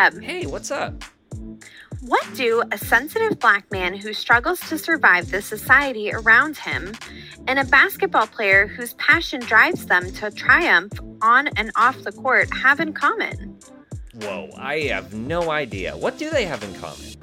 Hey, 0.00 0.46
what's 0.46 0.70
up? 0.70 1.04
What 2.00 2.26
do 2.34 2.62
a 2.72 2.78
sensitive 2.78 3.38
black 3.38 3.70
man 3.70 3.92
who 3.92 4.14
struggles 4.14 4.58
to 4.60 4.78
survive 4.78 5.30
the 5.30 5.42
society 5.42 6.10
around 6.10 6.56
him 6.56 6.94
and 7.46 7.58
a 7.58 7.64
basketball 7.66 8.26
player 8.26 8.66
whose 8.66 8.94
passion 8.94 9.40
drives 9.42 9.84
them 9.84 10.10
to 10.12 10.30
triumph 10.30 10.94
on 11.20 11.48
and 11.48 11.70
off 11.76 12.02
the 12.02 12.12
court 12.12 12.48
have 12.56 12.80
in 12.80 12.94
common? 12.94 13.58
Whoa, 14.14 14.48
I 14.56 14.78
have 14.84 15.12
no 15.12 15.50
idea. 15.50 15.94
What 15.94 16.16
do 16.16 16.30
they 16.30 16.46
have 16.46 16.64
in 16.64 16.72
common? 16.76 17.16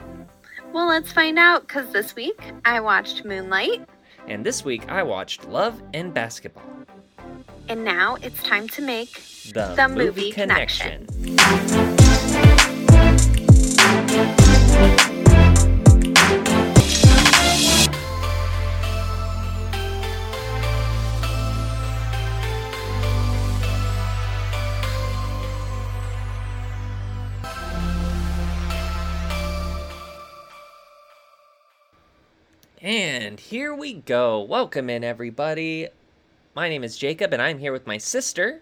Well, 0.71 0.86
let's 0.88 1.12
find 1.12 1.39
out 1.39 1.68
because 1.68 1.91
this 1.91 2.16
week 2.16 2.39
I 2.64 2.80
watched 2.80 3.25
Moonlight, 3.25 3.89
And 4.28 4.46
this 4.46 4.64
week 4.64 4.88
I 4.88 5.02
watched 5.02 5.46
Love 5.48 5.82
and 5.96 6.14
Basketball. 6.14 6.86
and 7.70 7.84
now 7.84 8.17
it's 8.22 8.44
time 8.44 8.67
to 8.67 8.84
make 8.84 9.20
The, 9.52 9.73
The 9.75 9.89
movie 9.89 10.31
connection. 10.31 11.08
And 32.88 33.38
here 33.41 33.76
we 33.76 33.96
go. 33.96 34.40
Welcome 34.40 34.90
in, 34.90 35.04
everybody. 35.04 35.90
My 36.55 36.70
name 36.70 36.86
is 36.86 36.98
Jacob, 36.98 37.34
and 37.34 37.41
I'm 37.41 37.59
here 37.59 37.73
with 37.73 37.86
my 37.86 37.98
sister. 37.98 38.62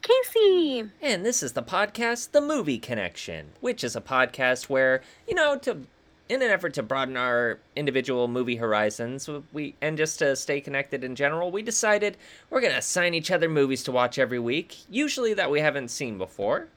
Casey. 0.00 0.84
And 1.02 1.26
this 1.26 1.42
is 1.42 1.52
the 1.52 1.62
podcast, 1.62 2.30
The 2.30 2.40
Movie 2.40 2.78
Connection, 2.78 3.48
which 3.60 3.84
is 3.84 3.94
a 3.94 4.00
podcast 4.00 4.70
where, 4.70 5.02
you 5.28 5.34
know, 5.34 5.58
to 5.58 5.82
in 6.30 6.40
an 6.40 6.48
effort 6.48 6.72
to 6.72 6.82
broaden 6.82 7.18
our 7.18 7.58
individual 7.76 8.28
movie 8.28 8.56
horizons, 8.56 9.28
we 9.52 9.74
and 9.82 9.98
just 9.98 10.18
to 10.20 10.36
stay 10.36 10.62
connected 10.62 11.04
in 11.04 11.14
general, 11.14 11.50
we 11.50 11.60
decided 11.60 12.16
we're 12.48 12.62
gonna 12.62 12.76
assign 12.78 13.12
each 13.12 13.30
other 13.30 13.50
movies 13.50 13.82
to 13.84 13.92
watch 13.92 14.18
every 14.18 14.38
week, 14.38 14.78
usually 14.88 15.34
that 15.34 15.50
we 15.50 15.60
haven't 15.60 15.88
seen 15.88 16.16
before, 16.16 16.68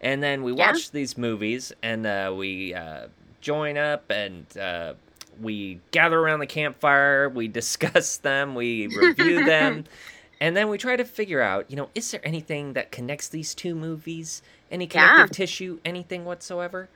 and 0.00 0.22
then 0.22 0.44
we 0.44 0.52
Yeah. 0.52 0.70
watch 0.70 0.92
these 0.92 1.18
movies 1.18 1.72
and 1.82 2.06
uh, 2.06 2.32
we 2.32 2.72
uh, 2.72 3.08
join 3.40 3.76
up 3.76 4.08
and. 4.10 4.46
Uh, 4.56 4.92
we 5.40 5.80
gather 5.90 6.18
around 6.18 6.40
the 6.40 6.46
campfire, 6.46 7.28
we 7.28 7.48
discuss 7.48 8.16
them, 8.28 8.54
we 8.54 8.86
review 8.88 9.44
them, 9.44 9.84
and 10.40 10.56
then 10.56 10.68
we 10.68 10.78
try 10.78 10.96
to 10.96 11.04
figure 11.04 11.40
out, 11.40 11.70
you 11.70 11.76
know, 11.76 11.88
is 11.94 12.10
there 12.10 12.20
anything 12.24 12.74
that 12.74 12.92
connects 12.92 13.28
these 13.28 13.54
two 13.54 13.74
movies? 13.74 14.42
Any 14.70 14.86
connective 14.86 15.18
Yeah. 15.30 15.44
tissue, 15.44 15.78
anything 15.84 16.24
whatsoever? 16.24 16.88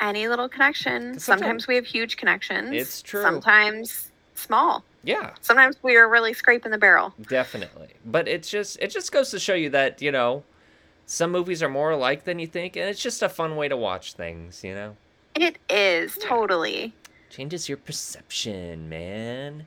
Any 0.00 0.28
little 0.28 0.48
connection. 0.48 1.18
Sometimes, 1.18 1.24
sometimes- 1.24 1.66
we 1.68 1.76
have 1.76 1.86
huge 1.86 2.16
connections. 2.16 2.70
It's 2.72 3.00
true. 3.02 3.22
Sometimes 3.22 4.10
small. 4.34 4.84
Yeah, 5.02 5.30
Sometimes 5.40 5.76
we 5.84 5.96
are 5.96 6.08
really 6.08 6.32
scraping 6.34 6.72
the 6.72 6.78
barrel. 6.78 7.14
definitely. 7.28 7.90
But 8.04 8.26
it's 8.26 8.50
just 8.50 8.76
it 8.80 8.88
just 8.90 9.12
goes 9.12 9.30
to 9.30 9.38
show 9.38 9.54
you 9.54 9.70
that, 9.70 10.02
you 10.02 10.10
know, 10.10 10.42
some 11.06 11.30
movies 11.30 11.62
are 11.62 11.68
more 11.68 11.90
alike 11.92 12.24
than 12.24 12.40
you 12.40 12.48
think, 12.48 12.74
and 12.74 12.88
it's 12.90 13.00
just 13.00 13.22
a 13.22 13.28
fun 13.28 13.54
way 13.54 13.68
to 13.68 13.76
watch 13.76 14.14
things, 14.14 14.64
you 14.64 14.74
know? 14.74 14.96
It 15.36 15.58
is 15.70 16.18
totally. 16.20 16.92
Changes 17.36 17.68
your 17.68 17.76
perception, 17.76 18.88
man. 18.88 19.66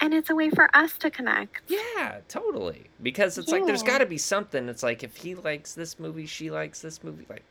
And 0.00 0.12
it's 0.12 0.30
a 0.30 0.34
way 0.34 0.50
for 0.50 0.68
us 0.74 0.98
to 0.98 1.10
connect. 1.12 1.62
Yeah, 1.68 2.18
totally. 2.26 2.86
Because 3.00 3.38
it's 3.38 3.52
like 3.52 3.64
there's 3.66 3.84
got 3.84 3.98
to 3.98 4.06
be 4.06 4.18
something. 4.18 4.68
It's 4.68 4.82
like 4.82 5.04
if 5.04 5.14
he 5.14 5.36
likes 5.36 5.74
this 5.74 6.00
movie, 6.00 6.26
she 6.26 6.50
likes 6.50 6.80
this 6.80 7.04
movie. 7.04 7.24
Like 7.30 7.44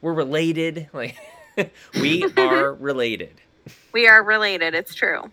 we're 0.00 0.14
related. 0.14 0.88
Like 0.92 1.16
we 2.00 2.24
are 2.36 2.74
related. 2.74 3.40
We 3.92 4.08
are 4.08 4.24
related. 4.24 4.74
It's 4.74 4.96
true. 4.96 5.30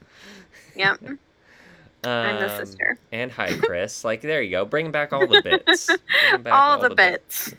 Yep. 0.76 1.00
Um, 1.04 1.20
I'm 2.04 2.40
the 2.40 2.56
sister. 2.64 3.00
And 3.12 3.32
hi, 3.32 3.52
Chris. 3.58 4.04
like 4.04 4.22
there 4.22 4.44
you 4.44 4.52
go. 4.52 4.64
Bring 4.64 4.92
back 4.92 5.12
all 5.12 5.26
the 5.26 5.42
bits. 5.42 5.88
Back 5.88 6.54
All, 6.54 6.78
the, 6.78 6.94
bits. 6.94 7.56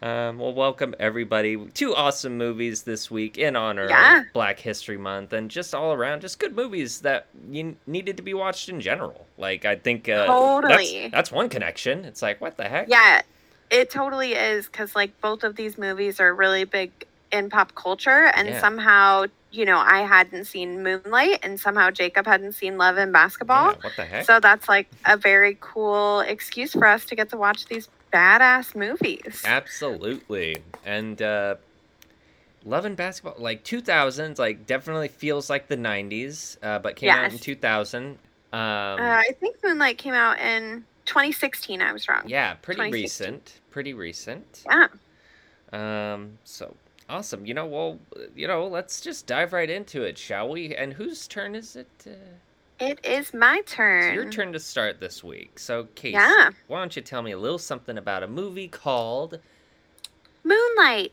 Um, 0.00 0.38
well, 0.38 0.52
welcome 0.54 0.94
everybody. 1.00 1.56
Two 1.74 1.94
awesome 1.94 2.38
movies 2.38 2.84
this 2.84 3.10
week 3.10 3.36
in 3.36 3.56
honor 3.56 3.88
Yeah. 3.88 4.20
of 4.20 4.32
Black 4.32 4.58
History 4.60 4.96
Month, 4.96 5.32
and 5.32 5.50
just 5.50 5.74
all 5.74 5.92
around, 5.92 6.20
just 6.20 6.38
good 6.38 6.54
movies 6.54 7.00
that 7.00 7.26
you 7.50 7.76
needed 7.86 8.16
to 8.16 8.22
be 8.22 8.32
watched 8.34 8.68
in 8.68 8.80
general. 8.80 9.26
Like 9.38 9.64
I 9.64 9.74
think 9.76 10.08
uh, 10.08 10.26
Totally. 10.26 11.00
that's, 11.02 11.12
that's 11.12 11.32
one 11.32 11.48
connection. 11.48 12.04
It's 12.04 12.22
like 12.22 12.40
what 12.40 12.56
the 12.56 12.64
heck? 12.64 12.88
yeah, 12.88 13.22
it 13.70 13.90
totally 13.90 14.32
is 14.34 14.66
because 14.66 14.94
like 14.94 15.18
both 15.20 15.42
of 15.42 15.56
these 15.56 15.76
movies 15.76 16.20
are 16.20 16.32
really 16.34 16.64
big 16.64 16.92
in 17.32 17.50
pop 17.50 17.74
culture, 17.74 18.30
and 18.36 18.48
Yeah. 18.48 18.60
somehow 18.60 19.24
you 19.50 19.64
know 19.64 19.78
I 19.78 20.02
hadn't 20.02 20.44
seen 20.44 20.84
Moonlight, 20.84 21.40
and 21.42 21.58
somehow 21.58 21.90
Jacob 21.90 22.24
hadn't 22.26 22.52
seen 22.52 22.78
Love 22.78 22.98
and 22.98 23.12
Basketball. 23.12 23.72
Yeah, 23.72 23.78
what 23.80 23.96
the 23.96 24.04
heck? 24.04 24.26
So 24.26 24.38
that's 24.38 24.68
like 24.68 24.86
a 25.06 25.16
very 25.16 25.56
cool 25.60 26.20
excuse 26.20 26.70
for 26.72 26.86
us 26.86 27.04
to 27.06 27.16
get 27.16 27.30
to 27.30 27.36
watch 27.36 27.66
these 27.66 27.88
badass 28.12 28.74
movies. 28.74 29.42
Absolutely. 29.44 30.56
And 30.84 31.20
uh 31.22 31.56
Love 32.64 32.84
and 32.84 32.96
Basketball 32.96 33.36
like 33.38 33.64
2000s 33.64 34.38
like 34.38 34.66
definitely 34.66 35.08
feels 35.08 35.48
like 35.48 35.68
the 35.68 35.76
90s 35.76 36.56
uh 36.62 36.78
but 36.78 36.96
came 36.96 37.10
out 37.10 37.32
in 37.32 37.38
2000. 37.38 38.06
Um 38.06 38.18
Uh, 38.52 38.96
I 39.00 39.30
think 39.40 39.56
Moonlight 39.62 39.98
came 39.98 40.14
out 40.14 40.38
in 40.40 40.84
2016. 41.06 41.80
I 41.82 41.92
was 41.92 42.08
wrong. 42.08 42.22
yeah, 42.26 42.54
pretty 42.54 42.90
recent. 42.90 43.60
Pretty 43.70 43.94
recent. 43.94 44.64
Yeah. 44.66 44.88
Um 45.72 46.38
so 46.44 46.74
awesome. 47.08 47.46
You 47.46 47.54
know, 47.54 47.66
well, 47.66 47.98
you 48.34 48.46
know, 48.46 48.66
let's 48.66 49.00
just 49.00 49.26
dive 49.26 49.52
right 49.52 49.70
into 49.70 50.02
it, 50.02 50.18
shall 50.18 50.48
we? 50.50 50.74
And 50.74 50.92
whose 50.92 51.26
turn 51.26 51.54
is 51.54 51.76
it? 51.76 51.88
Uh, 52.06 52.10
It 52.80 53.04
is 53.04 53.34
my 53.34 53.60
turn. 53.66 54.04
it's 54.04 54.14
your 54.14 54.30
turn 54.30 54.52
to 54.52 54.60
start 54.60 55.00
this 55.00 55.24
week. 55.24 55.58
So, 55.58 55.88
Casey, 55.96 56.12
Yeah. 56.12 56.50
why 56.68 56.78
don't 56.78 56.94
you 56.94 57.02
tell 57.02 57.22
me 57.22 57.32
a 57.32 57.38
little 57.38 57.58
something 57.58 57.98
about 57.98 58.22
a 58.22 58.28
movie 58.28 58.68
called 58.68 59.40
Moonlight. 60.44 61.12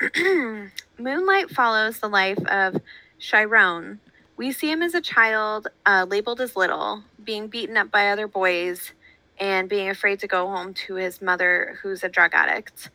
Moonlight 0.98 1.50
follows 1.50 1.98
the 1.98 2.08
life 2.08 2.38
of 2.46 2.80
Chiron. 3.18 3.98
We 4.36 4.52
see 4.52 4.70
him 4.70 4.82
as 4.82 4.94
a 4.94 5.00
child, 5.00 5.66
uh, 5.86 6.06
labeled 6.08 6.40
as 6.40 6.54
little, 6.54 7.02
being 7.24 7.48
beaten 7.48 7.76
up 7.76 7.90
by 7.90 8.10
other 8.10 8.28
boys, 8.28 8.92
and 9.40 9.68
being 9.68 9.88
afraid 9.88 10.20
to 10.20 10.28
go 10.28 10.46
home 10.46 10.72
to 10.74 10.94
his 10.94 11.20
mother, 11.20 11.78
who's 11.82 12.04
a 12.04 12.08
drug 12.08 12.30
addict. 12.34 12.90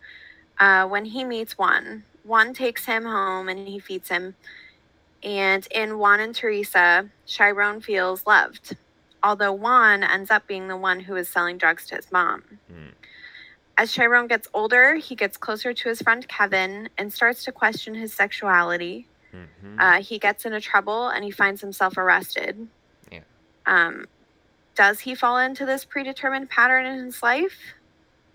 Uh, 0.60 0.88
when 0.88 1.04
he 1.04 1.26
meets 1.26 1.58
Juan, 1.58 2.04
Juan 2.24 2.54
takes 2.54 2.86
him 2.86 3.04
home 3.04 3.50
and 3.50 3.68
he 3.68 3.80
feeds 3.80 4.08
him. 4.08 4.36
And 5.24 5.66
in 5.72 5.98
Juan 5.98 6.20
and 6.20 6.36
Teresa, 6.36 7.10
Chiron 7.26 7.80
feels 7.80 8.26
loved, 8.28 8.76
although 9.24 9.54
Juan 9.54 10.04
ends 10.04 10.30
up 10.30 10.48
being 10.48 10.68
the 10.68 10.78
one 10.78 11.00
who 11.00 11.16
is 11.16 11.30
selling 11.30 11.58
drugs 11.58 11.86
to 11.88 11.96
his 11.96 12.12
mom. 12.12 12.44
Hmm. 12.68 12.90
As 13.78 13.94
Chiron 13.94 14.28
gets 14.28 14.48
older, 14.54 14.96
he 14.96 15.16
gets 15.16 15.38
closer 15.38 15.74
to 15.74 15.90
his 15.90 16.02
friend 16.02 16.28
Kevin 16.28 16.90
and 16.98 17.12
starts 17.12 17.44
to 17.46 17.52
question 17.52 17.96
his 17.96 18.14
sexuality. 18.14 19.08
Mhm. 19.34 19.80
Uh, 19.80 20.02
he 20.02 20.20
gets 20.20 20.46
into 20.46 20.62
trouble 20.62 21.08
and 21.08 21.24
he 21.24 21.32
finds 21.32 21.62
himself 21.62 21.98
arrested. 21.98 22.68
Yeah. 23.12 23.22
Um, 23.66 24.06
does 24.76 25.00
he 25.00 25.16
fall 25.16 25.38
into 25.40 25.66
this 25.66 25.86
predetermined 25.86 26.50
pattern 26.50 26.86
in 26.86 27.06
his 27.06 27.24
life? 27.24 27.74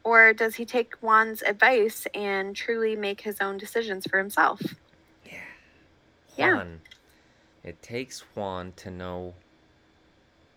Or 0.03 0.32
does 0.32 0.56
he 0.56 0.65
take 0.65 0.94
Juan's 1.03 1.43
advice 1.43 2.06
and 2.15 2.56
truly 2.56 2.97
make 2.97 3.20
his 3.20 3.41
own 3.41 3.59
decisions 3.59 4.06
for 4.06 4.19
himself? 4.19 4.60
Yeah. 6.38 6.54
Juan. 6.54 6.81
It 7.65 7.82
takes 7.82 8.21
Juan 8.34 8.72
to 8.76 8.91
know 8.91 9.34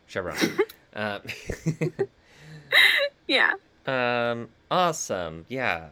Chiron. 0.07 0.37
uh, 0.95 1.19
Yeah. 3.27 3.53
um, 3.85 4.49
awesome. 4.69 5.45
Yeah. 5.47 5.89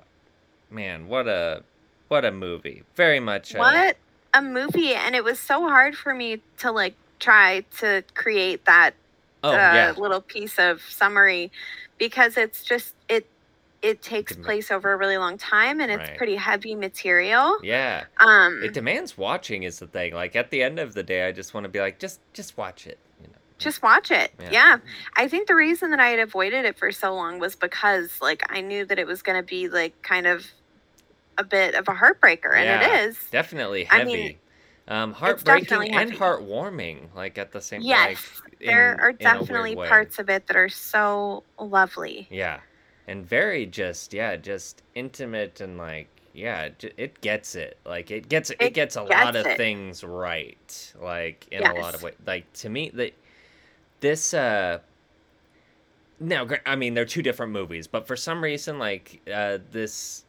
Man, 0.69 1.07
what 1.07 1.27
a 1.27 1.63
what 2.09 2.25
a 2.25 2.31
movie. 2.31 2.83
Very 2.95 3.19
much. 3.19 3.56
uh, 3.56 3.59
What 3.59 3.97
a 4.33 4.41
movie. 4.41 4.94
And 4.94 5.15
it 5.15 5.24
was 5.24 5.39
so 5.39 5.62
hard 5.68 5.95
for 5.95 6.13
me 6.13 6.42
to 6.59 6.71
like 6.71 6.95
try 7.19 7.62
to 7.80 8.03
create 8.13 8.65
that 8.65 8.94
Oh 9.44 9.51
uh, 9.53 9.56
yeah. 9.56 9.94
little 9.97 10.21
piece 10.21 10.59
of 10.59 10.81
summary 10.81 11.51
because 11.97 12.38
it's 12.38 12.63
just 12.63 12.94
it 13.07 13.25
it 13.81 14.01
takes 14.01 14.33
Dem- 14.35 14.43
place 14.43 14.71
over 14.71 14.91
a 14.91 14.97
really 14.97 15.17
long 15.17 15.37
time 15.37 15.79
and 15.79 15.89
it's 15.91 16.09
Right. 16.09 16.17
pretty 16.17 16.35
heavy 16.35 16.75
material 16.75 17.57
Yeah. 17.63 18.03
um 18.17 18.61
It 18.63 18.73
demands 18.73 19.17
watching 19.17 19.63
is 19.63 19.79
the 19.79 19.87
thing. 19.87 20.13
Like 20.13 20.35
at 20.35 20.49
the 20.51 20.61
end 20.63 20.79
of 20.79 20.93
the 20.93 21.03
day, 21.03 21.27
I 21.27 21.31
just 21.31 21.53
want 21.53 21.63
to 21.63 21.69
be 21.69 21.79
like, 21.79 21.97
just 21.99 22.19
just 22.33 22.57
watch 22.57 22.85
it. 22.87 22.99
You 23.21 23.27
know. 23.27 23.33
just 23.57 23.81
watch 23.83 24.09
it 24.11 24.31
Yeah. 24.39 24.49
yeah. 24.51 24.77
i 25.17 25.27
think 25.27 25.47
the 25.47 25.55
reason 25.55 25.91
that 25.91 25.99
i 25.99 26.07
had 26.07 26.19
avoided 26.19 26.63
it 26.65 26.77
for 26.77 26.91
so 26.91 27.13
long 27.13 27.39
was 27.39 27.55
because 27.57 28.21
like 28.21 28.41
i 28.49 28.61
knew 28.61 28.85
that 28.85 28.97
it 28.99 29.05
was 29.07 29.21
going 29.21 29.37
to 29.37 29.43
be 29.43 29.67
like 29.67 30.01
kind 30.01 30.27
of 30.27 30.45
a 31.37 31.43
bit 31.43 31.75
of 31.75 31.87
a 31.89 31.93
heartbreaker 31.93 32.55
and 32.55 32.65
Yeah. 32.65 32.87
it 33.03 33.09
is 33.09 33.17
Definitely 33.31 33.87
I 33.89 33.97
heavy. 33.99 34.13
mean, 34.13 34.37
um, 34.89 35.13
heartbreaking 35.13 35.93
and 35.93 36.11
heartwarming, 36.11 37.13
like 37.15 37.37
at 37.37 37.51
the 37.51 37.61
same 37.61 37.81
time. 37.81 37.87
yes 37.87 38.41
like, 38.43 38.59
there 38.59 38.97
are 38.99 39.09
in 39.11 39.15
a 39.15 39.19
weird 39.19 39.19
definitely 39.19 39.75
parts 39.75 40.19
of 40.19 40.29
it 40.29 40.47
that 40.47 40.55
are 40.57 40.69
so 40.69 41.43
lovely 41.59 42.27
Yeah. 42.31 42.59
And 43.09 43.25
very 43.25 43.65
just 43.65 44.13
yeah, 44.13 44.35
just 44.35 44.83
intimate 44.94 45.61
and 45.61 45.77
like 45.77 46.07
yeah, 46.33 46.69
it 46.79 47.19
gets 47.21 47.56
it. 47.56 47.77
Like 47.83 48.11
it 48.11 48.29
gets 48.29 48.51
it, 48.51 48.57
it 48.59 48.73
gets 48.75 48.95
a 48.95 49.03
gets 49.03 49.11
lot 49.11 49.35
of 49.35 49.47
it. 49.47 49.57
things 49.57 50.03
right. 50.03 50.94
Like 51.01 51.47
in 51.50 51.63
yes. 51.63 51.75
a 51.75 51.81
lot 51.81 51.95
of 51.95 52.03
ways. 52.03 52.13
Like 52.25 52.51
to 52.53 52.69
me, 52.69 52.91
the 52.94 53.11
this 54.00 54.33
uh 54.35 54.77
now 56.19 56.47
I 56.67 56.75
mean 56.75 56.94
they're 56.94 57.03
two 57.06 57.23
different 57.23 57.51
movies, 57.51 57.88
but 57.88 58.06
for 58.06 58.15
some 58.15 58.44
reason 58.44 58.77
like 58.77 59.19
uh 59.33 59.57
this 59.71 60.23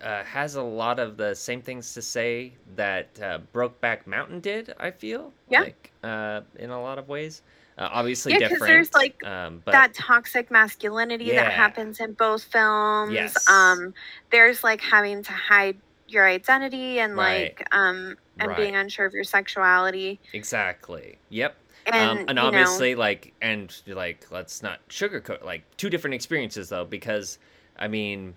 uh, 0.00 0.24
has 0.24 0.56
a 0.56 0.62
lot 0.62 0.98
of 0.98 1.16
the 1.16 1.32
same 1.34 1.62
things 1.62 1.94
to 1.94 2.02
say 2.02 2.52
that 2.74 3.06
uh, 3.22 3.38
Brokeback 3.54 4.04
Mountain 4.04 4.40
did. 4.40 4.74
I 4.80 4.90
feel 4.90 5.32
yeah, 5.48 5.60
like, 5.60 5.92
uh, 6.02 6.40
in 6.58 6.70
a 6.70 6.82
lot 6.82 6.98
of 6.98 7.08
ways. 7.08 7.42
Uh, 7.78 7.88
obviously, 7.90 8.32
yeah, 8.32 8.48
because 8.48 8.60
there's 8.60 8.92
like 8.92 9.24
um, 9.24 9.62
but... 9.64 9.72
that 9.72 9.94
toxic 9.94 10.50
masculinity 10.50 11.26
yeah. 11.26 11.44
that 11.44 11.52
happens 11.52 12.00
in 12.00 12.12
both 12.12 12.44
films. 12.44 13.14
Yes. 13.14 13.48
Um, 13.48 13.94
there's 14.30 14.62
like 14.62 14.80
having 14.80 15.22
to 15.22 15.32
hide 15.32 15.76
your 16.06 16.26
identity 16.26 16.98
and 17.00 17.16
right. 17.16 17.54
like 17.58 17.74
um 17.74 18.16
and 18.38 18.48
right. 18.48 18.56
being 18.56 18.76
unsure 18.76 19.06
of 19.06 19.14
your 19.14 19.24
sexuality. 19.24 20.20
Exactly. 20.32 21.18
Yep. 21.30 21.56
And, 21.86 22.20
um, 22.20 22.24
and 22.28 22.38
obviously, 22.38 22.94
know, 22.94 23.00
like, 23.00 23.32
and 23.42 23.74
like, 23.88 24.30
let's 24.30 24.62
not 24.62 24.86
sugarcoat 24.88 25.44
like 25.44 25.64
two 25.76 25.90
different 25.90 26.14
experiences 26.14 26.68
though, 26.68 26.84
because 26.84 27.38
I 27.76 27.88
mean, 27.88 28.34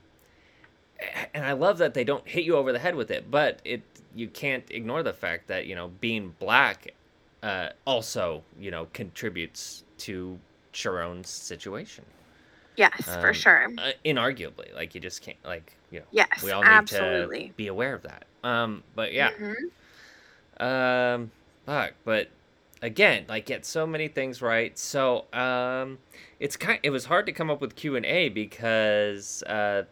and 1.33 1.45
I 1.45 1.51
love 1.51 1.77
that 1.79 1.93
they 1.93 2.03
don't 2.03 2.27
hit 2.27 2.43
you 2.43 2.55
over 2.55 2.71
the 2.71 2.79
head 2.79 2.95
with 2.95 3.11
it, 3.11 3.29
but 3.29 3.59
it 3.63 3.83
you 4.15 4.27
can't 4.29 4.63
ignore 4.71 5.03
the 5.03 5.13
fact 5.13 5.47
that 5.47 5.67
you 5.67 5.75
know 5.75 5.89
being 5.99 6.33
black 6.39 6.93
uh, 7.45 7.69
also 7.85 8.43
you 8.59 8.71
know 8.71 8.87
contributes 8.93 9.83
to 9.99 10.37
Chiron's 10.73 11.29
situation. 11.29 12.03
Yes, 12.75 13.07
um, 13.07 13.21
for 13.21 13.33
sure. 13.33 13.69
Uh, 13.77 13.91
inarguably, 14.03 14.73
like 14.75 14.95
you 14.95 14.99
just 14.99 15.21
can't 15.21 15.37
like 15.45 15.77
you 15.91 15.99
know. 15.99 16.05
Yes, 16.11 16.43
we 16.43 16.51
all 16.51 16.61
need 16.61 16.69
absolutely. 16.69 17.47
to 17.49 17.53
be 17.53 17.67
aware 17.67 17.93
of 17.93 18.01
that. 18.01 18.25
Um, 18.43 18.83
but 18.95 19.13
yeah. 19.13 19.31
Mm-hmm. 19.31 20.65
Um, 20.65 21.31
fuck, 21.65 21.93
but 22.03 22.29
again, 22.81 23.25
like 23.27 23.45
get 23.45 23.65
so 23.65 23.85
many 23.85 24.07
things 24.07 24.41
right. 24.41 24.77
So 24.77 25.25
um, 25.31 25.99
it's 26.39 26.57
kind. 26.57 26.79
It 26.83 26.89
was 26.89 27.05
hard 27.05 27.25
to 27.27 27.31
come 27.31 27.49
up 27.49 27.61
with 27.61 27.75
Q 27.75 27.95
and 27.95 28.05
A 28.05 28.29
because 28.29 29.43
uh, 29.43 29.83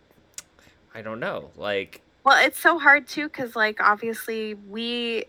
I 0.96 1.02
don't 1.02 1.20
know. 1.20 1.52
Like, 1.56 2.02
well, 2.24 2.44
it's 2.44 2.60
so 2.60 2.80
hard 2.80 3.08
too 3.08 3.28
because, 3.28 3.56
like, 3.56 3.82
obviously 3.82 4.54
we 4.54 5.26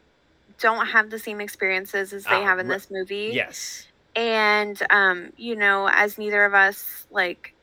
don't 0.61 0.87
have 0.87 1.11
the 1.11 1.19
same 1.19 1.41
experiences 1.41 2.13
as 2.13 2.25
they 2.25 2.37
uh, 2.37 2.43
have 2.43 2.59
in 2.59 2.69
this 2.69 2.91
movie. 2.91 3.31
Yes. 3.33 3.87
And, 4.17 4.81
um, 4.91 5.33
you 5.37 5.57
know, 5.57 5.89
as 5.93 6.19
neither 6.19 6.45
of 6.45 6.55
us, 6.55 7.07
like, 7.11 7.55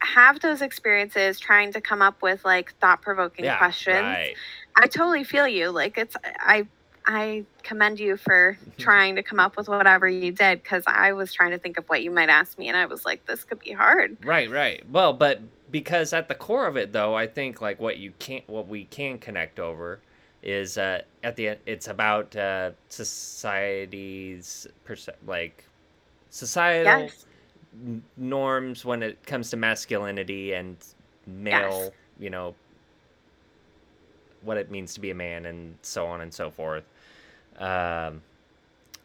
have 0.00 0.40
those 0.40 0.62
experiences 0.62 1.38
trying 1.38 1.72
to 1.72 1.80
come 1.80 2.02
up 2.02 2.22
with, 2.22 2.44
like, 2.44 2.74
thought 2.80 3.02
provoking 3.02 3.44
yeah, 3.44 3.58
questions. 3.58 4.00
Right. 4.00 4.34
I 4.76 4.86
totally 4.86 5.24
feel 5.24 5.46
you. 5.46 5.70
Like, 5.70 5.96
it's, 5.96 6.16
I, 6.40 6.66
I 7.06 7.44
commend 7.62 8.00
you 8.00 8.16
for 8.16 8.58
trying 8.78 9.16
to 9.16 9.22
come 9.22 9.38
up 9.38 9.56
with 9.56 9.68
whatever 9.68 10.08
you 10.08 10.32
did 10.32 10.62
because 10.62 10.82
I 10.86 11.12
was 11.12 11.32
trying 11.32 11.52
to 11.52 11.58
think 11.58 11.78
of 11.78 11.88
what 11.88 12.02
you 12.02 12.10
might 12.10 12.28
ask 12.28 12.58
me 12.58 12.68
and 12.68 12.76
I 12.76 12.86
was 12.86 13.04
like, 13.04 13.24
this 13.26 13.44
could 13.44 13.60
be 13.60 13.72
hard. 13.72 14.16
Right, 14.24 14.50
right. 14.50 14.82
Well, 14.90 15.12
but 15.12 15.40
because 15.70 16.12
at 16.12 16.28
the 16.28 16.36
core 16.36 16.68
of 16.68 16.76
it 16.76 16.92
though 16.92 17.16
i 17.16 17.26
think 17.26 17.60
like 17.60 17.80
what 17.80 17.96
you 17.96 18.12
can't 18.20 18.48
what 18.48 18.68
we 18.68 18.84
can 18.84 19.18
connect 19.18 19.58
over 19.58 19.98
is 20.44 20.76
uh, 20.76 21.00
at 21.22 21.34
the 21.36 21.48
end 21.48 21.60
it's 21.66 21.88
about 21.88 22.36
uh, 22.36 22.70
society's 22.90 24.66
perce- 24.84 25.08
like 25.26 25.64
societal 26.28 27.04
yes. 27.04 27.26
norms 28.16 28.84
when 28.84 29.02
it 29.02 29.24
comes 29.26 29.50
to 29.50 29.56
masculinity 29.56 30.52
and 30.52 30.76
male 31.26 31.84
yes. 31.84 31.90
you 32.20 32.30
know 32.30 32.54
what 34.42 34.58
it 34.58 34.70
means 34.70 34.92
to 34.92 35.00
be 35.00 35.10
a 35.10 35.14
man 35.14 35.46
and 35.46 35.76
so 35.80 36.06
on 36.06 36.20
and 36.20 36.32
so 36.32 36.50
forth 36.50 36.84
um, 37.58 37.66
uh, 37.66 38.10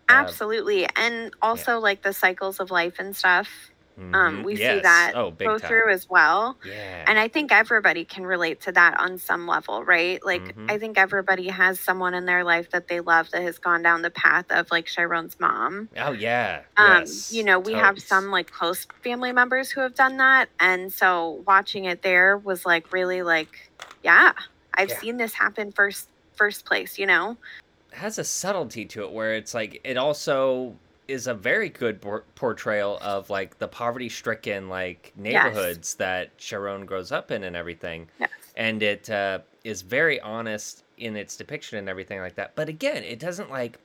absolutely 0.10 0.86
uh, 0.86 0.90
and 0.98 1.32
also 1.42 1.72
yeah. 1.72 1.78
like 1.78 2.02
the 2.02 2.12
cycles 2.12 2.60
of 2.60 2.70
life 2.70 3.00
and 3.00 3.16
stuff 3.16 3.72
mm-hmm. 4.00 4.16
Um, 4.16 4.44
we 4.44 4.56
yes. 4.56 4.78
see 4.78 4.82
that 4.82 5.12
oh, 5.16 5.32
go 5.32 5.58
time. 5.58 5.68
through 5.68 5.92
as 5.92 6.10
well. 6.10 6.58
Yeah. 6.66 7.06
And 7.08 7.20
I 7.20 7.28
think 7.28 7.52
everybody 7.52 8.06
can 8.06 8.26
relate 8.26 8.62
to 8.62 8.72
that 8.72 9.00
on 9.00 9.18
some 9.18 9.48
level, 9.48 9.84
right? 9.84 10.24
Like, 10.26 10.42
mm-hmm. 10.42 10.68
I 10.70 10.78
think 10.78 10.98
everybody 10.98 11.48
has 11.50 11.80
someone 11.80 12.14
in 12.14 12.26
their 12.26 12.44
life 12.44 12.72
that 12.72 12.88
they 12.88 13.00
love 13.00 13.30
that 13.32 13.42
has 13.42 13.58
gone 13.58 13.82
down 13.82 14.02
the 14.02 14.10
path 14.10 14.46
of 14.50 14.72
like 14.72 14.86
Chiron's 14.86 15.40
mom. 15.40 15.90
Oh, 15.98 16.12
yeah. 16.12 16.62
Um, 16.78 17.02
yes. 17.02 17.34
You 17.34 17.44
know, 17.44 17.60
we 17.60 17.74
Totes. 17.74 17.84
have 17.86 18.00
some 18.00 18.32
like 18.32 18.50
close 18.52 18.88
family 19.04 19.32
members 19.32 19.70
who 19.70 19.82
have 19.82 19.96
done 19.96 20.18
that. 20.18 20.50
And 20.60 20.92
so 20.92 21.44
watching 21.46 21.86
it 21.86 22.02
there 22.02 22.38
was 22.38 22.66
like 22.66 22.94
really 22.94 23.22
like, 23.22 23.70
yeah, 24.04 24.34
I've 24.74 24.90
yeah. 24.90 25.00
seen 25.00 25.18
this 25.18 25.34
happen 25.34 25.72
first, 25.72 26.10
first 26.36 26.66
place, 26.66 26.98
you 26.98 27.06
know? 27.06 27.38
It 27.92 27.98
has 27.98 28.20
a 28.20 28.24
subtlety 28.24 28.86
to 28.86 29.04
it 29.04 29.12
where 29.12 29.34
it's 29.34 29.54
like, 29.54 29.82
it 29.84 29.98
also 29.98 30.76
is 31.10 31.28
a 31.28 31.34
very 31.34 31.70
good 31.70 32.02
por- 32.02 32.24
portrayal 32.36 33.00
of 33.02 33.30
like 33.30 33.58
the 33.58 33.68
poverty 33.68 34.10
stricken 34.10 34.70
like 34.70 35.12
neighborhoods 35.16 35.90
yes. 35.90 35.94
that 35.96 36.38
Chiron 36.38 36.86
grows 36.86 37.12
up 37.12 37.32
in 37.32 37.44
and 37.44 37.56
everything. 37.56 38.08
Yes. 38.20 38.30
And 38.56 38.84
it 38.84 39.10
uh, 39.10 39.40
is 39.64 39.82
very 39.82 40.20
honest 40.22 40.84
in 40.98 41.16
its 41.16 41.36
depiction 41.36 41.80
and 41.80 41.90
everything 41.90 42.20
like 42.20 42.36
that. 42.36 42.56
But 42.56 42.70
again, 42.70 43.04
it 43.04 43.20
doesn't 43.20 43.50
like 43.50 43.80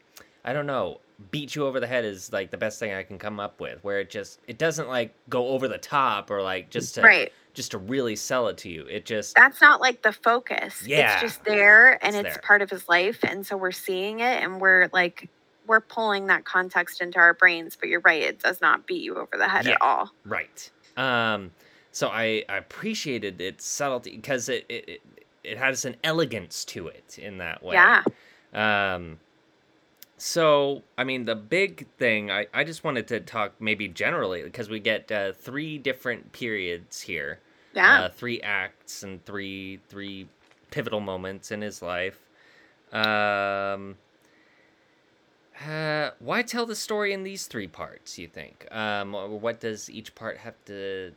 I 0.44 0.52
don't 0.52 0.66
know, 0.66 1.00
beat 1.30 1.54
you 1.54 1.64
over 1.64 1.80
the 1.80 1.86
head 1.86 2.04
is 2.04 2.32
like 2.32 2.50
the 2.50 2.58
best 2.58 2.78
thing 2.78 2.92
I 2.92 3.02
can 3.02 3.18
come 3.18 3.40
up 3.40 3.60
with 3.60 3.82
where 3.82 4.00
it 4.00 4.10
just 4.10 4.40
it 4.46 4.58
doesn't 4.58 4.88
like 4.88 5.14
go 5.28 5.48
over 5.48 5.68
the 5.68 5.78
top 5.78 6.30
or 6.30 6.42
like 6.42 6.70
just 6.70 6.96
to 6.96 7.02
right. 7.02 7.32
just 7.54 7.70
to 7.70 7.78
really 7.78 8.16
sell 8.16 8.48
it 8.48 8.58
to 8.58 8.68
you. 8.68 8.84
It 8.86 9.06
just 9.06 9.34
That's 9.34 9.60
not 9.60 9.80
like 9.80 10.02
the 10.02 10.12
focus. 10.12 10.86
Yeah. 10.86 11.14
It's 11.14 11.22
just 11.22 11.44
there 11.44 12.04
and 12.04 12.14
it's, 12.14 12.36
it's 12.36 12.46
part 12.46 12.60
of 12.60 12.68
his 12.68 12.88
life 12.88 13.20
and 13.22 13.46
so 13.46 13.56
we're 13.56 13.72
seeing 13.72 14.20
it 14.20 14.42
and 14.42 14.60
we're 14.60 14.90
like 14.92 15.30
we're 15.66 15.80
pulling 15.80 16.26
that 16.26 16.44
context 16.44 17.00
into 17.00 17.18
our 17.18 17.34
brains, 17.34 17.76
but 17.76 17.88
you're 17.88 18.00
right, 18.00 18.22
it 18.22 18.40
does 18.40 18.60
not 18.60 18.86
beat 18.86 19.02
you 19.02 19.16
over 19.16 19.36
the 19.36 19.48
head 19.48 19.66
yeah, 19.66 19.72
at 19.72 19.82
all. 19.82 20.10
Right. 20.24 20.70
Um, 20.96 21.50
so 21.92 22.08
I, 22.08 22.44
I 22.48 22.56
appreciated 22.56 23.40
its 23.40 23.64
subtlety 23.66 24.16
because 24.16 24.48
it, 24.48 24.66
it 24.68 25.00
it 25.42 25.58
has 25.58 25.84
an 25.84 25.96
elegance 26.02 26.64
to 26.64 26.88
it 26.88 27.18
in 27.18 27.38
that 27.38 27.62
way. 27.62 27.74
Yeah. 27.74 28.02
Um, 28.52 29.18
so 30.16 30.82
I 30.96 31.04
mean, 31.04 31.24
the 31.24 31.34
big 31.34 31.86
thing 31.98 32.30
I, 32.30 32.46
I 32.52 32.64
just 32.64 32.82
wanted 32.82 33.08
to 33.08 33.20
talk 33.20 33.52
maybe 33.60 33.88
generally 33.88 34.42
because 34.42 34.68
we 34.68 34.80
get 34.80 35.10
uh, 35.12 35.32
three 35.32 35.78
different 35.78 36.32
periods 36.32 37.00
here. 37.00 37.40
Yeah. 37.74 38.04
Uh, 38.04 38.08
three 38.08 38.40
acts 38.40 39.02
and 39.02 39.24
three 39.24 39.80
three 39.88 40.28
pivotal 40.70 41.00
moments 41.00 41.50
in 41.50 41.60
his 41.60 41.82
life. 41.82 42.18
Um, 42.92 43.96
uh, 45.66 46.10
why 46.18 46.42
tell 46.42 46.66
the 46.66 46.74
story 46.74 47.12
in 47.12 47.22
these 47.22 47.46
three 47.46 47.68
parts? 47.68 48.18
You 48.18 48.28
think? 48.28 48.66
Um, 48.70 49.12
what 49.12 49.60
does 49.60 49.90
each 49.90 50.14
part 50.14 50.38
have 50.38 50.54
to 50.66 51.12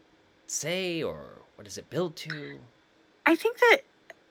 say, 0.48 1.01
or 1.03 1.41
what 1.56 1.65
does 1.65 1.77
it 1.77 1.89
build 1.89 2.15
to? 2.17 2.60
I 3.25 3.36
think 3.36 3.58
that 3.60 3.77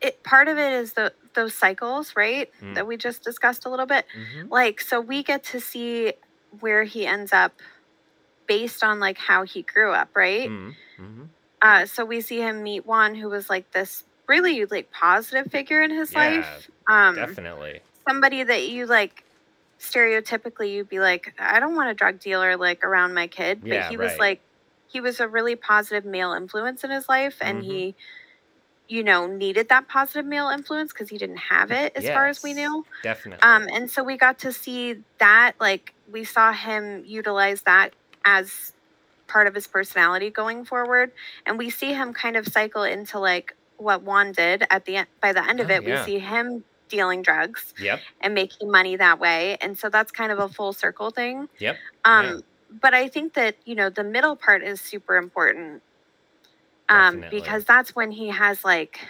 it 0.00 0.22
part 0.22 0.48
of 0.48 0.58
it 0.58 0.72
is 0.72 0.92
the 0.92 1.12
those 1.34 1.54
cycles, 1.54 2.14
right? 2.16 2.50
Mm. 2.62 2.74
That 2.74 2.86
we 2.86 2.96
just 2.96 3.22
discussed 3.22 3.66
a 3.66 3.70
little 3.70 3.86
bit. 3.86 4.06
Mm-hmm. 4.16 4.52
Like, 4.52 4.80
so 4.80 5.00
we 5.00 5.22
get 5.22 5.44
to 5.44 5.60
see 5.60 6.12
where 6.60 6.84
he 6.84 7.06
ends 7.06 7.32
up 7.32 7.52
based 8.46 8.84
on 8.84 9.00
like 9.00 9.18
how 9.18 9.42
he 9.42 9.62
grew 9.62 9.92
up, 9.92 10.10
right? 10.14 10.48
Mm-hmm. 10.48 11.04
mm-hmm. 11.04 11.22
Uh, 11.62 11.86
so 11.86 12.04
we 12.04 12.20
see 12.20 12.38
him 12.38 12.62
meet 12.62 12.86
Juan, 12.86 13.14
who 13.14 13.30
was 13.30 13.48
like 13.48 13.72
this 13.72 14.04
really 14.28 14.66
like 14.66 14.90
positive 14.92 15.50
figure 15.50 15.82
in 15.82 15.90
his 15.90 16.12
yeah, 16.12 16.18
life. 16.18 16.70
Um, 16.86 17.14
definitely 17.14 17.80
somebody 18.06 18.42
that 18.42 18.68
you 18.68 18.86
like 18.86 19.24
stereotypically 19.80 20.72
you'd 20.72 20.88
be 20.88 21.00
like, 21.00 21.34
I 21.38 21.60
don't 21.60 21.74
want 21.74 21.90
a 21.90 21.94
drug 21.94 22.20
dealer 22.20 22.56
like 22.56 22.84
around 22.84 23.14
my 23.14 23.26
kid. 23.26 23.60
But 23.60 23.70
yeah, 23.70 23.88
he 23.88 23.96
was 23.96 24.12
right. 24.12 24.20
like 24.20 24.40
he 24.88 25.00
was 25.00 25.20
a 25.20 25.28
really 25.28 25.56
positive 25.56 26.04
male 26.04 26.32
influence 26.32 26.84
in 26.84 26.90
his 26.90 27.08
life 27.08 27.36
and 27.40 27.58
mm-hmm. 27.62 27.70
he 27.70 27.94
you 28.88 29.02
know 29.02 29.26
needed 29.26 29.68
that 29.68 29.88
positive 29.88 30.24
male 30.24 30.48
influence 30.48 30.92
because 30.92 31.08
he 31.08 31.18
didn't 31.18 31.38
have 31.38 31.70
it 31.70 31.92
as 31.96 32.04
yes, 32.04 32.14
far 32.14 32.28
as 32.28 32.42
we 32.42 32.54
knew 32.54 32.84
definitely 33.02 33.42
um 33.42 33.66
and 33.72 33.90
so 33.90 34.02
we 34.04 34.16
got 34.16 34.38
to 34.38 34.52
see 34.52 34.96
that 35.18 35.52
like 35.58 35.92
we 36.10 36.24
saw 36.24 36.52
him 36.52 37.02
utilize 37.04 37.62
that 37.62 37.90
as 38.24 38.72
part 39.26 39.46
of 39.46 39.54
his 39.54 39.66
personality 39.66 40.30
going 40.30 40.64
forward 40.64 41.10
and 41.44 41.58
we 41.58 41.68
see 41.68 41.92
him 41.92 42.12
kind 42.12 42.36
of 42.36 42.46
cycle 42.46 42.84
into 42.84 43.18
like 43.18 43.56
what 43.76 44.02
Juan 44.02 44.32
did 44.32 44.64
at 44.70 44.84
the 44.84 44.96
end 44.96 45.08
by 45.20 45.32
the 45.32 45.46
end 45.46 45.60
of 45.60 45.68
oh, 45.70 45.74
it 45.74 45.82
yeah. 45.82 46.00
we 46.00 46.12
see 46.12 46.18
him 46.18 46.64
dealing 46.88 47.22
drugs 47.22 47.74
yep. 47.78 48.00
and 48.20 48.34
making 48.34 48.70
money 48.70 48.96
that 48.96 49.18
way. 49.18 49.56
And 49.60 49.76
so 49.78 49.88
that's 49.88 50.12
kind 50.12 50.32
of 50.32 50.38
a 50.38 50.48
full 50.48 50.72
circle 50.72 51.10
thing. 51.10 51.48
Yep. 51.58 51.76
Um, 52.04 52.26
yeah. 52.26 52.38
But 52.80 52.94
I 52.94 53.08
think 53.08 53.34
that, 53.34 53.56
you 53.64 53.74
know, 53.74 53.90
the 53.90 54.04
middle 54.04 54.36
part 54.36 54.62
is 54.62 54.80
super 54.80 55.16
important 55.16 55.82
um, 56.88 57.24
because 57.30 57.64
that's 57.64 57.94
when 57.94 58.10
he 58.10 58.28
has 58.28 58.64
like 58.64 59.00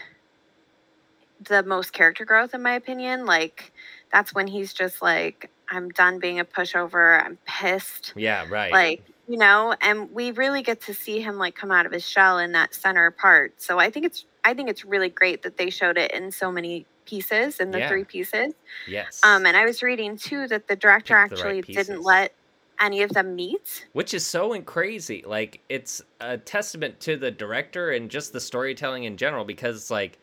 the 1.41 1.63
most 1.63 1.93
character 1.93 2.25
growth, 2.25 2.55
in 2.55 2.63
my 2.63 2.73
opinion. 2.73 3.27
Like, 3.27 3.73
that's 4.13 4.35
when 4.35 4.47
he's 4.47 4.73
just 4.73 5.03
like, 5.03 5.51
I'm 5.69 5.89
done 5.91 6.19
being 6.19 6.39
a 6.39 6.45
pushover. 6.45 7.25
I'm 7.25 7.39
pissed. 7.47 8.13
Yeah, 8.15 8.47
right. 8.49 8.73
Like, 8.73 9.05
you 9.29 9.37
know, 9.37 9.75
and 9.81 10.11
we 10.13 10.31
really 10.31 10.63
get 10.63 10.81
to 10.83 10.95
see 10.95 11.21
him 11.21 11.37
like 11.37 11.57
come 11.57 11.73
out 11.73 11.87
of 11.87 11.93
his 11.93 12.09
shell 12.09 12.39
in 12.39 12.53
that 12.53 12.75
center 12.75 13.11
part. 13.11 13.61
So 13.61 13.79
I 13.79 13.91
think 13.91 14.07
it's 14.07 14.25
I 14.47 14.55
think 14.55 14.71
it's 14.71 14.85
really 14.85 15.11
great 15.11 15.43
that 15.43 15.59
they 15.59 15.69
showed 15.69 15.99
it 15.99 16.13
in 16.13 16.31
so 16.31 16.51
many 16.51 16.87
pieces 17.05 17.61
in 17.61 17.71
the 17.73 17.79
Yeah. 17.81 17.89
three 17.89 18.05
pieces. 18.05 18.55
Yes. 18.89 19.21
Um, 19.25 19.45
and 19.45 19.57
I 19.57 19.65
was 19.65 19.83
reading 19.83 20.17
too 20.17 20.47
that 20.49 20.69
the 20.69 20.77
director 20.77 21.15
Pick 21.29 21.39
the 21.39 21.45
right 21.45 21.59
actually 21.59 21.75
didn't 21.75 22.03
let 22.03 22.33
any 22.81 23.03
of 23.03 23.11
them 23.11 23.35
meet. 23.35 23.87
which 23.93 24.13
is 24.15 24.27
so 24.27 24.61
crazy 24.63 25.23
like 25.27 25.61
it's 25.71 26.03
a 26.21 26.37
testament 26.37 27.01
to 27.01 27.17
the 27.17 27.31
director 27.31 27.91
and 27.93 28.11
just 28.11 28.33
the 28.35 28.41
storytelling 28.41 29.05
in 29.05 29.17
general 29.17 29.45
because 29.47 29.91
like 29.91 30.19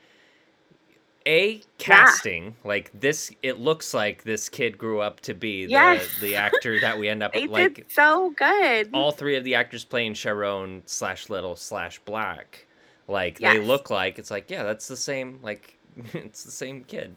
a 1.26 1.62
casting 1.78 2.54
like 2.66 2.92
this 3.00 3.32
it 3.42 3.58
looks 3.60 3.94
like 3.94 4.24
this 4.24 4.50
kid 4.50 4.78
grew 4.78 5.00
up 5.00 5.20
to 5.22 5.34
be 5.34 5.66
the 5.66 5.72
Yes. 5.72 6.08
the 6.22 6.36
actor 6.36 6.80
that 6.82 7.00
we 7.00 7.08
end 7.10 7.24
up 7.24 7.34
They 7.34 7.48
like 7.48 7.76
did 7.76 7.86
so 7.92 8.32
good. 8.38 8.90
all 8.94 9.12
three 9.12 9.36
of 9.38 9.44
the 9.46 9.56
actors 9.56 9.84
playing 9.86 10.14
Chiron 10.16 10.84
slash 10.86 11.30
Little 11.30 11.56
slash 11.56 11.98
Black 12.06 12.68
like 13.08 13.40
they 13.40 13.60
look 13.60 13.90
like 13.90 14.18
it's 14.20 14.32
like 14.32 14.50
yeah 14.50 14.64
that's 14.64 14.88
the 14.88 14.98
same 14.98 15.40
like 15.44 15.78
it's 16.14 16.44
the 16.44 16.52
same 16.52 16.84
kid 16.86 17.16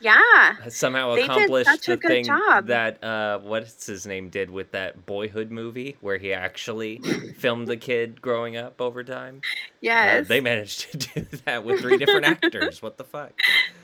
yeah. 0.00 0.52
somehow 0.68 1.14
They 1.14 1.22
accomplished 1.22 1.86
the 1.86 1.96
thing 1.96 2.24
job. 2.26 2.66
that 2.68 3.02
uh 3.02 3.38
what's 3.40 3.86
his 3.86 4.06
name 4.06 4.28
did 4.28 4.50
with 4.50 4.70
that 4.72 5.06
boyhood 5.06 5.50
movie 5.50 5.96
where 6.00 6.18
he 6.18 6.32
actually 6.32 6.98
filmed 7.38 7.66
the 7.66 7.76
kid 7.76 8.20
growing 8.22 8.56
up 8.56 8.80
over 8.80 9.02
time 9.02 9.40
Uh, 9.44 9.48
Yes. 9.80 10.28
they 10.28 10.40
managed 10.40 10.92
to 10.92 10.98
do 11.20 11.26
that 11.46 11.64
with 11.64 11.80
three 11.80 11.96
different 11.96 12.26
actors 12.26 12.80
what 12.82 12.96
the 12.96 13.04
fuck 13.04 13.32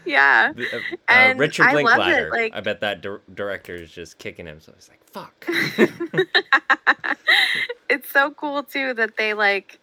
yeah. 0.05 0.53
Uh, 0.57 0.77
uh, 0.77 0.81
And 1.09 1.39
richard 1.41 1.67
I 1.67 1.73
love 1.73 1.81
it, 1.81 1.85
linklater 1.97 2.31
like- 2.31 2.55
i 2.55 2.61
bet 2.61 2.81
that 2.83 3.01
dir- 3.03 3.23
director 3.35 3.75
is 3.75 3.91
just 3.91 4.19
kicking 4.19 4.47
him 4.47 4.61
so 4.61 4.73
he's 4.77 4.89
like 4.89 5.03
fuck 5.11 5.47
it's 7.89 8.11
so 8.11 8.31
cool 8.33 8.63
too 8.63 8.95
that 8.95 9.17
they 9.17 9.35
like 9.35 9.81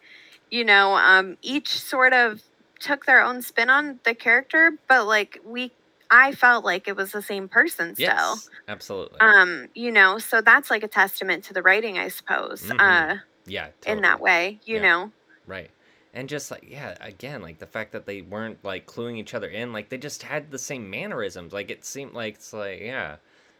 you 0.51 0.63
know 0.65 0.95
um 0.95 1.37
each 1.41 1.69
sort 1.69 2.13
of 2.13 2.41
took 2.79 3.05
their 3.05 3.21
own 3.21 3.41
spin 3.41 3.69
on 3.69 3.99
the 4.05 4.15
character 4.15 4.79
but 4.87 5.05
like 5.07 5.39
we 5.43 5.75
i 6.11 6.31
felt 6.31 6.63
like 6.65 6.87
it 6.87 6.95
was 6.95 7.11
the 7.11 7.21
same 7.21 7.49
person 7.49 7.95
still 7.95 8.41
yes 8.41 8.49
absolutely 8.67 9.21
um 9.21 9.67
you 9.75 9.91
know 9.91 10.19
so 10.19 10.41
that's 10.41 10.71
like 10.71 10.83
a 10.83 10.87
testament 10.89 11.43
to 11.45 11.53
the 11.53 11.63
writing 11.63 11.97
i 11.99 12.07
suppose 12.09 12.71
Mhm. 12.71 12.77
uh 12.79 13.17
yeah 13.45 13.71
in 13.85 14.01
that 14.01 14.21
way 14.21 14.61
you 14.65 14.79
Yeah. 14.79 14.81
know 14.81 15.11
Right. 15.45 15.71
And 16.13 16.29
just 16.29 16.51
like 16.51 16.63
yeah, 16.63 16.97
again, 17.01 17.41
like 17.41 17.59
the 17.59 17.67
fact 17.67 17.91
that 17.93 18.05
they 18.07 18.21
weren't 18.21 18.63
like 18.63 18.87
cluing 18.87 19.17
each 19.17 19.33
other 19.35 19.49
in, 19.49 19.73
like 19.73 19.89
they 19.89 19.97
just 19.99 20.23
had 20.23 20.51
the 20.51 20.59
same 20.59 20.89
mannerisms. 20.89 21.53
Like 21.53 21.71
it 21.71 21.85
seemed 21.85 22.13
like 22.13 22.35
it's 22.35 22.53
like 22.53 22.81
yeah, 22.81 23.17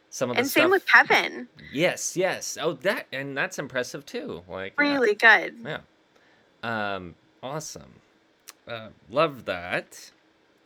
some 0.10 0.32
of 0.32 0.38
the 0.38 0.44
and 0.44 0.52
stuff. 0.52 0.52
same 0.52 0.70
with 0.72 0.86
kevin 0.86 1.50
yes, 1.58 2.18
yes. 2.18 2.58
Oh, 2.62 2.74
that 2.74 3.08
and 3.14 3.38
that's 3.38 3.60
impressive 3.60 4.06
too. 4.06 4.44
Like 4.48 4.78
yeah, 4.80 5.00
really 5.02 5.16
good 5.16 5.56
yeah. 5.66 5.82
Um, 6.64 7.16
awesome. 7.44 7.94
Uh, 8.68 8.90
love 9.10 9.46
that 9.46 10.12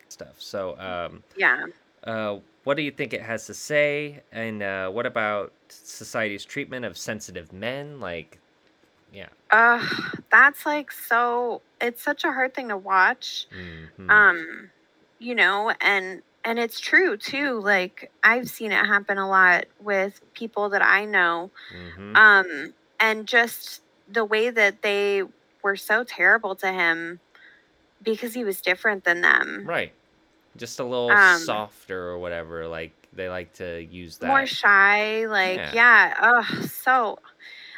stuff. 0.08 0.40
So 0.40 0.78
um, 0.78 1.22
yeah 1.36 1.66
uh, 2.04 2.38
what 2.64 2.76
do 2.76 2.82
you 2.82 2.90
think 2.90 3.12
it 3.12 3.22
has 3.22 3.46
to 3.46 3.54
say? 3.54 4.22
And 4.32 4.62
uh, 4.62 4.90
what 4.90 5.06
about 5.06 5.52
society's 5.68 6.44
treatment 6.44 6.84
of 6.84 6.96
sensitive 6.96 7.52
men? 7.52 8.00
Like, 8.00 8.38
yeah. 9.12 9.28
uh 9.50 9.86
that's 10.30 10.64
like 10.64 10.90
so 10.90 11.60
it's 11.80 12.02
such 12.02 12.24
a 12.24 12.32
hard 12.32 12.54
thing 12.54 12.68
to 12.68 12.76
watch 12.76 13.46
mhm. 13.98 14.10
um 14.10 14.70
you 15.18 15.34
know 15.34 15.72
and 15.80 16.22
and 16.44 16.58
it's 16.58 16.80
true 16.80 17.16
too 17.16 17.60
like 17.60 18.10
i've 18.24 18.48
seen 18.48 18.72
it 18.72 18.86
happen 18.86 19.18
a 19.18 19.28
lot 19.28 19.66
with 19.80 20.20
people 20.34 20.70
that 20.70 20.82
i 20.82 21.04
know 21.04 21.50
Mhm. 21.74 22.16
um 22.16 22.74
and 23.00 23.26
just 23.26 23.82
the 24.08 24.24
way 24.24 24.48
that 24.50 24.82
they 24.82 25.24
were 25.62 25.76
so 25.76 26.04
terrible 26.04 26.54
to 26.56 26.70
him 26.72 27.20
because 28.02 28.34
he 28.34 28.44
was 28.44 28.60
different 28.60 29.04
than 29.04 29.20
them 29.20 29.64
Right. 29.66 29.92
Just 30.56 30.80
a 30.80 30.84
little 30.84 31.10
Um, 31.10 31.38
softer 31.40 32.08
or 32.08 32.18
whatever. 32.18 32.66
Like 32.68 32.92
they 33.14 33.28
like 33.28 33.52
to 33.54 33.80
use 33.82 34.18
that. 34.18 34.26
more 34.26 34.46
shy 34.46 35.26
like 35.26 35.58
Yeah. 35.58 35.72
yeah, 35.74 36.14
oh 36.20 36.62
so 36.66 37.18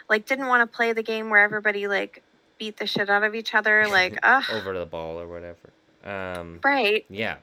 like 0.08 0.26
didn't 0.26 0.46
want 0.48 0.68
to 0.70 0.76
play 0.76 0.92
the 0.92 1.02
game 1.02 1.30
where 1.30 1.42
everybody 1.42 1.86
like 1.88 2.22
beat 2.58 2.76
the 2.76 2.86
shit 2.86 3.08
out 3.10 3.22
of 3.24 3.34
each 3.34 3.54
other 3.54 3.86
like 3.88 4.18
oh 4.22 4.42
over 4.52 4.76
the 4.78 4.86
ball 4.86 5.20
or 5.20 5.26
whatever. 5.28 5.70
Um 6.04 6.60
right 6.64 7.04
yeah. 7.08 7.36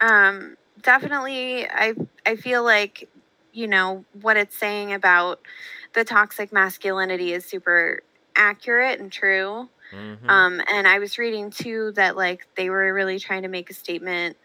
um 0.00 0.56
definitely 0.82 1.68
i 1.68 1.94
i 2.26 2.36
feel 2.36 2.64
like 2.64 3.08
you 3.52 3.66
know 3.66 4.04
what 4.22 4.36
it's 4.36 4.56
saying 4.56 4.92
about 4.92 5.40
the 5.92 6.04
toxic 6.04 6.52
masculinity 6.52 7.32
is 7.32 7.44
super 7.44 8.02
accurate 8.36 9.00
and 9.00 9.12
true 9.12 9.68
mhm, 9.92 10.28
um 10.28 10.60
and 10.70 10.86
i 10.86 10.98
was 10.98 11.18
reading 11.18 11.50
too 11.50 11.92
that 11.92 12.16
like 12.16 12.46
they 12.56 12.70
were 12.70 12.92
really 12.92 13.18
trying 13.18 13.42
to 13.42 13.48
make 13.48 13.70
a 13.70 13.74
statement 13.74 14.36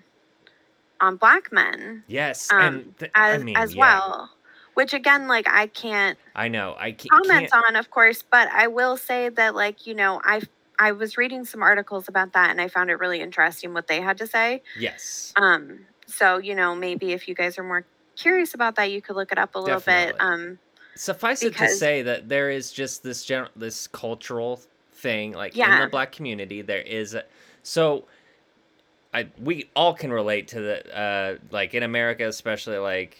on 1.01 1.18
black 1.18 1.51
men 1.51 2.04
yes. 2.08 2.50
um, 2.51 2.62
and 2.62 3.00
th- 3.00 3.12
as 3.15 3.42
I 3.42 3.44
mean, 3.44 3.58
as 3.58 3.75
yeah, 3.75 3.82
well 3.82 4.30
which 4.74 4.94
again 4.94 5.27
like 5.27 5.48
i 5.50 5.68
can't 5.68 6.18
I 6.36 6.48
know. 6.48 6.75
I 6.77 6.92
can't, 6.92 7.10
comment 7.10 7.51
can't 7.51 7.65
on 7.68 7.75
of 7.75 7.89
course 7.89 8.22
but 8.22 8.48
i 8.50 8.68
will 8.68 8.98
say 8.98 9.30
that 9.30 9.56
like 9.56 9.86
you 9.86 9.94
know 9.94 10.22
i 10.24 10.42
i 10.80 10.92
was 10.92 11.18
reading 11.18 11.46
some 11.46 11.62
articles 11.62 12.08
about 12.08 12.34
that 12.34 12.50
and 12.50 12.62
i 12.62 12.68
found 12.68 12.89
it 12.89 13.00
really 13.00 13.22
interesting 13.22 13.74
what 13.74 13.88
they 13.88 14.01
had 14.01 14.18
to 14.20 14.27
say 14.27 14.62
Yes. 14.77 15.34
um, 15.36 15.86
so 16.08 16.38
you 16.38 16.56
know, 16.56 16.75
maybe 16.75 17.13
if 17.13 17.27
you 17.27 17.36
guys 17.36 17.58
are 17.58 17.63
more 17.63 17.86
curious 18.15 18.54
about 18.54 18.75
that, 18.75 18.92
you 18.92 19.01
could 19.01 19.15
look 19.15 19.32
it 19.32 19.38
up 19.38 19.56
a 19.56 19.60
little 19.60 19.80
bit. 19.80 20.15
Um, 20.20 20.60
Suffice 20.96 21.44
it 21.44 21.56
to 21.58 21.68
say 21.70 22.02
that 22.04 22.30
there 22.30 22.50
is 22.50 22.72
just 22.72 23.04
this 23.04 23.25
general 23.25 23.52
this 23.56 23.88
cultural 23.88 24.62
thing 24.94 25.34
like 25.34 25.56
in 25.75 25.82
the 25.82 25.88
black 25.88 26.12
community 26.14 26.62
there 26.62 26.82
is 26.82 27.14
a, 27.16 27.24
so 27.64 28.06
I 29.14 29.28
we 29.40 29.70
all 29.75 29.94
can 29.94 30.12
relate 30.12 30.48
to 30.50 30.62
the 30.62 30.98
uh 30.98 31.38
like 31.52 31.74
in 31.74 31.84
America 31.84 32.25
especially 32.28 32.78
like 32.78 33.18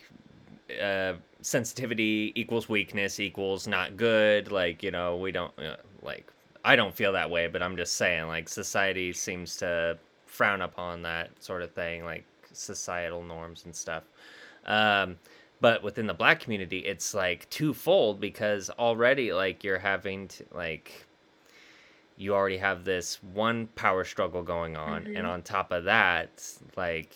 uh 0.82 1.14
sensitivity 1.42 2.32
equals 2.36 2.70
weakness 2.70 3.20
equals 3.20 3.68
not 3.68 3.98
good 3.98 4.52
like 4.52 4.82
you 4.82 4.92
know 4.92 5.18
we 5.18 5.32
don't 5.32 5.52
uh, 5.60 5.76
like 6.02 6.32
I 6.64 6.76
don't 6.76 6.96
feel 6.96 7.12
that 7.12 7.30
way 7.30 7.48
but 7.48 7.62
I'm 7.62 7.76
just 7.76 7.98
saying 7.98 8.28
like 8.28 8.48
society 8.48 9.12
seems 9.14 9.58
to 9.58 9.98
frown 10.26 10.62
upon 10.62 11.02
that 11.04 11.30
sort 11.44 11.62
of 11.62 11.72
thing 11.72 12.06
like 12.06 12.26
societal 12.54 13.22
norms 13.22 13.66
and 13.66 13.76
stuff. 13.76 14.04
Um 14.66 15.18
but 15.62 15.84
within 15.84 16.08
the 16.08 16.14
black 16.14 16.40
community 16.40 16.80
it's 16.80 17.14
like 17.14 17.50
twofold 17.50 18.20
because 18.20 18.70
already 18.72 19.34
like 19.34 19.64
you're 19.64 19.80
having 19.80 20.28
to 20.28 20.44
like 20.54 21.06
you 22.18 22.34
already 22.34 22.58
have 22.58 22.86
this 22.86 23.22
one 23.34 23.68
power 23.76 24.04
struggle 24.04 24.42
going 24.44 24.78
on 24.78 25.04
Mhm. 25.04 25.18
and 25.18 25.28
on 25.28 25.42
top 25.42 25.72
of 25.72 25.84
that 25.86 26.30
like 26.78 27.14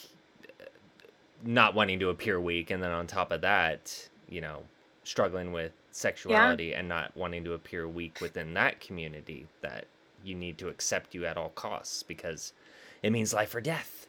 not 1.44 1.74
wanting 1.74 2.00
to 2.00 2.10
appear 2.10 2.40
weak 2.40 2.70
and 2.70 2.84
then 2.84 2.92
on 2.92 3.08
top 3.08 3.32
of 3.32 3.42
that 3.42 4.10
you 4.28 4.42
know 4.42 4.64
struggling 5.04 5.52
with 5.54 5.72
sexuality 5.92 6.74
and 6.74 6.88
not 6.88 7.16
wanting 7.16 7.44
to 7.44 7.54
appear 7.54 7.88
weak 7.88 8.20
within 8.22 8.54
that 8.54 8.80
community 8.80 9.48
that 9.62 9.86
you 10.24 10.36
need 10.36 10.58
to 10.58 10.68
accept 10.68 11.16
you 11.16 11.26
at 11.26 11.38
all 11.38 11.50
costs 11.50 12.04
because 12.04 12.54
it 13.02 13.12
means 13.12 13.34
life 13.34 13.56
or 13.56 13.62
death. 13.62 14.08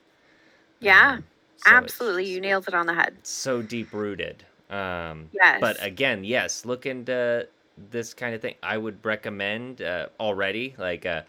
Yeah, 0.80 1.12
Um, 1.14 1.24
so 1.62 1.70
absolutely, 1.70 2.26
you 2.26 2.40
nailed 2.40 2.68
it 2.68 2.74
on 2.74 2.86
the 2.86 2.94
head. 2.94 3.16
so 3.22 3.62
deep 3.62 3.92
rooted. 3.92 4.44
Um, 4.70 5.28
Yes. 5.32 5.60
But 5.60 5.84
again, 5.84 6.24
yes, 6.24 6.64
look 6.64 6.86
into 6.86 7.48
this 7.90 8.14
kind 8.14 8.34
of 8.34 8.40
thing. 8.42 8.54
I 8.62 8.78
would 8.78 9.04
recommend 9.04 9.82
uh, 9.82 10.06
already. 10.18 10.74
Like, 10.78 11.06
uh, 11.06 11.22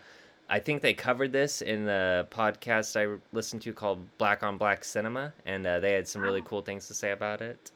I 0.49 0.59
think 0.59 0.81
they 0.81 0.93
covered 0.93 1.31
this 1.31 1.61
in 1.61 1.85
the 1.85 2.27
podcast 2.29 2.99
I 2.99 3.19
listened 3.31 3.61
to 3.63 3.73
called 3.73 3.99
Black 4.17 4.43
on 4.43 4.57
Black 4.57 4.83
Cinema, 4.83 5.33
and 5.45 5.65
uh, 5.65 5.79
they 5.79 5.93
had 5.93 6.07
some 6.07 6.21
really 6.21 6.41
cool 6.43 6.61
things 6.61 6.87
to 6.87 6.93
say 6.93 7.11
about 7.11 7.41
it. 7.41 7.71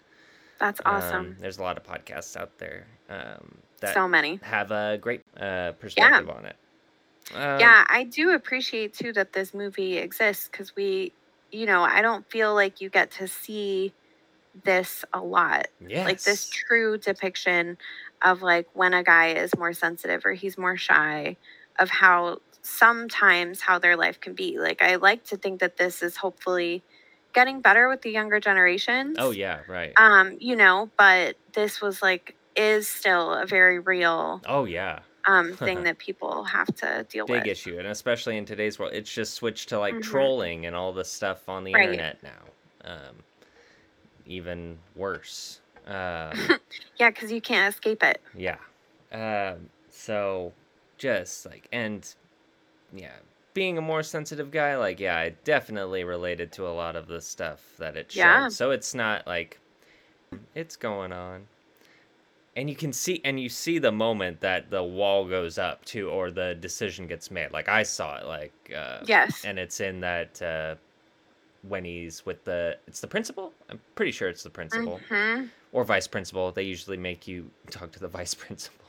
That's 0.59 0.81
awesome. 0.85 1.17
Um, 1.17 1.35
there's 1.39 1.57
a 1.57 1.62
lot 1.62 1.77
of 1.77 1.83
podcasts 1.83 2.38
out 2.38 2.57
there 2.57 2.85
um, 3.09 3.57
that 3.81 3.93
so 3.93 4.07
many. 4.07 4.39
have 4.43 4.71
a 4.71 4.97
great 4.97 5.21
uh, 5.38 5.74
perspective 5.74 6.29
on 6.29 6.45
it. 6.45 6.55
Um, 7.33 7.59
yeah, 7.59 7.85
I 7.88 8.03
do 8.03 8.31
appreciate 8.35 8.93
too 8.93 9.12
that 9.13 9.33
this 9.33 9.53
movie 9.53 9.97
exists 9.97 10.47
because 10.50 10.75
we, 10.75 11.12
you 11.52 11.66
know, 11.66 11.82
I 11.82 12.02
don't 12.02 12.30
feel 12.30 12.54
like 12.54 12.82
you 12.82 12.90
get 12.90 13.12
to 13.12 13.28
see 13.28 13.94
this 14.64 15.04
a 15.14 15.20
lot. 15.20 15.68
Yes. 15.86 16.06
Like 16.06 16.22
this 16.22 16.50
true 16.50 16.98
depiction 16.98 17.78
of 18.22 18.42
like 18.42 18.68
when 18.74 18.94
a 18.94 19.04
guy 19.04 19.34
is 19.34 19.56
more 19.58 19.74
sensitive 19.74 20.25
or 20.25 20.34
he's 20.34 20.58
more 20.58 20.78
shy, 20.78 21.38
of 21.80 21.90
how 21.90 22.40
sometimes 22.62 23.62
how 23.62 23.80
their 23.80 23.96
life 23.96 24.20
can 24.20 24.34
be. 24.34 24.58
Like 24.60 24.82
I 24.82 24.96
like 24.96 25.24
to 25.25 25.38
think 25.38 25.60
that 25.60 25.78
this 25.78 26.02
is 26.02 26.18
hopefully 26.18 26.84
getting 27.34 27.62
better 27.62 27.90
with 27.90 28.02
the 28.02 28.12
younger 28.12 28.40
generations. 28.40 29.18
Oh 29.20 29.32
yeah, 29.32 29.60
right. 29.68 29.94
Um, 29.98 30.38
you 30.40 30.56
know, 30.56 30.90
but 30.98 31.36
this 31.54 31.82
was 31.82 32.02
like 32.02 32.36
is 32.56 32.88
still 32.88 33.34
a 33.34 33.46
very 33.46 33.80
real 33.80 34.42
oh 34.46 34.66
yeah. 34.66 35.00
Um 35.27 35.53
thing 35.63 35.84
that 35.84 36.00
people 36.00 36.44
have 36.46 36.67
to 36.75 37.05
deal 37.10 37.27
big 37.27 37.27
with. 37.27 37.46
Big 37.46 37.48
issue 37.48 37.77
and 37.79 37.88
especially 37.88 38.38
in 38.38 38.46
today's 38.46 38.77
world 38.79 38.94
it's 38.94 39.12
just 39.12 39.34
switched 39.34 39.70
to 39.70 39.79
like 39.79 40.00
Mhm. 40.00 40.01
trolling 40.01 40.65
and 40.65 40.75
all 40.75 40.94
this 40.94 41.12
stuff 41.12 41.50
on 41.50 41.63
the 41.63 41.75
Right. 41.75 41.75
internet 41.75 42.22
now 42.24 42.53
um 42.84 43.24
even 44.25 44.84
worse 44.94 45.62
um 45.86 46.58
Yeah, 47.00 47.10
because 47.10 47.32
you 47.32 47.41
can't 47.41 47.74
escape 47.74 48.03
it. 48.03 48.22
yeah 48.34 48.60
Um, 49.12 49.72
so 49.89 50.58
just 50.98 51.46
like 51.46 51.67
and 51.72 52.13
yeah, 52.91 53.22
being 53.55 53.77
a 53.77 53.82
more 53.82 54.03
sensitive 54.03 54.51
guy, 54.51 54.77
like 54.77 55.00
yeah, 55.00 55.17
I 55.17 55.29
definitely 55.46 56.03
related 56.05 56.53
to 56.53 56.67
a 56.67 56.72
lot 56.75 56.96
of 56.98 57.08
the 57.08 57.22
stuff 57.22 57.75
that 57.79 57.98
it 57.98 58.12
showed. 58.12 58.50
Yeah. 58.50 58.51
So 58.51 58.72
it's 58.72 58.96
not 58.96 59.27
like 59.27 59.62
it's 60.55 60.77
going 60.77 61.13
on. 61.13 61.50
And 62.55 62.69
you 62.69 62.75
can 62.75 62.93
see 62.93 63.21
and 63.25 63.39
you 63.39 63.50
see 63.50 63.79
the 63.79 63.91
moment 63.91 64.39
that 64.41 64.69
the 64.69 64.83
wall 64.83 65.27
goes 65.27 65.57
up 65.57 65.83
too 65.85 66.09
or 66.09 66.31
the 66.31 66.55
decision 66.55 67.05
gets 67.07 67.29
made. 67.29 67.51
Like 67.51 67.67
I 67.67 67.83
saw 67.83 68.17
it 68.17 68.25
like 68.25 68.71
uh 68.75 69.07
Yes. 69.07 69.43
and 69.43 69.59
it's 69.59 69.79
in 69.81 70.00
that 70.01 70.41
uh 70.41 70.75
when 71.63 71.85
he's 71.85 72.25
with 72.25 72.45
the 72.45 72.79
it's 72.88 73.01
the 73.01 73.07
principal? 73.07 73.55
I'm 73.69 73.81
pretty 73.95 74.12
sure 74.13 74.29
it's 74.29 74.43
the 74.43 74.51
principal 74.51 75.05
Mhm. 75.09 75.51
or 75.71 75.85
vice 75.85 76.07
principal. 76.07 76.51
They 76.51 76.63
usually 76.63 76.97
make 76.97 77.27
you 77.27 77.53
talk 77.71 77.91
to 77.93 78.00
the 78.00 78.09
vice 78.09 78.35
principal. 78.35 78.88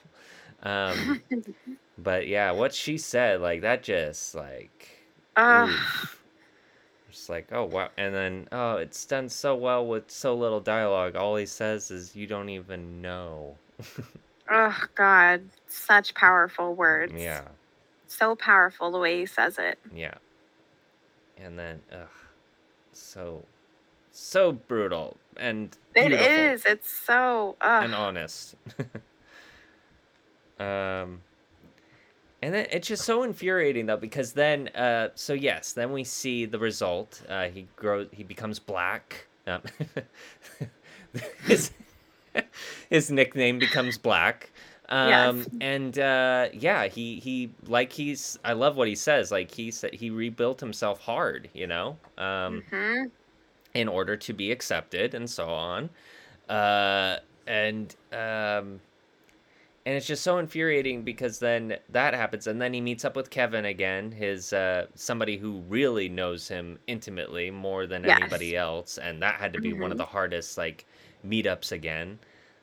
Um, 0.61 1.25
but 1.99 2.28
yeah, 2.28 2.52
what 2.52 2.75
she 2.75 2.99
said, 2.99 3.40
like 3.42 3.62
that, 3.62 3.82
just 3.85 4.35
like, 4.35 4.90
oof. 5.49 6.25
Just 7.16 7.30
like, 7.30 7.49
oh 7.52 7.64
wow, 7.64 7.88
and 7.96 8.14
then 8.14 8.46
oh, 8.52 8.76
it's 8.76 9.04
done 9.06 9.28
so 9.28 9.54
well 9.56 9.87
with 9.87 10.11
so 10.11 10.35
little 10.35 10.61
dialogue. 10.61 11.16
All 11.16 11.37
he 11.37 11.46
says 11.46 11.90
is, 11.90 12.14
"You 12.14 12.26
don't 12.26 12.50
even 12.50 13.00
know." 13.00 13.56
oh 14.50 14.76
God. 14.94 15.42
Such 15.66 16.14
powerful 16.14 16.75
words. 16.75 17.12
yeah, 17.16 17.42
So 18.06 18.37
powerful 18.37 18.90
the 18.90 18.99
way 18.99 19.18
he 19.20 19.26
says 19.26 19.58
it. 19.58 19.78
yeah, 19.94 20.14
and 21.38 21.58
then, 21.58 21.80
ugh, 21.92 22.08
so, 22.92 23.42
so 24.12 24.52
brutal 24.52 25.16
and 25.38 25.76
It 25.94 26.08
beautiful. 26.08 26.26
is. 26.26 26.64
It's 26.66 26.90
so. 26.90 27.56
Ugh. 27.61 27.85
and 27.85 27.94
honest. 27.94 28.54
um, 30.61 31.20
and 32.43 32.55
then 32.55 32.66
it's 32.71 32.88
just 32.88 33.05
so 33.05 33.23
infuriating 33.23 33.87
though 33.87 33.97
because 33.97 34.33
then, 34.33 34.69
uh, 34.69 35.09
so 35.14 35.33
yes, 35.33 35.73
then 35.73 35.93
we 35.93 36.05
see 36.05 36.45
the 36.47 36.59
result. 36.59 37.23
Uh, 37.28 37.49
he 37.49 37.69
grows, 37.76 38.09
he 38.12 38.23
becomes 38.23 38.59
black. 38.59 39.26
Um, 39.47 39.62
his 41.45 41.73
his 42.90 43.11
nickname 43.11 43.59
becomes 43.59 43.99
black. 43.99 44.50
Um, 44.88 45.47
Yes. 45.47 45.49
and 45.61 45.99
uh, 45.99 46.49
yeah, 46.52 46.87
he 46.87 47.19
he 47.21 47.55
like 47.66 47.93
he's. 47.93 48.38
I 48.45 48.52
love 48.52 48.76
what 48.76 48.88
he 48.88 48.95
says. 48.95 49.31
Like 49.33 49.50
he 49.50 49.71
said, 49.71 49.95
he 49.95 50.11
rebuilt 50.11 50.61
himself 50.61 51.00
hard. 51.00 51.49
You 51.55 51.66
know. 51.66 51.99
Um, 52.19 52.64
Mhm. 52.73 53.11
in 53.75 53.88
order 53.88 54.16
to 54.16 54.33
be 54.33 54.50
accepted 54.50 55.14
and 55.14 55.28
so 55.28 55.49
on 55.49 55.90
uh 56.49 57.16
and 57.47 57.97
um 58.12 58.81
and 59.87 59.95
it's 59.97 60.07
just 60.07 60.25
so 60.25 60.38
infuriating 60.38 61.05
because 61.05 61.38
then 61.40 61.78
that 61.90 62.14
happens 62.14 62.49
and 62.49 62.61
then 62.61 62.75
he 62.75 62.81
meets 62.83 63.05
up 63.07 63.16
with 63.16 63.31
kevin 63.31 63.66
again 63.66 64.12
his 64.12 64.52
uh 64.52 64.87
somebody 64.97 65.38
who 65.38 65.61
really 65.62 66.09
knows 66.09 66.49
him 66.49 66.78
intimately 66.88 67.50
more 67.50 67.87
than 67.87 68.05
Yes. 68.05 68.19
anybody 68.19 68.57
else 68.57 68.99
and 68.99 69.23
that 69.23 69.37
had 69.40 69.52
to 69.55 69.61
be 69.61 69.73
one 69.75 69.93
of 69.93 69.97
Mhm. 69.97 69.99
the 69.99 70.07
hardest 70.07 70.59
like 70.59 70.87
meetups 71.25 71.73
again 71.73 72.21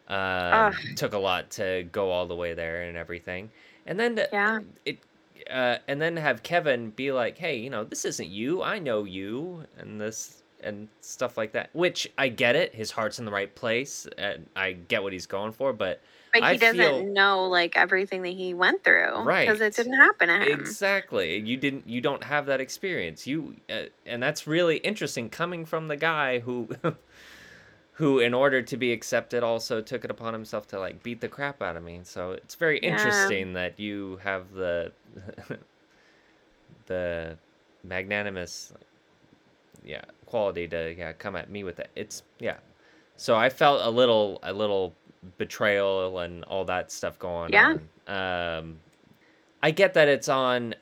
um 0.10 0.74
Ugh. 0.74 0.76
took 0.96 1.14
a 1.14 1.20
lot 1.20 1.50
to 1.52 1.84
go 1.92 2.12
all 2.12 2.28
the 2.28 2.36
way 2.36 2.54
there 2.54 2.84
and 2.84 2.98
everything 2.98 3.52
and 3.88 4.00
then 4.00 4.20
Yeah. 4.32 4.62
it 4.86 5.06
uh, 5.50 5.78
and 5.88 6.02
then 6.02 6.16
have 6.18 6.44
Kevin 6.44 6.92
be 6.92 7.12
like, 7.12 7.38
"Hey, 7.38 7.58
you 7.58 7.70
know, 7.70 7.84
this 7.84 8.06
isn't 8.06 8.30
you. 8.30 8.62
I 8.64 8.80
know 8.80 9.04
you," 9.04 9.66
and 9.78 10.00
this 10.00 10.44
and 10.62 10.90
stuff 11.02 11.38
like 11.38 11.54
that. 11.54 11.70
Which 11.74 12.08
I 12.18 12.30
get 12.30 12.56
it. 12.56 12.76
His 12.76 12.92
heart's 12.92 13.20
in 13.20 13.26
the 13.26 13.32
right 13.32 13.54
place, 13.56 14.08
and 14.18 14.50
I 14.56 14.74
get 14.74 15.04
what 15.04 15.14
he's 15.14 15.26
going 15.26 15.52
for. 15.54 15.74
But 15.74 16.02
But 16.34 16.42
he 16.42 16.48
I 16.48 16.58
doesn't 16.58 16.78
feel- 16.78 17.06
know 17.06 17.46
like 17.48 17.78
everything 17.78 18.24
that 18.24 18.34
he 18.34 18.54
went 18.56 18.84
through. 18.84 19.22
Right. 19.24 19.48
Because 19.48 19.62
it 19.62 19.76
didn't 19.76 19.94
happen 19.94 20.28
to 20.30 20.40
him. 20.40 20.60
exactly, 20.60 21.38
you 21.38 21.56
didn't. 21.58 21.88
You 21.88 22.02
don't 22.02 22.24
have 22.24 22.48
that 22.48 22.60
experience. 22.60 23.28
You 23.28 23.56
uh, 23.70 23.84
and 24.06 24.22
that's 24.22 24.48
really 24.48 24.78
interesting 24.78 25.30
coming 25.30 25.66
from 25.66 25.88
the 25.88 25.98
guy 25.98 26.40
who. 26.40 26.70
Who, 27.98 28.18
in 28.18 28.34
order 28.34 28.64
to 28.64 28.76
be 28.76 28.92
accepted, 28.92 29.44
also 29.44 29.80
took 29.80 30.04
it 30.04 30.10
upon 30.10 30.34
himself 30.34 30.68
to 30.70 30.80
like 30.80 31.04
beat 31.04 31.22
the 31.22 31.28
crap 31.28 31.62
out 31.62 31.78
of 31.78 31.84
me. 31.84 32.00
So 32.02 32.32
it's 32.32 32.56
very 32.56 32.80
Yeah. 32.82 32.94
interesting 32.98 33.54
that 33.54 33.80
you 33.80 34.20
have 34.24 34.52
the 34.52 34.92
the 36.88 37.38
magnanimous 37.84 38.74
yeah 39.84 40.02
quality 40.26 40.68
to 40.68 40.96
yeah 40.98 41.12
come 41.14 41.36
at 41.36 41.50
me 41.50 41.64
with 41.64 41.80
it 41.80 41.90
it's 41.96 42.24
yeah 42.40 42.56
so 43.18 43.36
i 43.36 43.50
felt 43.50 43.82
a 43.86 43.90
little 43.90 44.40
a 44.44 44.54
little 44.54 44.94
betrayal 45.38 46.20
and 46.20 46.44
all 46.46 46.66
that 46.66 46.92
stuff 46.92 47.18
going 47.20 47.54
Yeah. 47.54 47.78
on 48.08 48.60
um 48.60 48.80
i 49.62 49.72
get 49.72 49.94
that 49.94 50.08
it's 50.08 50.30
on 50.30 50.76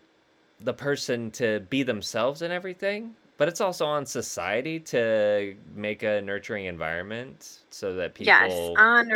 the 0.60 0.74
person 0.74 1.32
to 1.32 1.60
be 1.70 1.84
themselves 1.84 2.42
and 2.42 2.52
everything 2.52 3.16
but 3.42 3.48
it's 3.48 3.60
also 3.60 3.88
on 3.88 4.06
society 4.06 4.80
to 4.80 5.56
make 5.74 6.04
a 6.04 6.22
nurturing 6.22 6.66
environment 6.66 7.62
so 7.72 7.96
that 7.96 8.14
people 8.14 8.28
yes. 8.28 8.52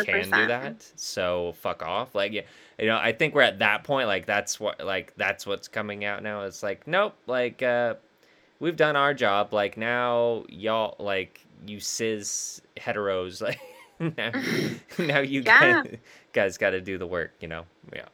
can 0.03 0.31
do 0.31 0.47
that. 0.47 0.83
So 0.95 1.53
fuck 1.59 1.83
off. 1.83 2.15
Like 2.15 2.31
yeah, 2.31 2.41
you 2.79 2.87
know, 2.87 2.97
I 2.97 3.11
think 3.11 3.35
we're 3.35 3.43
at 3.43 3.59
that 3.59 3.83
point. 3.83 4.07
Like 4.07 4.25
that's 4.25 4.59
what 4.59 4.83
like 4.83 5.13
that's 5.15 5.45
what's 5.45 5.67
coming 5.67 6.05
out 6.05 6.23
now. 6.23 6.41
It's 6.41 6.63
like 6.63 6.87
nope. 6.87 7.13
Like 7.27 7.61
uh, 7.61 7.93
we've 8.59 8.75
done 8.75 8.95
our 8.95 9.13
job. 9.13 9.53
Like 9.53 9.77
now 9.77 10.45
y'all 10.49 10.95
like 10.97 11.45
you 11.67 11.79
cis 11.79 12.63
heteros 12.77 13.41
like 13.43 13.59
now, 13.99 14.31
now 14.99 15.19
you 15.19 15.41
Yeah. 15.41 15.83
guys, 15.83 15.97
guys 16.33 16.57
got 16.57 16.71
to 16.71 16.81
do 16.81 16.97
the 16.97 17.07
work. 17.07 17.31
You 17.39 17.47
know. 17.47 17.65
Yeah. 17.93 18.05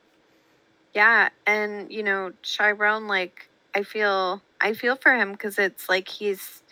Yeah, 0.94 1.30
and 1.48 1.91
you 1.91 2.04
know, 2.04 2.34
Chiron, 2.41 3.08
like 3.08 3.48
I 3.74 3.84
feel, 3.84 4.41
I 4.60 4.74
feel 4.74 4.96
for 4.98 5.13
him 5.15 5.32
because 5.32 5.58
it's 5.58 5.88
like 5.88 6.10
he's, 6.10 6.63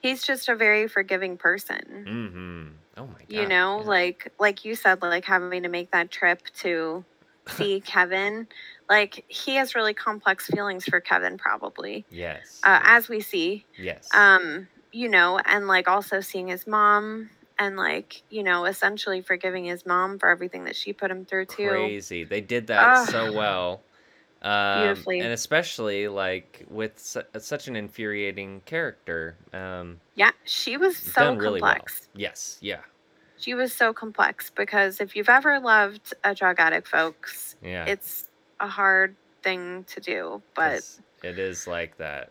he's 0.00 0.24
just 0.24 0.48
a 0.48 0.56
very 0.56 0.88
forgiving 0.88 1.36
person. 1.36 2.04
Mm-hmm. 2.08 2.68
Oh 2.96 3.06
my 3.06 3.12
god. 3.12 3.26
you 3.28 3.46
know, 3.46 3.80
yeah. 3.80 3.86
like 3.86 4.32
like 4.40 4.64
you 4.64 4.74
said, 4.74 5.00
like 5.02 5.24
having 5.24 5.62
to 5.62 5.68
make 5.68 5.92
that 5.92 6.10
trip 6.10 6.42
to 6.58 7.04
see 7.48 7.80
Kevin, 7.80 8.48
like 8.88 9.24
he 9.28 9.54
has 9.54 9.76
really 9.76 9.94
complex 9.94 10.46
feelings 10.48 10.84
for 10.84 11.00
Kevin, 11.00 11.38
probably, 11.38 12.04
yes. 12.10 12.60
uh, 12.64 12.80
as 12.82 13.08
we 13.08 13.20
see. 13.20 13.64
yes. 13.78 14.08
Um, 14.14 14.66
you 14.92 15.08
know, 15.08 15.38
and 15.46 15.68
like 15.68 15.86
also 15.86 16.20
seeing 16.20 16.48
his 16.48 16.66
mom. 16.66 17.30
And 17.60 17.76
like 17.76 18.22
you 18.30 18.42
know, 18.42 18.64
essentially 18.64 19.20
forgiving 19.20 19.66
his 19.66 19.86
mom 19.86 20.18
for 20.18 20.28
everything 20.30 20.64
that 20.64 20.74
she 20.74 20.92
put 20.92 21.10
him 21.10 21.24
through 21.26 21.44
too. 21.44 21.68
crazy. 21.68 22.24
They 22.24 22.40
did 22.40 22.66
that 22.68 23.06
so 23.06 23.32
well. 23.32 23.82
Um, 24.42 24.80
Beautifully. 24.80 25.20
and 25.20 25.32
especially 25.34 26.08
like 26.08 26.64
with 26.70 26.98
su- 26.98 27.22
such 27.38 27.68
an 27.68 27.76
infuriating 27.76 28.62
character. 28.64 29.36
Um, 29.52 30.00
Yeah, 30.14 30.30
she 30.44 30.78
was 30.78 30.96
so 30.96 31.20
done 31.20 31.38
really 31.38 31.60
complex. 31.60 32.08
well. 32.14 32.22
Yes, 32.22 32.56
yeah, 32.62 32.80
She 33.38 33.52
was 33.52 33.74
so 33.74 33.92
complex 33.92 34.48
because 34.48 34.98
if 35.02 35.14
you've 35.14 35.28
ever 35.28 35.60
loved 35.60 36.14
a 36.24 36.34
drug 36.34 36.56
addict, 36.58 36.88
folks, 36.88 37.56
yeah. 37.62 37.84
it's 37.84 38.30
a 38.60 38.66
hard 38.68 39.14
thing 39.42 39.84
to 39.84 40.00
do, 40.00 40.40
but 40.54 40.76
'cause 40.76 41.00
it 41.22 41.38
is 41.38 41.66
like 41.66 41.98
that. 41.98 42.30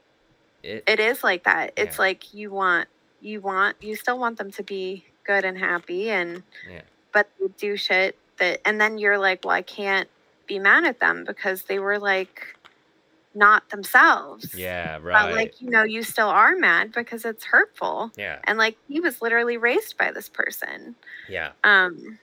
It, 0.63 0.83
it 0.87 0.99
is 0.99 1.23
like 1.23 1.43
that. 1.43 1.73
It's 1.77 1.97
Yeah. 1.97 2.01
like 2.01 2.33
you 2.33 2.49
want, 2.49 2.89
you 3.21 3.39
want, 3.41 3.77
you 3.83 3.95
still 3.95 4.17
want 4.17 4.39
them 4.39 4.49
to 4.51 4.63
be 4.63 5.05
good 5.29 5.45
and 5.45 5.57
happy, 5.57 6.09
and 6.09 6.43
Yeah. 6.69 6.81
but 7.13 7.29
they 7.39 7.47
do 7.57 7.77
shit 7.77 8.17
that, 8.39 8.61
and 8.65 8.81
then 8.81 8.97
you're 8.97 9.17
like, 9.19 9.45
well, 9.45 9.55
I 9.55 9.61
can't 9.61 10.09
be 10.47 10.59
mad 10.59 10.85
at 10.85 10.99
them 10.99 11.23
because 11.25 11.63
they 11.63 11.79
were 11.79 11.99
like 11.99 12.55
not 13.35 13.69
themselves. 13.69 14.55
yeah, 14.55 14.95
But 14.95 15.03
right. 15.03 15.35
like 15.35 15.61
you 15.61 15.69
know, 15.69 15.83
you 15.83 16.03
still 16.03 16.29
are 16.29 16.55
mad 16.55 16.91
because 16.93 17.25
it's 17.25 17.45
hurtful, 17.45 18.11
yeah, 18.17 18.39
and 18.45 18.57
like 18.57 18.77
he 18.87 18.99
was 18.99 19.21
literally 19.21 19.57
raised 19.57 19.97
by 19.97 20.11
this 20.11 20.29
person. 20.29 20.95
yeah, 21.29 21.51
Um, 21.63 22.19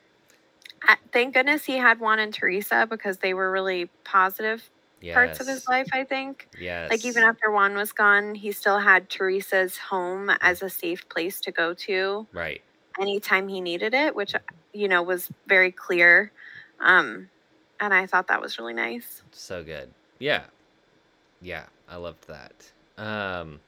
thank 1.12 1.34
goodness 1.34 1.64
he 1.64 1.76
had 1.78 2.00
Juan 2.00 2.18
and 2.18 2.32
Teresa 2.34 2.86
because 2.88 3.18
they 3.18 3.34
were 3.34 3.50
really 3.50 3.86
positive 4.04 4.68
yes. 5.00 5.14
parts 5.14 5.40
of 5.40 5.46
his 5.46 5.66
life. 5.68 5.88
I 5.92 6.04
think, 6.04 6.48
Yes. 6.60 6.90
like 6.90 7.04
even 7.04 7.22
after 7.24 7.50
Juan 7.50 7.74
was 7.76 7.92
gone, 7.92 8.34
he 8.34 8.52
still 8.52 8.78
had 8.78 9.08
Teresa's 9.10 9.76
home 9.78 10.30
as 10.40 10.62
a 10.62 10.70
safe 10.70 11.08
place 11.08 11.40
to 11.42 11.52
go 11.52 11.74
to 11.74 12.26
Right. 12.32 12.62
Anytime 13.00 13.48
he 13.48 13.60
needed 13.60 13.94
it, 13.94 14.14
which 14.14 14.34
you 14.72 14.88
know 14.88 15.02
was 15.02 15.30
very 15.46 15.72
clear. 15.72 16.32
Um, 16.80 17.30
and 17.80 17.92
I 17.94 18.06
thought 18.06 18.28
that 18.28 18.40
was 18.40 18.58
really 18.58 18.74
nice. 18.74 19.22
So 19.32 19.62
good. 19.62 19.92
Yeah. 20.18 20.44
Yeah, 21.40 21.66
I 21.88 21.96
loved 21.96 22.26
that. 22.28 22.72
Um 22.98 23.60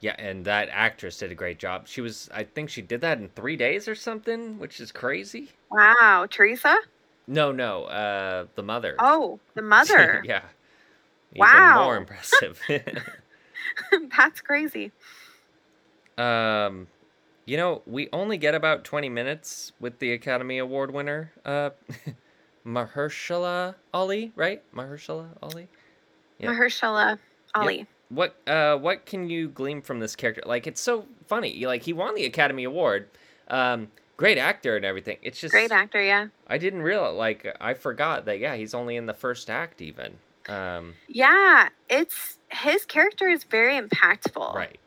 yeah, 0.00 0.16
and 0.18 0.44
that 0.46 0.68
actress 0.70 1.18
did 1.18 1.30
a 1.32 1.34
great 1.34 1.58
job. 1.58 1.86
She 1.88 2.00
was 2.00 2.28
I 2.32 2.44
think 2.44 2.70
she 2.70 2.82
did 2.82 3.00
that 3.02 3.18
in 3.18 3.28
3 3.30 3.56
days 3.56 3.88
or 3.88 3.94
something, 3.94 4.58
which 4.58 4.80
is 4.80 4.92
crazy. 4.92 5.50
Wow, 5.70 6.26
Teresa. 6.30 6.76
No, 7.26 7.52
no, 7.52 7.84
uh 7.84 8.46
the 8.54 8.62
mother. 8.62 8.96
Oh, 8.98 9.40
the 9.54 9.62
mother. 9.62 10.20
yeah. 10.24 10.42
Even 11.34 11.68
Wow. 11.72 11.84
more 11.84 11.96
impressive. 11.98 12.60
That's 14.16 14.40
crazy. 14.40 14.92
um 16.18 16.86
you 17.46 17.56
know, 17.56 17.82
we 17.86 18.08
only 18.12 18.36
get 18.36 18.54
about 18.54 18.84
20 18.84 19.08
minutes 19.08 19.72
with 19.80 19.98
the 19.98 20.12
Academy 20.12 20.58
Award 20.58 20.92
winner. 20.92 21.32
Uh 21.44 21.70
Mahershala 22.66 23.74
Ali, 23.94 24.32
right? 24.36 24.62
Mahershala 24.74 25.28
Ali. 25.42 25.68
Yeah. 26.38 26.50
Mahershala 26.50 27.18
Ali. 27.54 27.86
What 28.08 28.36
uh 28.46 28.76
what 28.76 29.06
can 29.06 29.30
you 29.30 29.48
glean 29.48 29.82
from 29.82 30.00
this 30.00 30.16
character? 30.16 30.42
Like 30.44 30.66
it's 30.66 30.80
so 30.80 31.06
funny. 31.26 31.64
Like 31.66 31.82
he 31.82 31.92
won 31.92 32.14
the 32.14 32.24
Academy 32.24 32.64
Award. 32.64 33.08
Um 33.48 33.88
great 34.16 34.38
actor 34.38 34.76
and 34.76 34.84
everything. 34.84 35.16
It's 35.22 35.40
just 35.40 35.52
Great 35.52 35.72
actor, 35.72 36.02
yeah. 36.02 36.28
I 36.46 36.58
didn't 36.58 36.82
realize 36.82 37.14
like 37.16 37.56
I 37.60 37.74
forgot 37.74 38.26
that 38.26 38.38
yeah, 38.38 38.56
he's 38.56 38.74
only 38.74 38.96
in 38.96 39.06
the 39.06 39.14
first 39.14 39.48
act 39.48 39.80
even. 39.80 40.18
Um 40.48 40.94
Yeah, 41.08 41.68
it's 41.88 42.38
his 42.50 42.84
character 42.84 43.28
is 43.28 43.44
very 43.44 43.80
impactful. 43.80 44.54
right. 44.54 44.78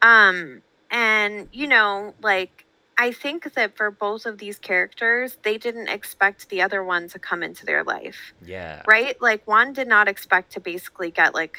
Um 0.00 0.62
and 0.92 1.48
you 1.52 1.66
know, 1.66 2.14
like 2.22 2.66
I 2.98 3.10
think 3.10 3.54
that 3.54 3.76
for 3.76 3.90
both 3.90 4.26
of 4.26 4.38
these 4.38 4.58
characters, 4.58 5.38
they 5.42 5.58
didn't 5.58 5.88
expect 5.88 6.48
the 6.50 6.62
other 6.62 6.84
one 6.84 7.08
to 7.08 7.18
come 7.18 7.42
into 7.42 7.64
their 7.66 7.82
life, 7.82 8.34
Yeah. 8.44 8.82
right? 8.86 9.20
Like 9.20 9.44
Juan 9.46 9.72
did 9.72 9.88
not 9.88 10.06
expect 10.06 10.52
to 10.52 10.60
basically 10.60 11.10
get 11.10 11.34
like 11.34 11.56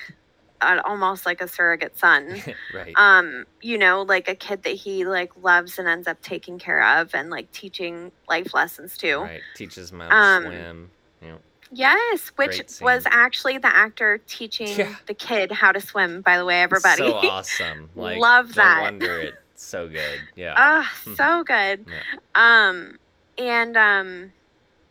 an, 0.61 0.79
almost 0.79 1.25
like 1.25 1.41
a 1.41 1.47
surrogate 1.47 1.97
son. 1.97 2.41
right. 2.73 2.93
um 2.95 3.45
you 3.61 3.77
know 3.77 4.03
like 4.03 4.29
a 4.29 4.35
kid 4.35 4.63
that 4.63 4.75
he 4.75 5.03
like 5.05 5.31
loves 5.41 5.79
and 5.79 5.87
ends 5.89 6.07
up 6.07 6.21
taking 6.21 6.57
care 6.59 6.81
of 6.99 7.13
and 7.13 7.29
like 7.29 7.51
teaching 7.51 8.11
life 8.29 8.53
lessons 8.53 8.95
to 8.99 9.17
right. 9.17 9.41
Teaches 9.55 9.91
him 9.91 9.99
how 9.99 10.09
to 10.09 10.15
um, 10.15 10.43
swim. 10.43 10.91
Know. 11.21 11.39
Yes 11.73 12.31
which 12.35 12.61
was 12.81 13.03
actually 13.07 13.57
the 13.57 13.73
actor 13.75 14.19
teaching 14.27 14.77
Yeah. 14.77 14.95
the 15.07 15.13
kid 15.13 15.51
how 15.51 15.71
to 15.71 15.81
swim 15.81 16.21
by 16.21 16.37
the 16.37 16.45
way 16.45 16.61
everybody 16.61 16.97
So 17.03 17.13
awesome. 17.15 17.89
Like 17.95 18.19
Love 18.19 18.49
no 18.49 18.53
that. 18.63 18.81
wonder 18.81 19.19
it's 19.21 19.37
so 19.55 19.87
good. 19.87 20.19
Yeah. 20.35 20.53
Ah, 20.57 20.91
Hmm. 21.03 21.13
so 21.15 21.43
good 21.43 21.85
Yeah. 21.87 22.65
um 22.67 22.97
and 23.37 23.75
um 23.77 24.33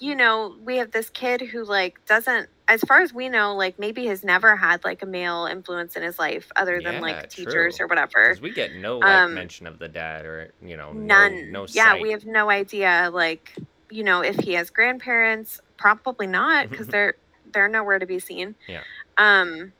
you 0.00 0.14
know 0.16 0.56
we 0.64 0.78
have 0.78 0.90
this 0.90 1.10
kid 1.10 1.40
who 1.40 1.64
like 1.64 2.04
doesn't 2.06 2.48
as 2.68 2.80
far 2.82 3.00
as 3.02 3.12
we 3.12 3.28
know 3.28 3.54
like 3.54 3.78
maybe 3.78 4.06
has 4.06 4.24
never 4.24 4.56
had 4.56 4.82
like 4.84 5.02
a 5.02 5.06
male 5.06 5.46
influence 5.46 5.94
in 5.94 6.02
his 6.02 6.18
life 6.18 6.50
other 6.56 6.80
than 6.80 6.94
Yeah, 6.94 7.00
like 7.00 7.28
teachers 7.28 7.76
true. 7.76 7.84
or 7.84 7.88
whatever 7.88 8.36
we 8.40 8.50
get 8.52 8.74
no 8.74 8.98
like 8.98 9.08
Um, 9.08 9.34
mention 9.34 9.66
of 9.66 9.78
the 9.78 9.88
dad 9.88 10.24
or 10.24 10.52
you 10.60 10.76
know 10.76 10.92
None. 10.92 11.52
No, 11.52 11.60
no 11.62 11.66
yeah, 11.70 12.00
we 12.00 12.10
have 12.12 12.24
no 12.24 12.50
idea. 12.50 13.10
Like, 13.12 13.52
you 13.90 14.02
know, 14.04 14.22
if 14.22 14.36
he 14.36 14.54
has 14.54 14.70
grandparents, 14.70 15.60
probably 15.82 16.26
not, 16.26 16.70
because 16.70 16.86
they're 16.86 17.14
they're 17.52 17.68
nowhere 17.68 17.98
to 17.98 18.06
be 18.06 18.18
seen. 18.18 18.54
Yeah. 18.68 18.82
Um. 19.18 19.72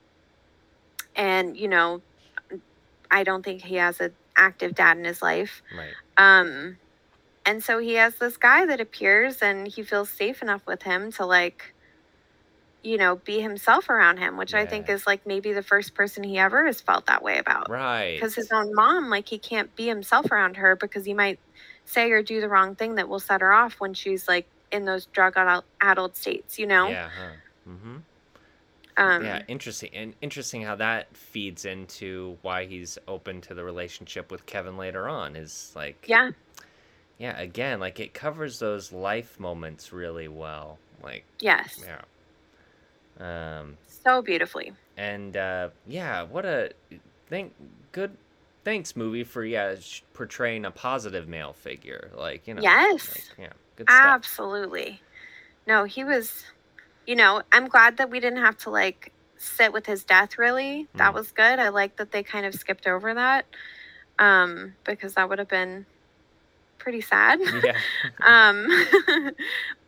And 1.17 1.57
you 1.57 1.69
know, 1.69 2.03
I 3.11 3.25
don't 3.25 3.43
think 3.45 3.62
he 3.62 3.77
has 3.77 4.01
an 4.01 4.12
active 4.37 4.75
dad 4.75 4.97
in 4.99 5.05
his 5.05 5.23
life. 5.23 5.62
right. 5.77 5.95
Um. 6.17 6.77
And 7.45 7.62
so 7.62 7.79
he 7.79 7.95
has 7.95 8.15
this 8.17 8.37
guy 8.37 8.67
that 8.67 8.81
appears, 8.81 9.43
and 9.43 9.67
he 9.67 9.83
feels 9.83 10.09
safe 10.09 10.43
enough 10.43 10.65
with 10.65 10.83
him 10.85 11.11
to 11.12 11.27
like, 11.27 11.75
you 12.85 12.97
know, 12.97 13.17
be 13.17 13.41
himself 13.41 13.88
around 13.91 14.19
him, 14.19 14.37
which 14.37 14.55
I 14.55 14.65
think 14.65 14.88
is 14.88 15.09
like 15.09 15.27
maybe 15.27 15.53
the 15.53 15.62
first 15.62 15.93
person 15.93 16.23
he 16.23 16.38
ever 16.38 16.65
has 16.67 16.81
felt 16.81 17.07
that 17.07 17.21
way 17.23 17.38
about 17.38 17.69
Right. 17.69 18.15
because 18.15 18.37
his 18.37 18.53
own 18.53 18.73
mom 18.75 19.11
like 19.11 19.29
he 19.29 19.38
can't 19.38 19.75
be 19.75 19.88
himself 19.88 20.31
around 20.31 20.57
her 20.57 20.77
because 20.77 21.05
he 21.05 21.15
might 21.15 21.41
say 21.85 22.12
or 22.12 22.23
do 22.23 22.41
the 22.41 22.49
wrong 22.49 22.77
thing 22.77 22.95
that 22.95 23.09
will 23.09 23.19
set 23.21 23.41
her 23.41 23.53
off 23.53 23.75
when 23.81 23.93
she's 23.93 24.29
like 24.29 24.47
in 24.72 24.85
those 24.85 25.06
drug 25.06 25.35
addled, 25.80 26.16
states 26.16 26.58
you 26.58 26.66
know 26.66 26.88
Yeah. 26.88 27.08
Huh. 27.16 27.70
Mm-hmm. 27.70 27.96
um 28.96 29.24
yeah. 29.24 29.42
Interesting. 29.48 29.90
And 29.94 30.14
interesting 30.20 30.62
how 30.62 30.76
that 30.76 31.16
feeds 31.16 31.64
into 31.64 32.37
why 32.42 32.64
he's 32.66 32.98
open 33.06 33.40
to 33.42 33.54
the 33.54 33.64
relationship 33.64 34.30
with 34.30 34.46
Kevin 34.46 34.76
later 34.76 35.08
on. 35.08 35.37
Is 35.37 35.72
like. 35.76 36.04
yeah 36.08 36.30
Yeah. 37.18 37.38
Again, 37.38 37.78
like 37.80 38.00
it 38.00 38.14
covers 38.14 38.58
those 38.58 38.92
life 38.92 39.38
moments 39.38 39.92
really 39.92 40.28
well. 40.28 40.78
Like. 41.02 41.24
yes 41.40 41.85
Yeah. 41.85 42.00
Um. 43.20 43.76
so 43.87 44.22
beautifully 44.22 44.72
and 44.96 45.37
uh, 45.37 45.68
yeah, 45.87 46.22
what 46.22 46.44
a 46.44 46.72
thank 47.28 47.52
good 47.92 48.16
thanks 48.64 48.96
movie 48.96 49.24
for 49.24 49.44
yeah 49.44 49.74
portraying 50.14 50.64
a 50.64 50.70
positive 50.70 51.28
male 51.28 51.52
figure 51.52 52.11
like 52.16 52.46
you 52.46 52.54
know 52.54 52.62
Yes. 52.62 53.08
like, 53.08 53.38
yeah 53.38 53.52
good 53.76 53.90
stuff. 53.90 54.04
Absolutely. 54.04 55.00
No 55.66 55.85
he 55.85 56.04
was 56.04 56.44
you 57.06 57.16
know 57.16 57.42
i'm 57.52 57.68
glad 57.68 57.98
that 57.98 58.11
we 58.11 58.20
didn't 58.20 58.42
have 58.44 58.56
to 58.56 58.70
like 58.70 59.12
sit 59.38 59.72
with 59.72 59.87
his 59.87 60.04
death 60.04 60.38
really. 60.38 60.88
That 60.98 61.12
Mm. 61.12 61.14
was 61.14 61.32
good. 61.32 61.58
I 61.58 61.70
like 61.70 61.96
that 61.96 62.12
they 62.12 62.22
kind 62.22 62.46
of 62.46 62.54
skipped 62.54 62.87
over 62.87 63.14
that 63.14 63.46
um 64.18 64.76
because 64.85 65.14
that 65.14 65.28
would 65.28 65.38
have 65.40 65.48
been 65.48 65.87
pretty 66.78 67.00
sad. 67.00 67.40
Yeah. 67.64 67.78
Um 68.26 68.66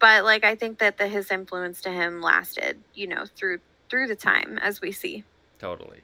but 0.00 0.24
like 0.24 0.44
i 0.44 0.54
think 0.56 0.78
that 0.80 0.98
the, 0.98 1.06
his 1.08 1.30
influence 1.30 1.80
to 1.82 1.90
him 1.90 2.20
lasted 2.20 2.82
you 2.94 3.06
know 3.06 3.24
through 3.38 3.60
through 3.90 4.08
the 4.08 4.16
time 4.16 4.58
as 4.62 4.80
we 4.80 4.92
see. 4.92 5.24
Totally. 5.58 6.02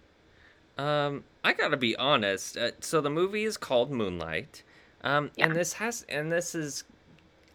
Um 0.78 1.24
i 1.44 1.52
gotta 1.52 1.76
be 1.76 1.96
honest 1.96 2.56
uh, 2.56 2.72
so 2.80 3.00
the 3.00 3.10
movie 3.10 3.44
is 3.44 3.56
called 3.56 3.90
moonlight 3.90 4.62
um 5.02 5.30
and 5.38 5.54
this 5.56 5.74
has 5.74 6.04
and 6.08 6.30
this 6.32 6.54
is 6.54 6.84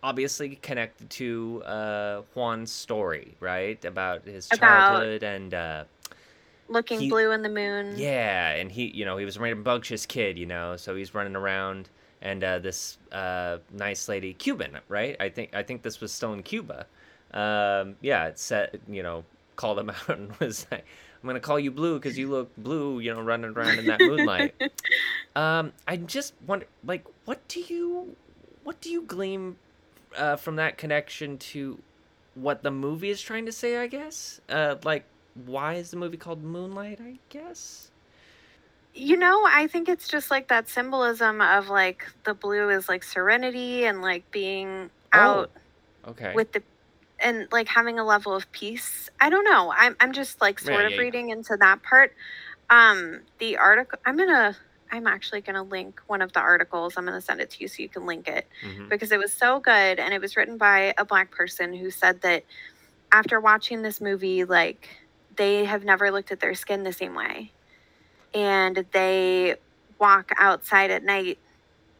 obviously 0.05 0.55
connected 0.57 1.09
to 1.09 1.63
uh 1.65 2.21
juan's 2.35 2.71
story 2.71 3.35
right 3.39 3.83
about 3.85 4.23
his 4.23 4.47
About- 4.53 4.59
childhood 4.59 5.23
and 5.23 5.53
uh 5.53 5.83
looking 6.67 6.99
He- 6.99 7.09
blue 7.09 7.31
in 7.31 7.41
the 7.41 7.49
moon 7.49 7.95
Yeah, 7.97 8.51
and 8.51 8.71
he, 8.71 8.85
you 8.87 9.05
know, 9.05 9.17
he 9.17 9.25
was 9.25 9.37
a 9.37 9.39
rambunctious 9.39 10.05
kid, 10.05 10.37
you 10.37 10.45
know, 10.45 10.77
so 10.77 10.95
he's 10.95 11.13
running 11.13 11.35
around, 11.35 11.89
and 12.21 12.43
uh, 12.43 12.57
this 12.59 12.97
uh, 13.11 13.57
nice 13.71 14.09
lady, 14.09 14.33
Cuban, 14.33 14.79
right? 14.89 15.15
I 15.19 15.29
think 15.29 15.53
I 15.53 15.61
think 15.61 15.83
this 15.83 16.01
was 16.01 16.11
still 16.11 16.33
in 16.33 16.41
Cuba. 16.41 16.87
Um, 17.33 17.95
yeah, 18.01 18.25
it 18.27 18.39
said, 18.39 18.79
you 18.87 19.03
know, 19.03 19.23
called 19.57 19.77
him 19.77 19.89
out 19.95 20.09
and 20.09 20.35
was 20.39 20.65
like, 20.71 20.85
"I'm 21.21 21.27
gonna 21.27 21.39
call 21.39 21.59
you 21.59 21.69
Blue 21.69 21.99
because 21.99 22.17
you 22.17 22.29
look 22.29 22.49
blue, 22.57 22.99
you 22.99 23.13
know, 23.13 23.21
running 23.21 23.51
around 23.51 23.77
in 23.77 23.85
that 23.85 23.99
moonlight." 23.99 24.55
um, 25.35 25.71
I 25.87 25.97
just 25.97 26.33
wonder, 26.47 26.65
like, 26.83 27.05
what 27.25 27.47
do 27.47 27.59
you, 27.59 28.15
what 28.63 28.81
do 28.81 28.89
you 28.89 29.03
glean 29.03 29.57
uh, 30.17 30.35
from 30.37 30.55
that 30.57 30.77
connection 30.77 31.37
to 31.37 31.79
what 32.35 32.63
the 32.63 32.71
movie 32.71 33.09
is 33.09 33.21
trying 33.21 33.45
to 33.45 33.51
say? 33.51 33.77
I 33.77 33.87
guess, 33.87 34.41
uh, 34.49 34.75
like 34.83 35.05
why 35.45 35.75
is 35.75 35.91
the 35.91 35.97
movie 35.97 36.17
called 36.17 36.43
Moonlight? 36.43 36.99
I 37.01 37.19
guess. 37.29 37.91
you 38.93 39.17
know 39.17 39.43
i 39.47 39.67
think 39.67 39.89
it's 39.89 40.07
just 40.07 40.31
like 40.31 40.47
that 40.47 40.69
symbolism 40.69 41.41
of 41.41 41.69
like 41.69 42.05
the 42.23 42.33
blue 42.33 42.69
is 42.69 42.87
like 42.87 43.03
serenity 43.03 43.85
and 43.85 44.01
like 44.01 44.29
being 44.31 44.89
out 45.11 45.49
Okay. 46.07 46.33
with 46.33 46.51
the 46.53 46.63
and 47.19 47.47
like 47.51 47.67
having 47.67 47.99
a 47.99 48.03
level 48.05 48.33
of 48.35 48.51
peace 48.51 49.09
i 49.19 49.29
don't 49.29 49.43
know 49.45 49.73
i'm, 49.77 49.95
I'm 49.99 50.13
just 50.13 50.41
like 50.41 50.59
sort 50.59 50.85
Yeah, 50.85 50.87
of 50.87 50.91
yeah, 50.91 50.97
yeah. 50.97 51.01
reading 51.01 51.29
into 51.29 51.57
that 51.59 51.83
part 51.83 52.13
um 52.69 53.21
the 53.39 53.57
article 53.57 53.99
i'm 54.05 54.17
gonna 54.17 54.55
i'm 54.91 55.07
actually 55.07 55.41
gonna 55.41 55.63
link 55.63 55.99
one 56.07 56.21
of 56.21 56.31
the 56.33 56.39
articles. 56.39 56.93
I'm 56.97 57.05
gonna 57.05 57.21
send 57.21 57.41
it 57.41 57.49
to 57.51 57.57
you 57.61 57.67
so 57.67 57.81
you 57.81 57.89
can 57.89 58.05
link 58.05 58.27
it. 58.27 58.47
Mhm. 58.63 58.89
because 58.89 59.11
it 59.11 59.19
was 59.19 59.33
so 59.33 59.59
good 59.59 59.99
and 59.99 60.13
it 60.13 60.21
was 60.21 60.35
written 60.37 60.57
by 60.57 60.93
a 60.97 61.05
black 61.05 61.31
person 61.31 61.73
who 61.73 61.89
said 61.91 62.21
that 62.21 62.43
after 63.11 63.39
watching 63.39 63.81
this 63.81 63.99
movie 64.01 64.43
like 64.45 64.89
they 65.35 65.65
have 65.65 65.83
never 65.83 66.11
looked 66.11 66.31
at 66.31 66.39
their 66.39 66.53
skin 66.53 66.83
the 66.83 66.93
same 66.93 67.13
way. 67.15 67.51
And 68.33 68.85
they 68.91 69.55
walk 69.99 70.31
outside 70.37 70.91
at 70.91 71.03
night 71.03 71.39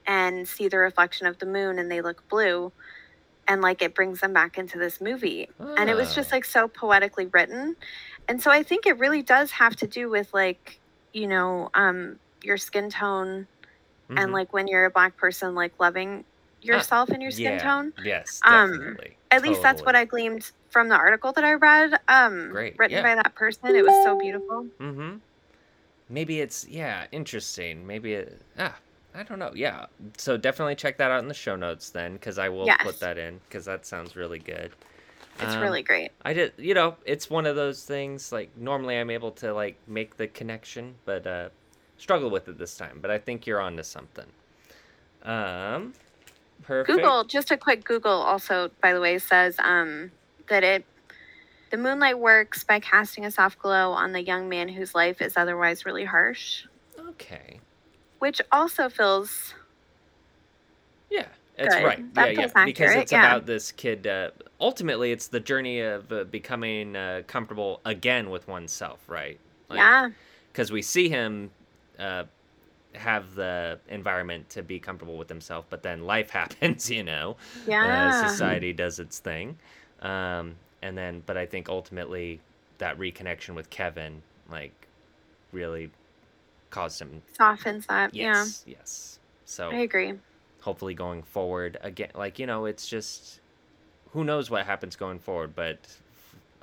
and 0.06 0.48
see 0.48 0.67
the 0.67 0.78
reflection 0.78 1.28
of 1.28 1.38
the 1.39 1.45
moon 1.45 1.80
and 1.80 1.89
they 1.91 2.02
look 2.02 2.28
blue. 2.30 2.71
And 3.48 3.62
like 3.62 3.82
it 3.82 3.93
brings 3.93 4.21
them 4.21 4.34
back 4.34 4.58
into 4.58 4.78
this 4.80 5.00
movie. 5.02 5.50
And 5.78 5.89
it 5.89 5.95
was 5.95 6.15
just 6.15 6.32
Oh. 6.32 6.36
like 6.36 6.45
so 6.45 6.67
poetically 6.67 7.26
written. 7.28 7.76
And 8.28 8.41
so 8.41 8.50
i 8.52 8.63
think 8.63 8.86
it 8.86 8.98
really 8.98 9.21
does 9.21 9.52
have 9.52 9.76
to 9.78 9.88
do 9.88 10.10
with 10.10 10.34
like 10.34 10.80
you 11.13 11.28
know 11.28 11.69
um 11.74 12.19
your 12.45 12.58
skin 12.58 12.89
tone 12.89 13.47
Mhm. 14.10 14.21
and 14.23 14.31
like 14.31 14.53
when 14.53 14.67
you're 14.67 14.86
a 14.86 14.89
black 14.91 15.17
person 15.17 15.55
like 15.55 15.73
loving 15.79 16.23
yourself 16.62 17.10
and 17.10 17.21
your 17.21 17.31
skin 17.31 17.53
yeah. 17.53 17.63
tone 17.63 17.93
Yes, 18.03 18.39
um, 18.43 18.71
definitely. 18.71 19.17
at 19.31 19.41
least 19.43 19.62
that's 19.62 19.81
what 19.84 19.95
i 19.95 20.05
gleaned 20.05 20.51
from 20.69 20.89
the 20.89 20.95
article 20.95 21.31
that 21.34 21.43
i 21.43 21.53
read 21.53 21.99
um 22.08 22.49
Great, 22.51 22.75
written 22.77 22.97
yeah. 22.97 23.03
by 23.03 23.15
that 23.15 23.34
person 23.36 23.75
it 23.75 23.84
was 23.84 24.03
so 24.03 24.17
beautiful 24.19 24.67
Mm-hmm. 24.79 25.17
Maybe 26.08 26.39
it's 26.39 26.67
yeah, 26.67 27.08
interesting. 27.12 27.88
Maybe 27.88 28.13
it 28.13 28.39
ah, 28.60 28.77
I 29.15 29.23
don't 29.23 29.39
know. 29.39 29.51
Yeah. 29.55 29.88
So 30.17 30.38
definitely 30.38 30.75
check 30.75 30.97
that 30.97 31.10
out 31.10 31.21
in 31.23 31.27
the 31.27 31.34
show 31.34 31.55
notes 31.55 31.89
then, 31.89 32.13
because 32.13 32.38
I 32.38 32.49
will 32.49 32.67
Yes. 32.67 32.77
put 32.84 32.99
that 32.99 33.17
in 33.17 33.39
because 33.49 33.65
that 33.65 33.86
sounds 33.88 34.15
really 34.15 34.38
good. 34.39 34.71
it's 35.39 35.55
Um, 35.55 35.62
really 35.62 35.81
great 35.81 36.12
I 36.23 36.34
did, 36.34 36.53
you 36.58 36.73
know, 36.75 36.95
it's 37.05 37.27
one 37.29 37.45
of 37.47 37.55
those 37.55 37.84
things. 37.86 38.31
Like 38.31 38.55
normally, 38.55 38.97
I'm 38.97 39.10
able 39.10 39.31
to 39.31 39.51
like 39.53 39.77
make 39.88 40.17
the 40.17 40.27
connection, 40.27 40.95
but 41.05 41.25
uh, 41.25 41.49
struggle 41.97 42.29
with 42.29 42.47
it 42.47 42.58
this 42.58 42.77
time. 42.77 42.99
But 43.01 43.12
I 43.12 43.17
think 43.17 43.45
you're 43.47 43.62
onto 43.62 43.84
something. 43.84 44.25
Um, 45.23 45.93
perfect. 46.63 46.95
Google, 46.97 47.23
just 47.23 47.51
a 47.51 47.58
quick 47.58 47.84
Google 47.84 48.12
also, 48.12 48.69
by 48.81 48.93
the 48.93 49.01
way, 49.01 49.17
says 49.17 49.55
um, 49.60 50.12
that 50.49 50.63
it 50.63 50.86
the 51.71 51.77
moonlight 51.77 52.19
works 52.19 52.63
by 52.63 52.79
casting 52.79 53.25
a 53.25 53.31
soft 53.31 53.58
glow 53.60 53.91
on 53.91 54.12
the 54.12 54.21
young 54.21 54.47
man 54.47 54.69
whose 54.69 54.93
life 54.93 55.21
is 55.21 55.36
otherwise 55.36 55.86
really 55.86 56.05
harsh, 56.05 56.65
Okay. 57.10 57.60
which 58.19 58.39
also 58.51 58.88
feels 58.88 59.53
Yeah, 61.10 61.25
that's 61.58 61.75
Good. 61.75 61.84
right. 61.84 62.13
That 62.13 62.34
yeah, 62.36 62.41
yeah. 62.41 62.47
feels 62.47 62.65
Because 62.65 62.95
it's 62.95 63.12
yeah. 63.12 63.25
about 63.25 63.45
this 63.47 63.71
kid 63.71 64.05
uh, 64.08 64.29
ultimately 64.62 65.12
it's 65.12 65.27
the 65.27 65.39
journey 65.39 65.79
of 65.81 66.12
uh, 66.12 66.23
becoming 66.25 66.95
uh, 66.95 67.23
comfortable 67.27 67.81
again 67.84 68.29
with 68.29 68.47
oneself, 68.47 69.03
right? 69.08 69.39
yeah. 69.71 70.10
Because 70.51 70.71
we 70.71 70.81
see 70.81 71.10
him 71.10 71.49
uh, 71.99 72.23
have 72.93 73.36
the 73.36 73.79
environment 73.89 74.49
to 74.51 74.63
be 74.63 74.79
comfortable 74.79 75.17
with 75.17 75.29
himself, 75.29 75.65
but 75.69 75.84
then 75.84 76.03
life 76.05 76.29
happens, 76.41 76.89
you 76.89 77.03
know. 77.03 77.38
Yeah. 77.67 78.08
Uh, 78.08 78.27
society 78.27 78.73
does 78.73 78.99
its 78.99 79.19
thing, 79.19 79.58
um, 80.01 80.55
and 80.81 80.97
then, 80.97 81.23
but 81.25 81.38
I 81.38 81.45
think 81.45 81.69
ultimately 81.69 82.39
that 82.77 82.97
reconnection 82.99 83.55
with 83.55 83.69
Kevin, 83.69 84.21
like, 84.49 84.88
really 85.51 85.89
caused 86.69 87.01
him. 87.01 87.21
Softens 87.38 87.86
that. 87.88 88.13
Yes, 88.13 88.63
yes. 88.67 89.19
So 89.45 89.69
I 89.71 89.75
agree. 89.77 90.13
hopefully 90.62 90.93
going 90.93 91.21
forward 91.23 91.77
again 91.81 92.10
like 92.15 92.39
you 92.39 92.47
know 92.47 92.65
it's 92.65 92.88
just 92.88 93.39
who 94.12 94.23
knows 94.23 94.49
what 94.49 94.65
happens 94.65 94.95
going 94.95 95.19
forward 95.19 95.55
but 95.55 95.77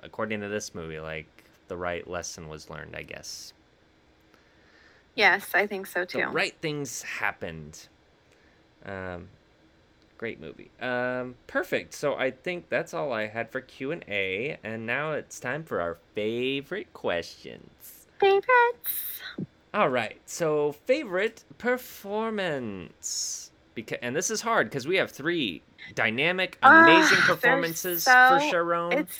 according 0.02 0.40
to 0.40 0.48
this 0.48 0.74
movie 0.74 0.98
like 1.00 1.26
the 1.68 1.76
right 1.76 2.08
lesson 2.08 2.48
was 2.48 2.68
learned 2.68 2.96
i 2.96 3.02
guess 3.02 3.52
Yes, 5.14 5.50
I 5.54 5.66
think 5.66 5.86
so 5.86 6.04
too. 6.04 6.18
the 6.18 6.28
right 6.28 6.54
things 6.60 7.02
happened. 7.02 7.88
Um 8.84 9.28
great 10.18 10.40
movie. 10.40 10.70
Um 10.80 11.34
perfect. 11.46 11.94
So 11.94 12.14
i 12.14 12.30
think 12.30 12.68
that's 12.68 12.94
all 12.94 13.12
i 13.12 13.26
had 13.26 13.50
for 13.50 13.60
q&a 13.60 14.56
and 14.62 14.86
now 14.86 15.12
it's 15.12 15.38
time 15.40 15.64
for 15.64 15.80
our 15.80 15.98
favorite 16.14 16.92
questions. 16.92 18.06
Favorites. 18.20 19.20
all 19.74 19.88
right. 19.88 20.20
So 20.26 20.72
favorite 20.86 21.44
performance. 21.58 23.50
Because 23.74 23.98
and 24.02 24.14
this 24.14 24.30
is 24.30 24.42
hard 24.42 24.68
because 24.68 24.86
we 24.86 24.96
have 24.96 25.10
three 25.10 25.62
dynamic 25.94 26.58
Ah, 26.62 26.82
amazing 26.84 27.18
performances 27.18 28.04
so- 28.04 28.10
for 28.38 28.50
chiron. 28.50 28.92
It's 28.92 29.18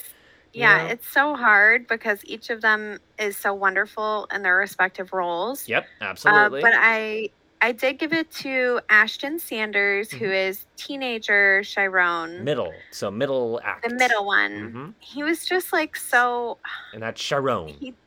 yeah, 0.54 0.82
it's 0.84 1.08
so 1.08 1.34
hard 1.36 1.86
because 1.88 2.20
each 2.24 2.50
of 2.50 2.60
them 2.60 2.98
is 3.18 3.36
so 3.38 3.54
wonderful 3.54 4.26
in 4.32 4.42
their 4.42 4.56
respective 4.56 5.12
roles. 5.12 5.68
yep 5.68 5.90
Uh, 6.26 6.50
absolutely 6.50 6.62
but 6.62 6.74
I 6.76 7.30
I 7.62 7.72
did 7.72 7.98
give 8.00 8.12
it 8.12 8.30
to 8.42 8.80
Ashton 8.90 9.38
Sanders, 9.40 10.12
who 10.12 10.26
Mhm. 10.26 10.32
is 10.32 10.66
teenager 10.78 11.62
Chiron, 11.64 12.44
middle 12.44 12.86
so 12.90 13.10
middle 13.10 13.60
act 13.62 13.82
the 13.82 13.90
middle 13.90 14.26
one. 14.26 14.74
hmm 14.74 14.90
He 14.98 15.22
was 15.22 15.44
just 15.44 15.72
like 15.72 15.96
so. 15.96 16.60
and 16.92 17.02
that's 17.02 17.20
chiron 17.20 17.80
He, 17.80 17.98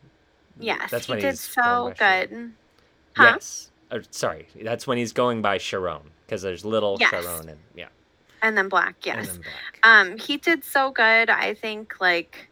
yes, 0.59 0.91
that's 0.91 1.07
he 1.07 1.15
when 1.15 1.17
did 1.17 1.39
he's 1.39 1.41
so 1.41 1.61
going 1.63 1.81
by 1.83 1.93
Chiron. 1.93 2.27
good. 2.29 2.57
Huh? 3.17 3.39
yes 3.39 3.71
or, 3.91 4.03
sorry 4.11 4.49
that's 4.63 4.87
when 4.87 4.97
he's 4.97 5.13
going 5.13 5.41
by 5.41 5.57
chiron 5.57 6.11
because 6.25 6.41
there's 6.41 6.65
little 6.65 6.99
Yes. 6.99 7.39
chiron 7.39 7.49
and 7.49 7.61
yeah 7.75 7.89
And 8.41 8.57
then 8.57 8.69
Black, 8.69 8.97
yes. 9.05 9.37
then 9.37 9.41
black 9.41 9.83
Um, 9.83 10.17
he 10.17 10.37
did 10.37 10.63
so 10.63 10.91
good. 10.91 11.29
I 11.29 11.53
think 11.55 11.93
like 11.99 12.49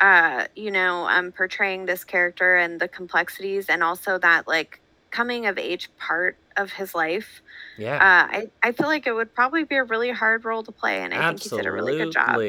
uh, 0.00 0.46
you 0.56 0.70
know, 0.70 1.08
um 1.08 1.32
portraying 1.32 1.86
this 1.86 2.04
character 2.04 2.56
and 2.56 2.80
the 2.80 2.88
complexities 2.88 3.68
and 3.68 3.82
also 3.82 4.18
that 4.18 4.46
like 4.48 4.80
coming 5.12 5.46
of 5.46 5.58
age 5.58 5.90
part 5.98 6.38
of 6.56 6.72
his 6.72 6.94
life. 6.94 7.42
yeah 7.76 7.98
Uh 8.00 8.28
I, 8.30 8.46
I 8.62 8.72
feel 8.72 8.88
like 8.88 9.06
it 9.06 9.12
would 9.14 9.34
probably 9.34 9.64
be 9.64 9.76
a 9.76 9.84
really 9.84 10.10
hard 10.12 10.44
role 10.44 10.62
to 10.64 10.72
play 10.72 11.02
and 11.02 11.14
I 11.14 11.22
think 11.22 11.42
he 11.42 11.50
did 11.50 11.66
a 11.66 11.72
really 11.72 11.94
good 11.94 12.12
job. 12.12 12.42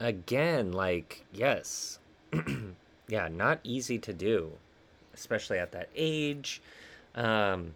Again, 0.00 0.72
like, 0.72 1.24
yes. 1.32 1.98
yeah, 3.08 3.28
not 3.28 3.60
easy 3.64 3.98
to 3.98 4.12
do, 4.12 4.52
especially 5.12 5.58
at 5.58 5.72
that 5.72 5.88
age. 5.94 6.62
Um, 7.14 7.74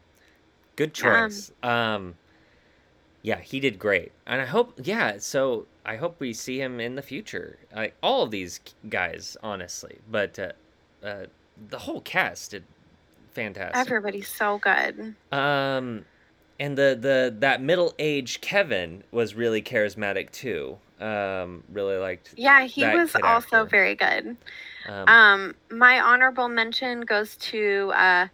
good 0.76 0.94
Yeah. 0.96 1.28
choice. 1.28 1.52
Um, 1.62 2.16
yeah, 3.22 3.40
he 3.40 3.61
did 3.61 3.78
great. 3.78 4.12
And 4.26 4.40
I 4.40 4.46
hope, 4.46 4.74
yeah, 4.82 5.18
so 5.18 5.66
I 5.87 5.96
hope 5.96 6.16
we 6.18 6.32
see 6.32 6.61
him 6.61 6.80
in 6.80 6.96
the 6.96 7.02
future. 7.02 7.58
Like, 7.74 7.94
all 8.02 8.22
of 8.22 8.30
these 8.30 8.61
guys, 8.88 9.37
honestly. 9.42 9.98
But 10.11 10.38
uh, 10.38 10.52
uh, 11.04 11.26
the 11.68 11.78
whole 11.78 12.00
cast 12.00 12.50
did 12.50 12.64
fantastic. 13.32 13.76
Everybody's 13.76 14.28
so 14.28 14.58
good. 14.58 15.14
Um, 15.32 16.04
and 16.61 16.76
the 16.76 16.96
the 17.00 17.35
that 17.40 17.62
middle 17.62 17.94
aged 17.98 18.40
Kevin 18.42 19.04
was 19.11 19.35
really 19.35 19.62
charismatic 19.62 20.30
too. 20.30 20.78
Um, 21.00 21.64
really 21.72 21.96
liked. 21.96 22.35
Yeah, 22.37 22.64
he 22.64 22.85
was 22.85 23.14
also 23.16 23.62
actor. 23.62 23.64
very 23.64 23.94
good. 23.94 24.37
Um, 24.88 25.08
Um, 25.08 25.54
my 25.70 26.00
honorable 26.00 26.48
mention 26.48 27.00
goes 27.00 27.37
to 27.37 27.90
uh, 27.94 28.28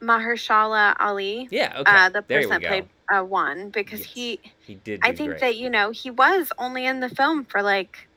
Mahershala 0.00 0.96
Ali, 0.98 1.48
yeah. 1.50 1.74
Okay. 1.78 1.90
uh, 1.90 2.08
the 2.08 2.24
there 2.26 2.40
we 2.40 2.44
person 2.46 2.50
that 2.50 2.62
go. 2.62 2.68
played 2.68 2.88
uh, 3.12 3.22
Juan, 3.22 3.70
because 3.70 4.00
Yes, 4.00 4.10
he, 4.14 4.40
he 4.66 4.74
did. 4.74 5.00
I 5.02 5.12
think 5.12 5.30
great. 5.30 5.40
that 5.40 5.56
you 5.56 5.70
know 5.70 5.90
he 5.90 6.10
was 6.10 6.50
only 6.58 6.86
in 6.86 7.00
the 7.00 7.08
film 7.08 7.44
for 7.44 7.62
like 7.62 8.08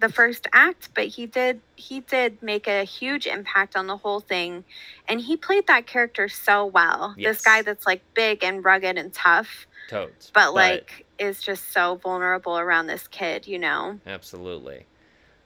the 0.00 0.08
first 0.08 0.46
act, 0.52 0.90
but 0.94 1.06
he 1.06 1.26
did 1.26 1.60
he 1.76 2.00
did 2.00 2.42
make 2.42 2.66
a 2.66 2.84
huge 2.84 3.26
impact 3.26 3.76
on 3.76 3.86
the 3.86 3.96
whole 3.96 4.20
thing, 4.20 4.64
and 5.08 5.20
he 5.20 5.36
played 5.36 5.66
that 5.66 5.86
character 5.86 6.28
so 6.28 6.66
well. 6.66 7.14
Yes. 7.18 7.36
This 7.36 7.44
guy 7.44 7.62
that's 7.62 7.86
like 7.86 8.02
big 8.14 8.42
and 8.42 8.64
rugged 8.64 8.96
and 8.96 9.12
tough, 9.12 9.66
totes, 9.88 10.30
but 10.32 10.54
like 10.54 11.06
is 11.18 11.42
just 11.42 11.72
so 11.72 11.96
vulnerable 11.96 12.58
around 12.58 12.86
this 12.86 13.06
kid, 13.08 13.46
you 13.46 13.58
know. 13.58 13.98
absolutely. 14.06 14.86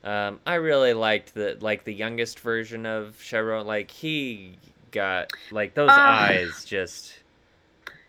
Um, 0.05 0.39
I 0.47 0.57
really 0.57 0.93
liked 0.93 1.35
the 1.35 1.57
like 1.61 1.85
the 1.85 1.95
youngest 1.95 2.39
version 2.41 2.87
of 2.87 3.19
Chiron. 3.21 3.67
Like 3.67 3.91
he 3.91 4.59
got 4.93 5.33
like 5.51 5.75
those 5.75 5.91
Ah. 5.91 6.27
eyes 6.27 6.65
just 6.65 7.24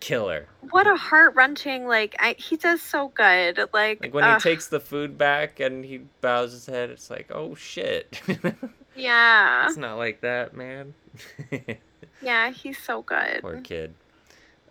killer. 0.05 0.45
What 0.69 0.85
a 0.85 0.95
heart 0.95 1.33
wrenching 1.33 1.87
like 1.87 2.15
I, 2.19 2.35
he 2.37 2.57
does 2.57 2.79
so 2.79 3.07
good. 3.09 3.57
Like, 3.73 4.01
Like 4.01 4.13
when 4.13 4.23
ugh, 4.23 4.39
he 4.39 4.49
takes 4.49 4.67
the 4.67 4.79
food 4.79 5.17
back 5.17 5.59
and 5.59 5.83
he 5.83 6.01
bows 6.21 6.51
his 6.51 6.67
head, 6.67 6.91
it's 6.91 7.09
like, 7.09 7.31
oh 7.33 7.55
shit. 7.55 8.21
yeah, 8.95 9.65
it's 9.67 9.77
not 9.77 9.97
like 9.97 10.21
that, 10.21 10.55
man. 10.55 10.93
yeah, 12.21 12.51
he's 12.51 12.77
so 12.77 13.01
good. 13.01 13.41
Poor 13.41 13.61
kid. 13.61 13.95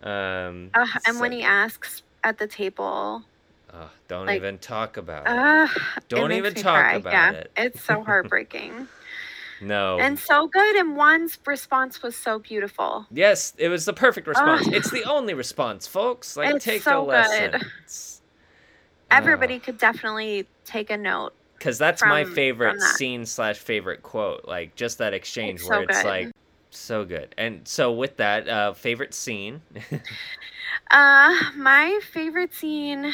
Um, 0.05 0.71
Ugh, 0.75 0.89
and 1.05 1.19
when 1.19 1.33
he 1.33 1.43
asks 1.43 2.03
at 2.23 2.39
the 2.39 2.47
table, 2.47 3.23
oh, 3.73 3.91
don't 4.07 4.27
like, 4.27 4.37
even 4.37 4.59
talk 4.59 4.97
about 4.99 5.23
it. 5.27 5.33
uh, 5.33 5.67
Don't 6.09 6.31
it 6.31 6.37
even 6.37 6.55
talk 6.55 6.79
cry. 6.79 6.95
about 6.95 7.13
yeah, 7.13 7.31
it. 7.33 7.51
it's 7.57 7.83
so 7.83 8.03
heartbreaking 8.07 8.87
No. 9.61 9.99
and 9.99 10.19
so 10.19 10.47
good. 10.49 10.77
And 10.77 10.95
Juan's 10.97 11.39
response 11.47 12.03
was 12.03 12.17
so 12.17 12.39
beautiful. 12.39 13.07
yes, 13.11 13.53
it 13.59 13.69
was 13.69 13.85
the 13.85 13.93
perfect 13.93 14.27
response. 14.27 14.67
Ugh. 14.67 14.75
it's 14.75 14.91
the 14.91 15.05
only 15.05 15.35
response, 15.35 15.87
folks. 15.87 16.37
Like, 16.37 16.55
It's 16.57 16.65
take 16.65 16.83
so 16.83 17.03
a 17.03 17.05
lesson. 17.05 17.51
good. 17.53 17.55
It's- 17.63 18.21
Everybody 19.11 19.59
could 19.61 19.79
definitely 19.79 20.47
take 20.65 20.91
a 20.91 20.97
note. 20.97 21.35
because 21.59 21.79
that's 21.79 22.03
my 22.03 22.25
favorite 22.25 22.79
that. 22.81 22.97
scene 22.97 23.25
slash 23.27 23.59
favorite 23.59 24.03
quote. 24.03 24.45
Like 24.47 24.75
just 24.75 24.99
that 24.99 25.15
exchange 25.15 25.61
It's 25.61 25.69
where 25.69 25.79
so 25.81 25.83
it's 25.89 26.03
good. 26.03 26.09
like 26.09 26.31
so 26.71 27.05
good. 27.05 27.33
And 27.39 27.67
so 27.69 27.93
with 27.93 28.17
that, 28.17 28.49
uh, 28.49 28.73
favorite 28.75 29.15
scene. 29.15 29.63
Uh, 30.91 31.33
my 31.57 31.99
favorite 32.13 32.53
scene. 32.53 33.13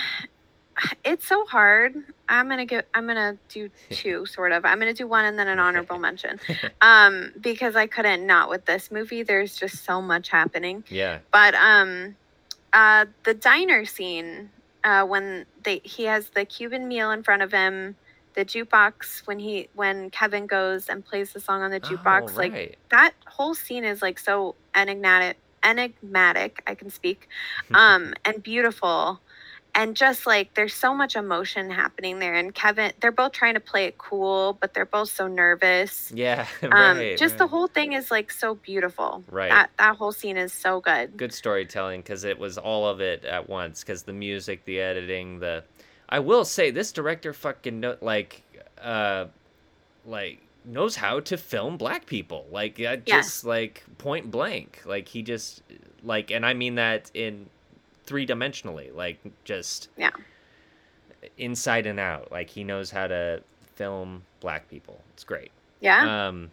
It's 1.04 1.26
so 1.26 1.44
hard. 1.46 1.94
I'm 2.28 2.48
gonna 2.48 2.66
go. 2.66 2.82
I'm 2.94 3.06
gonna 3.06 3.36
do 3.48 3.70
two, 3.90 4.26
sort 4.26 4.52
of. 4.52 4.64
I'm 4.64 4.78
gonna 4.78 4.94
do 4.94 5.06
one 5.06 5.24
and 5.24 5.38
then 5.38 5.48
an 5.48 5.58
honorable 5.58 5.98
mention, 5.98 6.38
um, 6.80 7.32
because 7.40 7.76
I 7.76 7.86
couldn't 7.86 8.26
not 8.26 8.48
with 8.48 8.64
this 8.66 8.90
movie. 8.90 9.22
There's 9.22 9.56
just 9.56 9.84
so 9.84 10.00
much 10.00 10.28
happening. 10.28 10.84
yeah. 10.88 11.18
But 11.32 11.54
um, 11.54 12.16
uh, 12.72 13.06
the 13.24 13.34
diner 13.34 13.84
scene, 13.84 14.50
uh, 14.84 15.04
when 15.04 15.46
they 15.64 15.80
he 15.84 16.04
has 16.04 16.30
the 16.30 16.44
Cuban 16.44 16.88
meal 16.88 17.10
in 17.10 17.22
front 17.22 17.42
of 17.42 17.52
him, 17.52 17.96
the 18.34 18.44
jukebox 18.44 19.26
when 19.26 19.38
he 19.38 19.68
when 19.74 20.10
Kevin 20.10 20.46
goes 20.46 20.88
and 20.88 21.04
plays 21.04 21.32
the 21.32 21.40
song 21.40 21.62
on 21.62 21.70
the 21.70 21.80
jukebox, 21.80 22.30
Oh, 22.32 22.36
like 22.36 22.78
that 22.90 23.12
whole 23.26 23.54
scene 23.54 23.84
is 23.84 24.02
like 24.02 24.18
so 24.18 24.54
enigmatic 24.74 25.36
enigmatic 25.62 26.62
i 26.66 26.74
can 26.74 26.88
speak 26.88 27.28
um 27.74 28.14
and 28.24 28.42
beautiful 28.42 29.20
and 29.74 29.96
just 29.96 30.26
like 30.26 30.54
there's 30.54 30.74
so 30.74 30.94
much 30.94 31.16
emotion 31.16 31.70
happening 31.70 32.18
there 32.18 32.34
and 32.34 32.54
kevin 32.54 32.92
they're 33.00 33.12
both 33.12 33.32
trying 33.32 33.54
to 33.54 33.60
play 33.60 33.84
it 33.84 33.96
cool 33.98 34.56
but 34.60 34.74
they're 34.74 34.84
both 34.86 35.08
so 35.10 35.26
nervous 35.26 36.10
yeah. 36.14 36.46
um 36.62 36.70
right. 36.70 37.16
just 37.18 37.38
the 37.38 37.46
whole 37.46 37.66
thing 37.66 37.92
is 37.92 38.10
like 38.10 38.30
so 38.30 38.54
beautiful 38.56 39.22
Right. 39.30 39.50
that 39.50 39.70
that 39.78 39.96
whole 39.96 40.12
scene 40.12 40.36
is 40.36 40.52
so 40.52 40.80
good 40.80 41.16
good 41.16 41.32
storytelling 41.32 42.00
because 42.00 42.24
it 42.24 42.38
was 42.38 42.58
all 42.58 42.88
of 42.88 43.00
it 43.00 43.24
at 43.24 43.48
once 43.48 43.80
because 43.82 44.02
the 44.02 44.12
music 44.12 44.64
the 44.64 44.80
editing 44.80 45.38
the 45.40 45.62
i 46.08 46.18
will 46.18 46.44
say 46.44 46.70
this 46.70 46.92
director 46.92 47.32
fucking 47.32 47.80
know, 47.80 47.96
like 48.00 48.42
uh 48.82 49.26
like 50.06 50.40
knows 50.64 50.96
how 50.96 51.20
to 51.20 51.36
film 51.36 51.76
black 51.76 52.06
people 52.06 52.46
like 52.50 52.78
uh, 52.80 52.96
just 52.96 53.06
Yes. 53.06 53.44
like 53.44 53.84
point 53.98 54.30
blank 54.30 54.80
like 54.84 55.08
he 55.08 55.22
just 55.22 55.62
like 56.02 56.30
and 56.30 56.44
i 56.44 56.52
mean 56.54 56.74
that 56.74 57.10
in 57.14 57.48
three 58.10 58.26
dimensionally 58.26 58.92
like 58.92 59.20
just 59.44 59.88
Yeah. 59.96 60.10
inside 61.38 61.86
and 61.86 62.00
out 62.00 62.32
like 62.32 62.50
he 62.50 62.64
knows 62.64 62.90
how 62.90 63.06
to 63.06 63.40
film 63.76 64.24
black 64.40 64.68
people 64.68 65.00
it's 65.14 65.22
great 65.22 65.52
yeah 65.80 66.26
um 66.26 66.50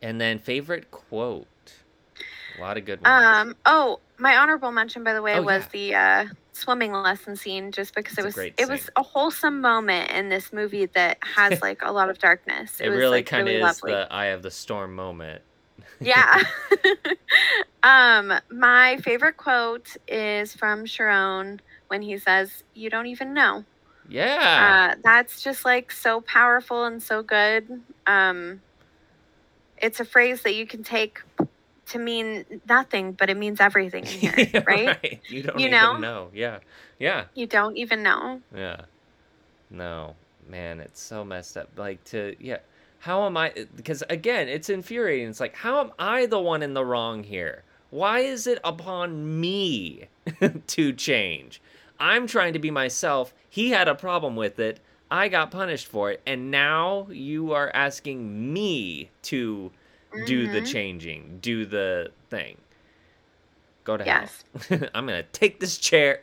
and 0.00 0.18
then 0.18 0.38
favorite 0.38 0.90
quote 0.90 1.46
A 2.58 2.60
lot 2.62 2.78
of 2.78 2.86
good 2.86 3.02
ones. 3.02 3.24
Um. 3.24 3.56
Oh, 3.66 4.00
my 4.18 4.34
honorable 4.38 4.72
mention, 4.72 5.04
by 5.04 5.12
the 5.12 5.20
way, 5.20 5.34
Oh, 5.34 5.42
was 5.42 5.62
yeah. 5.62 5.68
the 5.72 5.94
uh, 5.94 6.34
swimming 6.52 6.92
lesson 6.92 7.36
scene, 7.36 7.70
just 7.70 7.94
because 7.94 8.16
It's 8.16 8.36
it 8.38 8.42
was 8.42 8.52
it 8.58 8.68
was 8.68 8.90
a 8.96 9.02
wholesome 9.02 9.60
moment 9.60 10.10
in 10.10 10.30
this 10.30 10.54
movie 10.54 10.86
that 10.86 11.18
has 11.22 11.60
like 11.68 11.82
a 11.82 11.92
lot 11.92 12.08
of 12.08 12.18
darkness. 12.18 12.80
it, 12.80 12.88
was 12.88 12.96
really 12.98 13.18
like, 13.18 13.26
kind 13.26 13.42
of 13.42 13.46
really 13.48 13.58
is 13.58 13.62
lovely. 13.62 13.92
the 13.92 14.10
eye 14.10 14.26
of 14.26 14.42
the 14.42 14.50
storm 14.50 14.94
moment. 14.94 15.42
Yeah. 16.00 16.42
um, 17.82 18.32
my 18.50 18.98
favorite 18.98 19.36
quote 19.36 19.96
is 20.08 20.54
from 20.54 20.86
Chiron 20.86 21.60
when 21.88 22.02
he 22.02 22.18
says, 22.18 22.62
"You 22.74 22.90
don't 22.90 23.06
even 23.06 23.34
know." 23.34 23.64
Yeah. 24.08 24.92
Uh, 24.92 25.00
that's 25.02 25.42
just 25.42 25.64
like 25.64 25.92
so 25.92 26.20
powerful 26.20 26.84
and 26.84 27.02
so 27.02 27.22
good. 27.22 27.82
Um, 28.06 28.60
it's 29.78 30.00
a 30.00 30.04
phrase 30.04 30.42
that 30.42 30.54
you 30.54 30.66
can 30.66 30.82
take 30.82 31.20
to 31.86 31.98
mean 31.98 32.44
nothing, 32.68 33.12
but 33.12 33.30
it 33.30 33.36
means 33.36 33.60
everything 33.60 34.04
in 34.04 34.10
here, 34.10 34.34
Yeah, 34.54 34.62
right? 34.66 35.20
You 35.28 35.42
don't 35.42 35.58
You 35.58 35.66
even 35.66 35.70
know? 35.70 35.98
know. 35.98 36.28
Yeah. 36.34 36.58
Yeah. 36.98 37.24
You 37.34 37.46
don't 37.46 37.76
even 37.76 38.02
know. 38.02 38.40
Yeah. 38.54 38.82
No, 39.70 40.14
man, 40.48 40.80
it's 40.80 41.00
so 41.00 41.24
messed 41.24 41.56
up. 41.56 41.68
Like 41.76 42.02
to 42.06 42.34
yeah, 42.40 42.58
how 43.00 43.24
am 43.26 43.36
I 43.36 43.52
because 43.74 44.02
again, 44.08 44.48
it's 44.48 44.68
infuriating. 44.70 45.28
It's 45.28 45.40
like 45.40 45.56
how 45.56 45.80
am 45.80 45.92
I 45.98 46.26
the 46.26 46.40
one 46.40 46.62
in 46.62 46.74
the 46.74 46.84
wrong 46.84 47.24
here? 47.24 47.64
Why 47.90 48.20
is 48.20 48.46
it 48.46 48.58
upon 48.62 49.40
me 49.40 50.08
to 50.68 50.92
change? 50.92 51.60
I'm 51.98 52.26
trying 52.26 52.52
to 52.54 52.58
be 52.58 52.70
myself. 52.70 53.34
He 53.48 53.70
had 53.70 53.88
a 53.88 53.94
problem 53.94 54.36
with 54.36 54.58
it. 54.58 54.80
I 55.10 55.28
got 55.28 55.50
punished 55.50 55.86
for 55.88 56.12
it, 56.12 56.22
and 56.24 56.50
now 56.52 57.08
you 57.10 57.52
are 57.52 57.70
asking 57.74 58.52
me 58.52 59.10
to 59.22 59.72
do 60.24 60.46
the 60.48 60.60
Mhm. 60.60 60.66
changing, 60.66 61.38
do 61.40 61.66
the 61.66 62.12
thing. 62.30 62.58
Go 63.84 63.96
to 63.96 64.04
Yes. 64.04 64.44
hell. 64.68 64.88
I'm 64.94 65.06
gonna 65.06 65.24
take 65.24 65.58
this 65.58 65.78
chair 65.78 66.20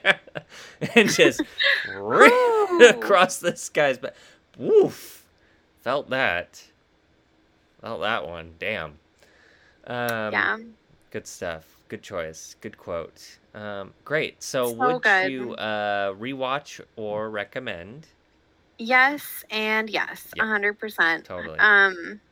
and 0.94 1.08
just 1.10 1.42
rip 1.88 2.32
across 2.80 3.38
this 3.38 3.68
guy's 3.68 3.98
back. 3.98 4.14
Woof. 4.56 5.19
Felt 5.80 6.08
that. 6.10 6.72
Felt 7.80 8.00
that 8.02 8.26
one. 8.26 8.56
Damn. 8.58 9.00
Um, 9.84 10.52
yeah. 10.52 10.56
Good 11.10 11.26
stuff. 11.26 11.84
Good 11.88 12.02
choice. 12.02 12.54
Good 12.54 12.78
quote. 12.78 13.40
Um, 13.54 13.94
great. 14.04 14.42
So, 14.42 14.70
So 14.78 14.98
would 14.98 15.00
good. 15.00 15.32
you 15.32 15.54
uh, 15.54 16.14
rewatch 16.14 16.80
or 16.96 17.30
recommend? 17.30 18.14
Yes, 18.78 19.44
and 19.50 19.90
yes, 19.90 20.32
a 20.38 20.44
Yeah. 20.44 20.46
hundred 20.46 20.78
percent. 20.78 21.28
Totally. 21.28 21.58
Um, 21.58 22.22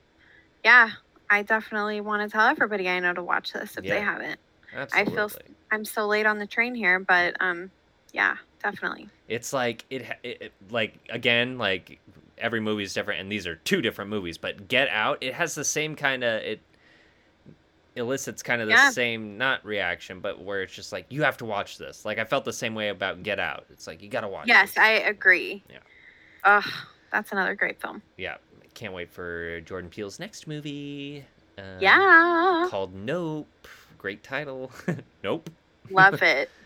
yeah, 0.64 0.90
I 1.30 1.42
definitely 1.44 2.00
want 2.02 2.22
to 2.22 2.32
tell 2.32 2.46
everybody 2.48 2.88
I 2.88 3.00
know 3.00 3.14
to 3.14 3.24
watch 3.24 3.52
this 3.52 3.78
if 3.78 3.86
Yeah. 3.86 3.94
they 3.94 4.00
haven't. 4.00 4.40
Absolutely. 4.72 5.12
I 5.12 5.16
feel 5.16 5.30
I'm 5.72 5.84
so 5.86 6.06
late 6.08 6.26
on 6.26 6.38
the 6.38 6.46
train 6.48 6.74
here, 6.74 7.00
but 7.00 7.36
um, 7.40 7.72
yeah, 8.12 8.36
definitely. 8.62 9.10
it's 9.26 9.52
like 9.52 9.84
it, 9.90 10.02
it, 10.22 10.42
it 10.42 10.54
like 10.70 11.00
again 11.10 11.58
like 11.58 12.00
every 12.40 12.60
movie 12.60 12.82
is 12.82 12.94
different 12.94 13.20
and 13.20 13.30
these 13.30 13.46
are 13.46 13.56
two 13.56 13.80
different 13.82 14.10
movies 14.10 14.38
but 14.38 14.68
get 14.68 14.88
out 14.88 15.18
it 15.22 15.34
has 15.34 15.54
the 15.54 15.64
same 15.64 15.94
kind 15.96 16.22
of 16.24 16.42
it 16.42 16.60
elicits 17.96 18.42
kind 18.42 18.60
of 18.62 18.68
the 18.68 18.74
Yeah. 18.74 18.90
same 18.90 19.38
not 19.38 19.64
reaction 19.64 20.20
but 20.20 20.40
where 20.40 20.62
it's 20.62 20.72
just 20.72 20.92
like 20.92 21.06
you 21.08 21.22
have 21.24 21.36
to 21.38 21.44
watch 21.44 21.78
this 21.78 22.04
like 22.04 22.18
i 22.18 22.24
felt 22.24 22.44
the 22.44 22.52
same 22.52 22.74
way 22.74 22.90
about 22.90 23.22
get 23.24 23.40
out 23.40 23.64
it's 23.70 23.86
like 23.86 24.02
you 24.02 24.08
gotta 24.08 24.28
watch 24.28 24.44
it. 24.46 24.48
Yes, 24.48 24.70
this. 24.70 24.78
I 24.78 24.90
agree. 24.92 25.62
Yeah. 25.68 25.78
Ugh, 26.44 26.64
that's 27.10 27.32
another 27.32 27.54
great 27.56 27.80
film. 27.80 28.02
yeah 28.16 28.36
can't 28.74 28.92
wait 28.92 29.10
for 29.10 29.60
jordan 29.62 29.90
peele's 29.90 30.20
next 30.20 30.46
movie 30.46 31.24
um, 31.58 31.64
Yeah, 31.80 32.68
called 32.70 32.94
nope 32.94 33.48
great 33.96 34.22
title 34.22 34.70
nope 35.24 35.50
love 35.90 36.22
it. 36.22 36.50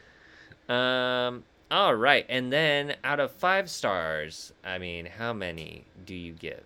Um. 0.68 1.42
All 1.72 1.94
right, 1.94 2.26
and 2.28 2.52
then 2.52 2.96
out 3.02 3.18
of 3.18 3.32
five 3.32 3.70
stars, 3.70 4.52
I 4.62 4.76
mean, 4.76 5.06
how 5.06 5.32
many 5.32 5.84
do 6.04 6.14
you 6.14 6.34
give 6.34 6.62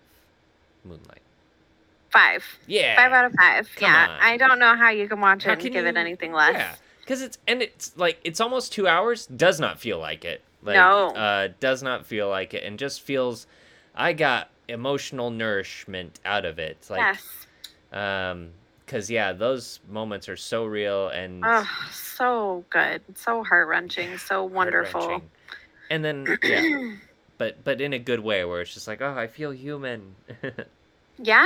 Moonlight? 0.84 1.20
Five. 2.10 2.44
Yeah, 2.66 2.96
Five 2.96 3.12
out 3.12 3.24
of 3.26 3.32
five. 3.34 3.68
Come 3.76 3.88
yeah, 3.88 4.08
on. 4.10 4.18
I 4.20 4.36
don't 4.36 4.58
know 4.58 4.74
how 4.74 4.90
you 4.90 5.06
can 5.06 5.20
watch 5.20 5.44
How 5.44 5.50
it 5.50 5.52
and 5.52 5.62
can 5.62 5.72
give 5.72 5.86
it 5.86 5.96
anything 5.96 6.32
less. 6.32 6.54
Yeah, 6.54 6.74
because 7.02 7.22
it's 7.22 7.38
and 7.46 7.62
it's 7.62 7.96
like 7.96 8.18
it's 8.24 8.40
almost 8.40 8.72
two 8.72 8.88
hours. 8.88 9.26
Does 9.28 9.60
not 9.60 9.78
feel 9.78 10.00
like 10.00 10.24
it. 10.24 10.42
Like, 10.64 10.74
No. 10.74 11.10
Uh, 11.10 11.48
does 11.60 11.84
not 11.84 12.04
feel 12.04 12.28
like 12.28 12.52
it, 12.52 12.64
and 12.64 12.76
just 12.76 13.00
feels. 13.00 13.46
I 13.94 14.12
got 14.12 14.50
emotional 14.66 15.30
nourishment 15.30 16.18
out 16.24 16.44
of 16.44 16.58
it. 16.58 16.78
Like, 16.90 16.98
yes. 16.98 17.46
um, 17.92 18.50
because 18.86 19.10
yeah, 19.10 19.32
those 19.32 19.80
moments 19.88 20.28
are 20.28 20.36
so 20.36 20.64
real 20.64 21.08
and 21.08 21.42
Oh, 21.44 21.68
so 21.92 22.64
good. 22.70 23.02
So 23.16 23.42
heart 23.44 23.68
wrenching. 23.68 24.16
So 24.18 24.44
wonderful. 24.58 25.00
heart-wrenching. 25.02 25.30
And 25.90 26.04
then 26.04 26.38
yeah, 26.42 26.94
but 27.38 27.62
but 27.64 27.80
in 27.80 27.92
a 27.92 27.98
good 27.98 28.20
way, 28.20 28.44
where 28.44 28.60
it's 28.60 28.72
just 28.74 28.88
like, 28.88 29.00
oh, 29.02 29.14
I 29.16 29.26
feel 29.26 29.50
human. 29.52 30.14
yeah. 31.18 31.44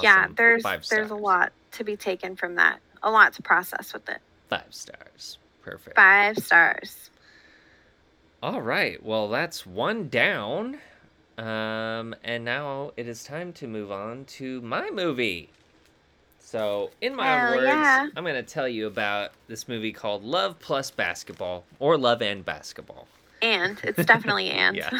Yeah, 0.00 0.20
Awesome. 0.22 0.34
there's 0.36 0.62
Five 0.62 0.86
there's 0.88 1.10
a 1.10 1.16
lot 1.16 1.52
to 1.72 1.84
be 1.84 1.96
taken 1.96 2.36
from 2.36 2.54
that. 2.56 2.78
A 3.02 3.10
lot 3.10 3.32
to 3.34 3.42
process 3.42 3.92
with 3.92 4.08
it. 4.08 4.18
Five 4.48 4.66
stars. 4.70 5.38
Perfect. 5.62 5.96
Five 5.96 6.36
stars. 6.38 7.10
All 8.42 8.62
right. 8.62 9.02
Well, 9.04 9.28
that's 9.28 9.66
one 9.66 10.08
down. 10.08 10.78
Um, 11.36 12.14
and 12.22 12.44
now 12.44 12.92
it 12.96 13.08
is 13.08 13.24
time 13.24 13.52
to 13.54 13.66
move 13.66 13.90
on 13.90 14.24
to 14.26 14.60
my 14.62 14.90
movie. 14.90 15.50
So, 16.50 16.90
in 17.00 17.14
my 17.14 17.26
Hell 17.26 17.50
words, 17.52 17.62
yeah. 17.68 18.08
I'm 18.16 18.24
going 18.24 18.34
to 18.34 18.42
tell 18.42 18.68
you 18.68 18.88
about 18.88 19.30
this 19.46 19.68
movie 19.68 19.92
called 19.92 20.24
Love 20.24 20.58
Plus 20.58 20.90
Basketball 20.90 21.62
or 21.78 21.96
Love 21.96 22.22
and 22.22 22.44
Basketball. 22.44 23.06
And 23.40 23.78
it's 23.84 24.04
definitely 24.04 24.50
and. 24.50 24.74
Yeah. 24.74 24.90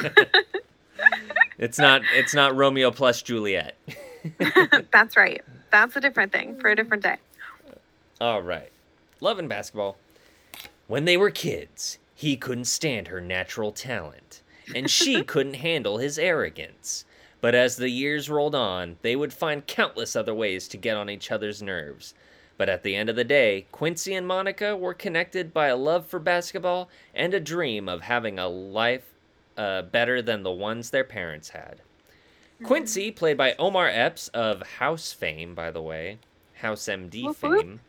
it's 1.59 1.77
not 1.77 2.03
it's 2.15 2.35
not 2.35 2.55
Romeo 2.55 2.93
plus 2.93 3.21
Juliet. 3.23 3.77
That's 4.93 5.17
right. 5.17 5.43
That's 5.73 5.97
a 5.97 6.01
different 6.01 6.31
thing 6.31 6.55
for 6.61 6.71
a 6.71 6.77
different 6.77 7.03
day. 7.03 7.17
All 8.21 8.43
right. 8.43 8.71
Love 9.21 9.41
and 9.41 9.49
basketball. 9.49 9.97
When 10.87 11.05
they 11.05 11.17
were 11.17 11.31
kids, 11.31 11.99
he 12.15 12.37
couldn't 12.37 12.67
stand 12.67 13.09
her 13.09 13.21
natural 13.21 13.73
talent, 13.73 14.43
and 14.73 14.89
she 14.89 15.25
couldn't 15.25 15.55
handle 15.55 15.99
his 15.99 16.17
arrogance. 16.17 17.05
But 17.41 17.55
as 17.55 17.77
the 17.77 17.89
years 17.89 18.29
rolled 18.29 18.55
on, 18.55 18.97
they 19.03 19.17
would 19.17 19.33
find 19.33 19.67
countless 19.67 20.15
other 20.15 20.35
ways 20.35 20.69
to 20.69 20.77
get 20.77 20.97
on 20.97 21.09
each 21.09 21.31
other's 21.31 21.63
nerves. 21.63 22.15
But 22.59 22.69
at 22.69 22.83
the 22.83 22.95
end 22.95 23.09
of 23.09 23.17
the 23.17 23.25
day, 23.25 23.67
Quincy 23.73 24.15
and 24.15 24.27
Monica 24.27 24.77
were 24.77 24.93
connected 24.93 25.55
by 25.55 25.69
a 25.69 25.77
love 25.77 26.07
for 26.07 26.19
basketball 26.19 26.91
and 27.15 27.33
a 27.33 27.41
dream 27.41 27.89
of 27.89 28.03
having 28.03 28.39
a 28.39 28.49
life 28.49 29.15
uh, 29.57 29.83
better 29.83 30.21
than 30.21 30.43
the 30.43 30.51
ones 30.51 30.91
their 30.91 31.05
parents 31.05 31.51
had. 31.51 31.81
Quincy, 32.63 33.11
played 33.11 33.39
by 33.39 33.55
Omar 33.59 33.89
Epps 33.89 34.29
of 34.29 34.63
House 34.63 35.15
fame, 35.15 35.55
by 35.55 35.71
the 35.71 35.81
way, 35.81 36.19
House 36.57 36.83
MD 36.83 37.35
fame, 37.35 37.81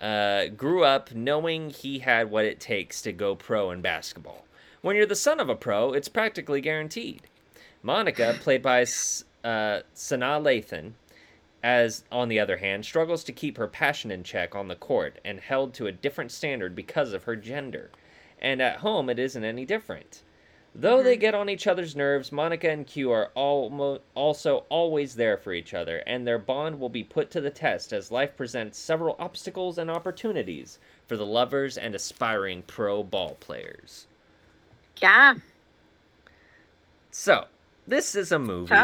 uh, 0.00 0.48
grew 0.48 0.84
up 0.84 1.14
knowing 1.14 1.70
he 1.70 2.00
had 2.00 2.30
what 2.30 2.44
it 2.44 2.60
takes 2.60 3.00
to 3.00 3.12
go 3.12 3.34
pro 3.34 3.70
in 3.70 3.80
basketball. 3.80 4.44
When 4.82 4.96
you're 4.96 5.06
the 5.06 5.14
son 5.16 5.40
of 5.40 5.48
a 5.48 5.56
pro, 5.56 5.94
it's 5.94 6.08
practically 6.08 6.60
guaranteed. 6.60 7.22
Monica, 7.82 8.36
played 8.40 8.62
by 8.62 8.82
uh, 8.82 9.80
Sanaa 9.94 10.40
Lathan, 10.42 10.92
as 11.62 12.04
on 12.12 12.28
the 12.28 12.40
other 12.40 12.58
hand, 12.58 12.84
struggles 12.84 13.24
to 13.24 13.32
keep 13.32 13.56
her 13.58 13.68
passion 13.68 14.10
in 14.10 14.22
check 14.22 14.54
on 14.54 14.68
the 14.68 14.76
court 14.76 15.18
and 15.24 15.40
held 15.40 15.74
to 15.74 15.86
a 15.86 15.92
different 15.92 16.32
standard 16.32 16.74
because 16.74 17.12
of 17.12 17.24
her 17.24 17.36
gender. 17.36 17.90
And 18.40 18.60
at 18.60 18.78
home, 18.78 19.08
it 19.08 19.18
isn't 19.18 19.44
any 19.44 19.64
different. 19.64 20.22
Though 20.78 21.02
they 21.02 21.16
get 21.16 21.34
on 21.34 21.48
each 21.48 21.66
other's 21.66 21.96
nerves, 21.96 22.30
Monica 22.30 22.70
and 22.70 22.86
Q 22.86 23.10
are 23.10 23.30
almo- 23.34 24.00
also 24.14 24.64
always 24.68 25.14
there 25.14 25.38
for 25.38 25.54
each 25.54 25.72
other, 25.72 26.02
and 26.06 26.26
their 26.26 26.38
bond 26.38 26.78
will 26.78 26.90
be 26.90 27.02
put 27.02 27.30
to 27.30 27.40
the 27.40 27.50
test 27.50 27.94
as 27.94 28.10
life 28.10 28.36
presents 28.36 28.78
several 28.78 29.16
obstacles 29.18 29.78
and 29.78 29.90
opportunities 29.90 30.78
for 31.08 31.16
the 31.16 31.24
lovers 31.24 31.78
and 31.78 31.94
aspiring 31.94 32.62
pro 32.66 33.02
ball 33.02 33.38
players. 33.40 34.06
Yeah. 35.00 35.36
So, 37.10 37.46
this 37.86 38.14
is 38.14 38.32
a 38.32 38.38
movie. 38.38 38.74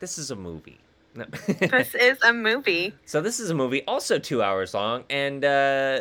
This 0.00 0.18
is 0.18 0.30
a 0.30 0.36
movie. 0.36 0.78
No. 1.16 1.24
This 1.46 1.94
is 2.00 2.20
a 2.22 2.32
movie. 2.32 2.92
so 3.06 3.20
this 3.20 3.38
is 3.38 3.48
a 3.50 3.54
movie, 3.54 3.84
also 3.86 4.18
two 4.18 4.42
hours 4.42 4.74
long, 4.74 5.04
and 5.08 5.44
uh, 5.44 6.00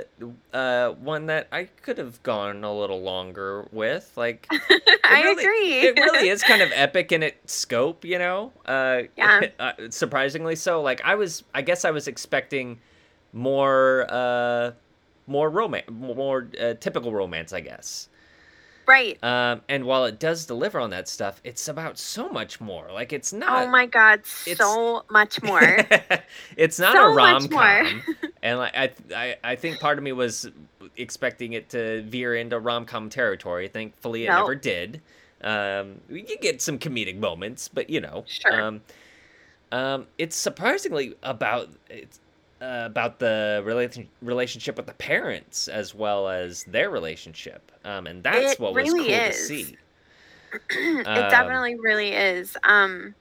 uh, 0.51 0.89
one 0.93 1.27
that 1.27 1.47
I 1.51 1.65
could 1.83 1.99
have 1.99 2.21
gone 2.23 2.63
a 2.63 2.73
little 2.73 3.01
longer 3.01 3.67
with. 3.71 4.11
Like, 4.15 4.47
I 5.03 5.21
really- 5.23 5.43
agree. 5.43 5.79
it 5.87 5.95
really 5.99 6.29
is 6.29 6.41
kind 6.41 6.63
of 6.63 6.71
epic 6.75 7.11
in 7.11 7.21
its 7.21 7.53
scope, 7.53 8.03
you 8.03 8.17
know. 8.17 8.51
Uh, 8.65 9.03
Yeah. 9.15 9.41
uh, 9.59 9.73
surprisingly 9.89 10.55
so. 10.55 10.81
Like 10.81 11.01
I 11.05 11.13
was, 11.13 11.43
I 11.53 11.61
guess 11.61 11.85
I 11.85 11.91
was 11.91 12.07
expecting 12.07 12.79
more, 13.33 14.07
uh, 14.09 14.71
more 15.27 15.47
romance, 15.51 15.85
more 15.91 16.47
uh, 16.59 16.73
typical 16.79 17.13
romance, 17.13 17.53
I 17.53 17.59
guess. 17.61 18.09
Right. 18.86 19.21
Um, 19.23 19.61
and 19.69 19.86
while 19.86 20.05
it 20.05 20.19
does 20.19 20.45
deliver 20.45 20.79
on 20.79 20.89
that 20.91 21.07
stuff, 21.07 21.39
it's 21.43 21.67
about 21.67 21.97
so 21.97 22.29
much 22.29 22.59
more. 22.61 22.88
Like 22.91 23.13
it's 23.13 23.31
not. 23.34 23.63
oh 23.67 23.69
my 23.69 23.86
god, 23.86 24.25
so 24.25 25.03
much 25.09 25.41
more. 25.43 25.61
it's 26.57 26.79
not 26.79 26.93
So 26.93 27.11
a 27.11 27.15
rom 27.15 27.47
com, 27.47 28.01
and 28.43 28.59
like 28.59 28.75
I, 28.75 28.91
I, 29.15 29.36
I 29.43 29.55
think 29.55 29.79
part 29.79 29.97
of 29.97 30.03
me 30.03 30.11
was 30.11 30.49
expecting 30.97 31.53
it 31.53 31.69
to 31.69 32.01
veer 32.03 32.36
into 32.36 32.59
rom 32.59 32.86
com 32.86 33.09
territory. 33.09 33.67
Thankfully, 33.67 34.25
it 34.25 34.29
No. 34.29 34.38
never 34.39 34.55
did. 34.55 35.01
Um, 35.41 35.99
you 36.09 36.38
get 36.39 36.61
some 36.61 36.79
comedic 36.79 37.17
moments, 37.17 37.67
but 37.67 37.89
you 37.89 37.99
know, 38.01 38.23
Sure. 38.27 38.61
Um, 38.61 38.81
um, 39.71 40.07
it's 40.17 40.36
surprisingly 40.36 41.15
about 41.23 41.69
it's 41.89 42.19
uh, 42.64 42.86
about 42.86 43.20
the 43.20 43.61
relation 43.66 44.07
relationship 44.22 44.78
with 44.78 44.88
the 44.88 44.93
parents 44.93 45.68
as 45.68 45.93
well 45.93 46.30
as 46.30 46.64
their 46.64 46.89
relationship, 46.89 47.72
um, 47.84 48.07
and 48.07 48.24
that's 48.24 48.53
It 48.53 48.59
what 48.59 48.74
was 48.74 48.88
really 48.89 49.09
cool 49.09 49.18
to 49.28 49.34
see. 49.34 49.78
it 50.70 51.07
Um, 51.07 51.30
definitely 51.30 51.76
really 51.80 52.14
is. 52.14 52.55
Um 52.64 53.16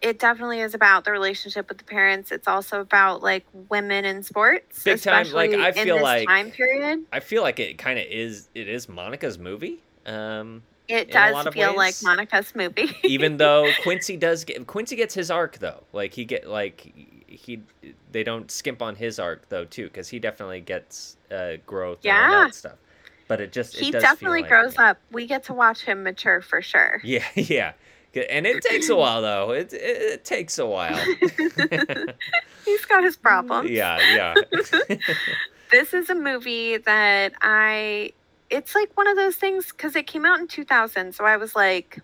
it 0.00 0.18
definitely 0.18 0.60
is 0.60 0.74
about 0.74 1.04
the 1.04 1.12
relationship 1.12 1.68
with 1.68 1.78
the 1.78 1.84
parents. 1.84 2.32
It's 2.32 2.48
also 2.48 2.80
about 2.80 3.22
like 3.22 3.46
women 3.68 4.04
in 4.04 4.22
sports, 4.24 4.82
Big 4.82 5.00
time, 5.00 5.30
like, 5.30 5.52
I 5.52 5.68
in 5.68 5.74
feel 5.74 5.94
this 5.96 6.02
like- 6.02 6.26
time 6.26 6.50
period. 6.50 7.04
I 7.12 7.20
feel 7.20 7.42
like 7.42 7.60
it 7.60 7.78
kind 7.78 7.98
of 8.00 8.06
is. 8.10 8.48
It 8.54 8.66
is 8.68 8.88
Monica's 8.88 9.38
movie. 9.38 9.80
Um, 10.04 10.62
It 10.88 11.12
does 11.12 11.46
feel 11.54 11.76
like. 11.76 11.94
Monica's 12.02 12.52
movie. 12.56 12.90
even 13.04 13.36
though 13.36 13.70
Quincy 13.84 14.16
does 14.16 14.42
get 14.44 14.66
Quincy 14.66 14.96
gets 14.96 15.14
his 15.14 15.30
arc 15.30 15.58
though. 15.58 15.84
Like 15.92 16.12
he 16.14 16.24
get 16.24 16.48
like 16.48 16.92
he 17.32 17.62
they 18.12 18.22
don't 18.22 18.50
skimp 18.50 18.82
on 18.82 18.94
his 18.96 19.18
arc 19.18 19.48
though 19.48 19.64
too 19.64 19.84
because 19.84 20.08
he 20.08 20.18
definitely 20.18 20.60
gets 20.60 21.16
uh, 21.30 21.52
growth 21.66 21.98
and 22.04 22.12
all 22.12 22.18
Yeah. 22.30 22.44
that 22.44 22.54
stuff. 22.54 22.78
But 23.28 23.40
it 23.40 23.52
just 23.52 23.76
he 23.76 23.88
it 23.88 23.92
does 23.92 24.02
definitely 24.02 24.42
like, 24.42 24.50
grows 24.50 24.76
up. 24.78 24.98
We 25.10 25.26
get 25.26 25.44
to 25.44 25.54
watch 25.54 25.82
him 25.82 26.02
mature 26.02 26.40
for 26.42 26.60
sure. 26.62 27.00
Yeah, 27.04 27.24
yeah. 27.34 27.72
And 28.28 28.46
it 28.46 28.62
takes 28.62 28.90
a 28.90 28.96
while 28.96 29.22
though. 29.22 29.52
It 29.52 29.72
it, 29.72 29.76
it 30.14 30.24
takes 30.24 30.58
a 30.58 30.66
while. 30.66 30.94
He's 32.64 32.84
got 32.84 33.02
his 33.04 33.16
problems. 33.16 33.70
yeah, 33.70 33.98
yeah. 34.14 34.34
This 35.70 35.94
is 35.94 36.10
a 36.10 36.14
movie 36.14 36.76
that 36.76 37.32
I 37.40 38.12
it's 38.50 38.74
like 38.74 38.94
one 38.98 39.06
of 39.08 39.16
those 39.16 39.36
things 39.36 39.68
because 39.72 39.96
it 39.96 40.06
came 40.06 40.26
out 40.26 40.38
in 40.38 40.46
2000 40.46 41.14
so 41.14 41.24
i 41.24 41.38
was 41.38 41.56
like 41.56 42.00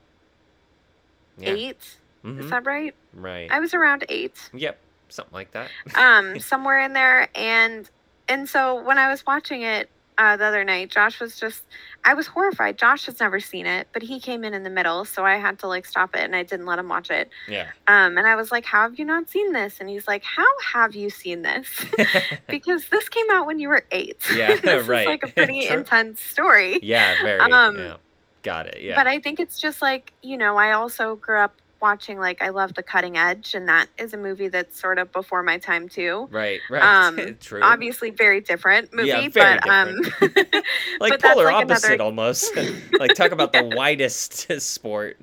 yeah. 1.37 1.51
eight 1.51 1.77
is 1.83 1.99
Mhm. 2.25 2.49
that 2.49 2.65
right 2.65 2.95
Right. 3.13 3.51
i 3.51 3.61
was 3.61 3.75
around 3.75 4.07
eight 4.09 4.49
Yep. 4.55 4.79
Something 5.09 5.35
like 5.35 5.51
that. 5.53 5.69
um 5.95 6.39
somewhere 6.53 6.81
in 6.81 6.93
there 6.93 7.29
and 7.35 7.89
and 8.29 8.49
so 8.49 8.83
when 8.85 8.99
i 8.99 9.09
was 9.09 9.25
watching 9.27 9.63
it 9.63 9.89
uh, 10.19 10.37
the 10.37 10.45
other 10.45 10.65
night 10.65 10.91
josh 10.91 11.21
was 11.21 11.39
just 11.39 11.63
i 12.05 12.13
was 12.13 12.27
horrified 12.27 12.77
josh 12.77 13.07
has 13.07 13.21
never 13.21 13.39
seen 13.39 13.67
it 13.67 13.87
but 13.93 14.03
he 14.03 14.19
came 14.19 14.43
in 14.43 14.53
in 14.53 14.65
the 14.65 14.71
middle 14.71 15.05
so 15.05 15.25
i 15.25 15.37
had 15.37 15.61
to 15.61 15.69
like 15.69 15.87
stop 15.87 16.17
it 16.17 16.23
and 16.23 16.35
i 16.35 16.43
didn't 16.43 16.67
let 16.67 16.77
him 16.77 16.89
watch 16.89 17.09
it 17.09 17.31
Yeah. 17.49 17.69
um 17.87 18.19
and 18.19 18.27
i 18.27 18.35
was 18.35 18.51
like 18.51 18.65
how 18.65 18.83
have 18.83 18.99
you 18.99 19.05
not 19.05 19.31
seen 19.31 19.53
this 19.53 19.77
and 19.79 19.89
he's 19.89 20.09
like 20.09 20.25
how 20.25 20.45
have 20.73 20.97
you 20.97 21.09
seen 21.09 21.43
this 21.43 21.69
because 22.49 22.89
this 22.89 23.09
came 23.09 23.31
out 23.31 23.47
when 23.47 23.61
you 23.61 23.69
were 23.69 23.85
eight 23.93 24.19
Yeah, 24.35 24.57
this 24.61 24.89
right. 24.89 25.03
is 25.03 25.07
like 25.07 25.23
a 25.23 25.29
pretty 25.29 25.69
intense 25.69 26.21
story 26.21 26.81
yeah. 26.83 27.15
Very. 27.23 27.41
Um, 27.53 27.79
yeah. 27.79 27.97
Got 28.43 28.67
it. 28.67 28.83
Yeah. 28.83 28.95
but 28.97 29.07
I 29.07 29.19
think 29.21 29.41
it's 29.41 29.59
just 29.61 29.83
like, 29.83 30.13
you 30.23 30.37
know, 30.37 30.57
I 30.57 30.73
also 30.73 31.17
grew 31.17 31.39
up 31.41 31.55
watching 31.81 32.19
like 32.19 32.43
I 32.43 32.49
love 32.49 32.75
The 32.75 32.83
Cutting 32.83 33.17
Edge 33.17 33.55
and 33.55 33.69
that 33.69 33.87
is 33.99 34.13
a 34.15 34.17
movie 34.17 34.49
that's 34.49 34.79
sort 34.81 34.99
of 34.99 35.13
before 35.13 35.43
my 35.43 35.59
time 35.59 35.89
too. 35.89 36.29
right. 36.31 36.61
Right. 36.69 36.83
Um, 36.83 37.37
True. 37.41 37.63
Obviously 37.63 38.11
very 38.11 38.41
different 38.41 38.93
movie, 38.93 39.09
Yeah, 39.09 39.29
very 39.29 39.59
but 39.61 39.69
um 39.69 39.97
like 41.01 41.13
but 41.13 41.23
polar 41.23 41.45
like 41.47 41.55
opposite 41.65 41.87
another- 41.95 42.03
almost. 42.03 42.57
like 42.99 43.15
talk 43.15 43.31
about 43.33 43.53
the 43.53 43.73
widest 43.77 44.51
sport. 44.61 45.17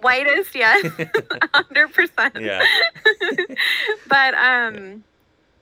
whitest, 0.00 0.54
yes. 0.54 0.84
100%. 0.86 2.40
yeah. 2.40 2.64
but 4.08 4.34
um 4.34 5.04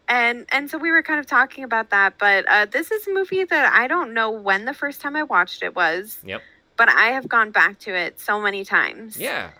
and 0.09 0.45
and 0.51 0.71
so 0.71 0.77
we 0.77 0.91
were 0.91 1.03
kind 1.03 1.21
of 1.21 1.27
talking 1.27 1.65
about 1.65 1.91
that, 1.91 2.19
but 2.19 2.45
uh 2.49 2.67
this 2.67 2.91
is 2.91 3.07
a 3.07 3.13
movie 3.13 3.45
that 3.45 3.73
I 3.73 3.87
don't 3.87 4.13
know 4.13 4.31
when 4.31 4.65
the 4.65 4.75
first 4.75 5.01
time 5.01 5.17
I 5.17 5.23
watched 5.23 5.63
it 5.63 5.75
was. 5.75 6.19
Yep. 6.25 6.43
But 6.77 6.89
I 6.89 7.09
have 7.09 7.29
gone 7.29 7.51
back 7.51 7.79
to 7.81 7.95
it 7.95 8.19
so 8.19 8.41
many 8.41 8.65
times. 8.65 9.19
Yeah. 9.19 9.51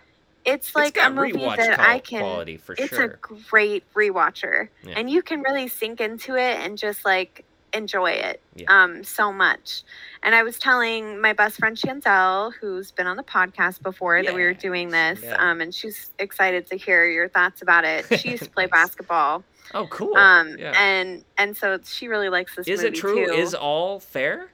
It's 0.45 0.75
like 0.75 0.97
it's 0.97 1.05
a 1.05 1.09
movie 1.11 1.33
that 1.33 1.79
I 1.79 1.99
can 1.99 2.21
quality 2.21 2.57
for 2.57 2.73
it's 2.73 2.87
sure. 2.89 3.03
a 3.03 3.17
great 3.49 3.83
rewatcher 3.93 4.69
Yeah. 4.83 4.95
and 4.97 5.09
you 5.09 5.21
can 5.21 5.41
really 5.41 5.67
sink 5.67 6.01
into 6.01 6.35
it 6.35 6.59
and 6.59 6.77
just 6.77 7.05
like 7.05 7.45
enjoy 7.73 8.11
it 8.11 8.41
Yeah. 8.55 8.65
um 8.83 9.01
so 9.01 9.31
much 9.31 9.83
and 10.23 10.35
i 10.35 10.43
was 10.43 10.59
telling 10.59 11.21
my 11.21 11.31
best 11.31 11.55
friend 11.55 11.77
chantel 11.77 12.51
who's 12.59 12.91
been 12.91 13.07
on 13.07 13.15
the 13.15 13.23
podcast 13.23 13.81
before 13.81 14.21
that 14.21 14.33
we 14.35 14.43
were 14.43 14.53
doing 14.53 14.89
this 14.89 15.23
um 15.37 15.61
and 15.61 15.73
she's 15.73 16.11
excited 16.19 16.67
to 16.67 16.75
hear 16.75 17.05
your 17.07 17.29
thoughts 17.29 17.61
about 17.61 17.85
it 17.85 18.05
she 18.19 18.31
used 18.31 18.43
to 18.43 18.49
play 18.49 18.63
Nice. 18.71 18.71
basketball 18.71 19.45
oh, 19.73 19.87
cool. 19.87 20.17
um 20.17 20.57
and 20.59 21.23
and 21.37 21.55
so 21.55 21.79
she 21.85 22.09
really 22.09 22.27
likes 22.27 22.55
this 22.57 22.67
is 22.67 22.83
it 22.83 22.93
true? 22.93 23.25
too. 23.25 23.31
Is 23.31 23.53
all 23.53 24.01
fair? 24.01 24.51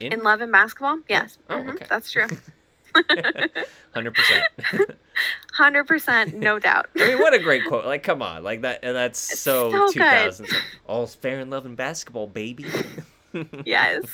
in 0.00 0.22
love 0.22 0.40
and 0.40 0.50
basketball 0.50 0.98
yes 1.10 1.36
Oh, 1.50 1.56
Mhm, 1.56 1.74
okay. 1.74 1.86
that's 1.90 2.10
true 2.10 2.26
Hundred 3.94 4.14
percent. 4.14 4.44
100% 5.58 6.34
no 6.34 6.58
doubt 6.60 6.86
I 6.96 7.08
mean, 7.08 7.18
what 7.18 7.32
a 7.34 7.38
great 7.38 7.64
quote! 7.66 7.84
Like, 7.84 8.02
come 8.02 8.22
on, 8.22 8.42
like 8.42 8.62
that. 8.62 8.80
And 8.82 8.96
that's 8.96 9.32
It's 9.32 9.40
so 9.40 9.70
so 9.70 9.92
two 9.92 10.00
good. 10.00 10.10
thousands. 10.10 10.52
All's 10.86 11.14
fair 11.14 11.40
in 11.40 11.50
love 11.50 11.64
and 11.66 11.76
basketball, 11.76 12.26
baby. 12.26 12.66
yes. 13.64 14.04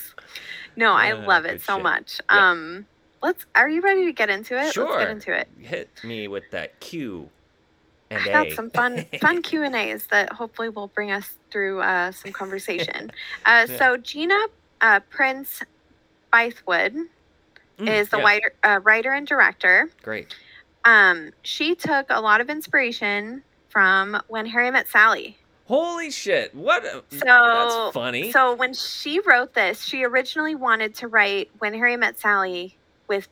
No, 0.75 0.93
I 0.93 1.11
Uh, 1.11 1.25
love 1.25 1.45
it 1.45 1.61
so 1.61 1.75
shit. 1.75 1.83
much. 1.83 2.21
Yeah. 2.31 2.51
Um 2.51 2.85
let's 3.23 3.45
are 3.55 3.69
you 3.69 3.81
ready 3.81 4.05
to 4.05 4.11
get 4.13 4.29
into 4.29 4.59
it? 4.59 4.73
Sure. 4.73 4.85
Let's 4.89 5.03
get 5.03 5.09
into 5.11 5.33
it. 5.39 5.47
Hit 5.59 5.89
me 6.03 6.27
with 6.27 6.43
that 6.51 6.79
Q 6.79 7.29
and 8.09 8.21
I 8.23 8.27
A. 8.27 8.31
got 8.45 8.51
some 8.55 8.69
fun 8.71 9.05
fun 9.19 9.41
Q 9.41 9.63
and 9.63 9.75
A's 9.75 10.05
that 10.07 10.31
hopefully 10.33 10.69
will 10.69 10.87
bring 10.87 11.11
us 11.11 11.33
through 11.49 11.81
uh, 11.81 12.11
some 12.11 12.31
conversation. 12.31 13.11
Uh, 13.45 13.65
Yeah. 13.69 13.77
So 13.77 13.97
Gina 13.97 14.39
uh, 14.81 14.99
Prince 15.09 15.61
Bythewood 16.33 17.07
Mm, 17.81 17.99
is 17.99 18.09
the 18.09 18.17
yeah, 18.17 18.23
writer, 18.23 18.53
uh, 18.63 18.79
writer 18.83 19.11
and 19.11 19.25
director. 19.27 19.89
Great. 20.03 20.33
Um, 20.85 21.31
she 21.43 21.75
took 21.75 22.07
a 22.09 22.21
lot 22.21 22.41
of 22.41 22.49
inspiration 22.49 23.43
from 23.69 24.21
When 24.27 24.45
Harry 24.45 24.71
Met 24.71 24.87
Sally. 24.87 25.37
Holy 25.65 26.11
shit! 26.11 26.53
What? 26.53 26.83
A, 26.83 27.03
So- 27.11 27.19
that's 27.25 27.93
funny. 27.93 28.31
So 28.31 28.53
when 28.55 28.73
she 28.73 29.19
wrote 29.21 29.53
this, 29.53 29.83
she 29.83 30.03
originally 30.03 30.55
wanted 30.55 30.95
to 30.95 31.07
write 31.07 31.49
When 31.59 31.73
Harry 31.73 31.95
Met 31.97 32.19
Sally 32.19 32.75
with 33.07 33.27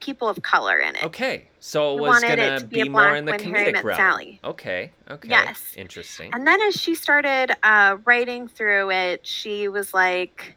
people 0.00 0.28
of 0.28 0.40
color 0.42 0.78
in 0.78 0.94
it. 0.94 1.04
okay, 1.04 1.48
so 1.58 1.96
it 1.96 2.00
was 2.00 2.22
it 2.22 2.28
gonna 2.36 2.60
be 2.60 2.82
be 2.84 2.88
more 2.88 3.14
in 3.16 3.24
the 3.24 3.32
When 3.32 3.40
Harry 3.54 3.72
Met 3.72 3.84
realm. 3.84 3.96
Sally. 3.98 4.40
Okay. 4.44 4.92
Okay. 5.10 5.28
Yes. 5.28 5.72
Interesting. 5.76 6.32
And 6.32 6.46
then 6.46 6.60
as 6.62 6.76
she 6.76 6.94
started 6.94 7.54
uh, 7.62 7.96
writing 8.04 8.46
through 8.48 8.90
it, 8.90 9.26
she 9.26 9.68
was 9.68 9.92
like, 9.92 10.54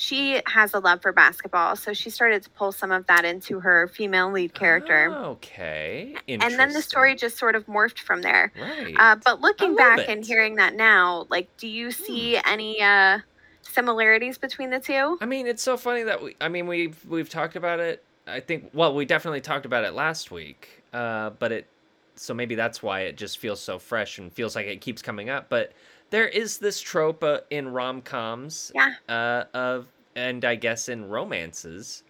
she 0.00 0.40
has 0.46 0.72
a 0.72 0.78
love 0.78 1.02
for 1.02 1.12
basketball. 1.12 1.76
So 1.76 1.92
she 1.92 2.08
started 2.08 2.42
to 2.44 2.50
pull 2.50 2.72
some 2.72 2.90
of 2.90 3.06
that 3.08 3.26
into 3.26 3.60
her 3.60 3.86
female 3.86 4.32
lead 4.32 4.54
character. 4.54 5.14
Okay. 5.14 6.14
and 6.26 6.40
then 6.40 6.72
the 6.72 6.80
story 6.80 7.14
just 7.14 7.36
sort 7.36 7.54
of 7.54 7.66
morphed 7.66 7.98
from 7.98 8.22
there. 8.22 8.50
Right. 8.58 8.94
Uh, 8.96 9.16
but 9.22 9.42
looking 9.42 9.76
back 9.76 9.98
it. 9.98 10.06
Hmm. 10.06 10.12
and 10.12 10.24
hearing 10.24 10.54
that 10.54 10.74
now, 10.74 11.26
like, 11.28 11.54
do 11.58 11.68
you 11.68 11.90
see 11.90 12.38
any 12.46 12.80
uh, 12.80 13.18
similarities 13.60 14.38
between 14.38 14.70
the 14.70 14.80
two? 14.80 15.18
I 15.20 15.26
mean, 15.26 15.46
it's 15.46 15.62
so 15.62 15.76
funny 15.76 16.04
that 16.04 16.22
we. 16.22 16.34
I 16.40 16.48
mean, 16.48 16.66
we've 16.66 17.04
we've 17.04 17.28
talked 17.28 17.56
about 17.56 17.78
it. 17.78 18.02
I 18.26 18.40
think. 18.40 18.70
Well, 18.72 18.94
we 18.94 19.04
definitely 19.04 19.42
talked 19.42 19.66
about 19.66 19.84
it 19.84 19.92
last 19.92 20.30
week. 20.30 20.82
Uh, 20.94 21.28
but 21.30 21.52
it. 21.52 21.66
So 22.14 22.32
maybe 22.32 22.54
that's 22.54 22.82
why 22.82 23.00
it 23.00 23.18
just 23.18 23.36
feels 23.36 23.60
so 23.60 23.78
fresh 23.78 24.16
and 24.16 24.32
feels 24.32 24.56
like 24.56 24.66
it 24.66 24.80
keeps 24.80 25.02
coming 25.02 25.28
up. 25.28 25.50
But 25.50 25.72
there 26.10 26.28
is 26.28 26.58
this 26.58 26.80
trope 26.80 27.22
uh, 27.24 27.40
in 27.50 27.68
rom 27.68 28.02
coms. 28.02 28.70
Yeah. 28.74 28.94
Uh, 29.08 29.44
of 29.54 29.86
and 30.14 30.44
I 30.44 30.54
guess 30.56 30.88
in 30.88 31.08
romances. 31.08 32.02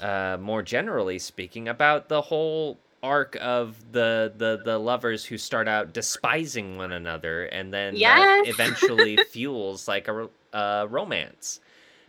Uh, 0.00 0.36
more 0.38 0.62
generally 0.62 1.18
speaking, 1.18 1.68
about 1.68 2.08
the 2.10 2.20
whole 2.20 2.78
arc 3.02 3.36
of 3.40 3.92
the 3.92 4.32
the 4.36 4.60
the 4.64 4.78
lovers 4.78 5.24
who 5.24 5.38
start 5.38 5.68
out 5.68 5.92
despising 5.94 6.76
one 6.76 6.92
another 6.92 7.44
and 7.46 7.72
then 7.72 7.94
Yes. 7.96 8.46
eventually 8.48 9.16
fuels 9.30 9.86
like 9.86 10.08
a 10.08 10.28
uh, 10.52 10.86
romance 10.90 11.60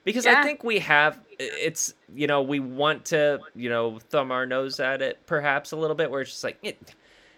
because 0.03 0.25
I 0.25 0.41
think 0.43 0.63
we 0.63 0.79
have 0.79 1.19
it's 1.37 1.93
you 2.15 2.25
know 2.27 2.41
we 2.41 2.59
want 2.59 3.05
to 3.05 3.39
you 3.55 3.69
know 3.69 3.99
thumb 4.09 4.31
our 4.31 4.45
nose 4.45 4.79
at 4.79 5.01
it 5.01 5.19
perhaps 5.25 5.71
a 5.71 5.75
little 5.77 5.95
bit 5.95 6.09
where 6.09 6.21
it's 6.21 6.31
just 6.31 6.43
like 6.43 6.57
it, 6.63 6.77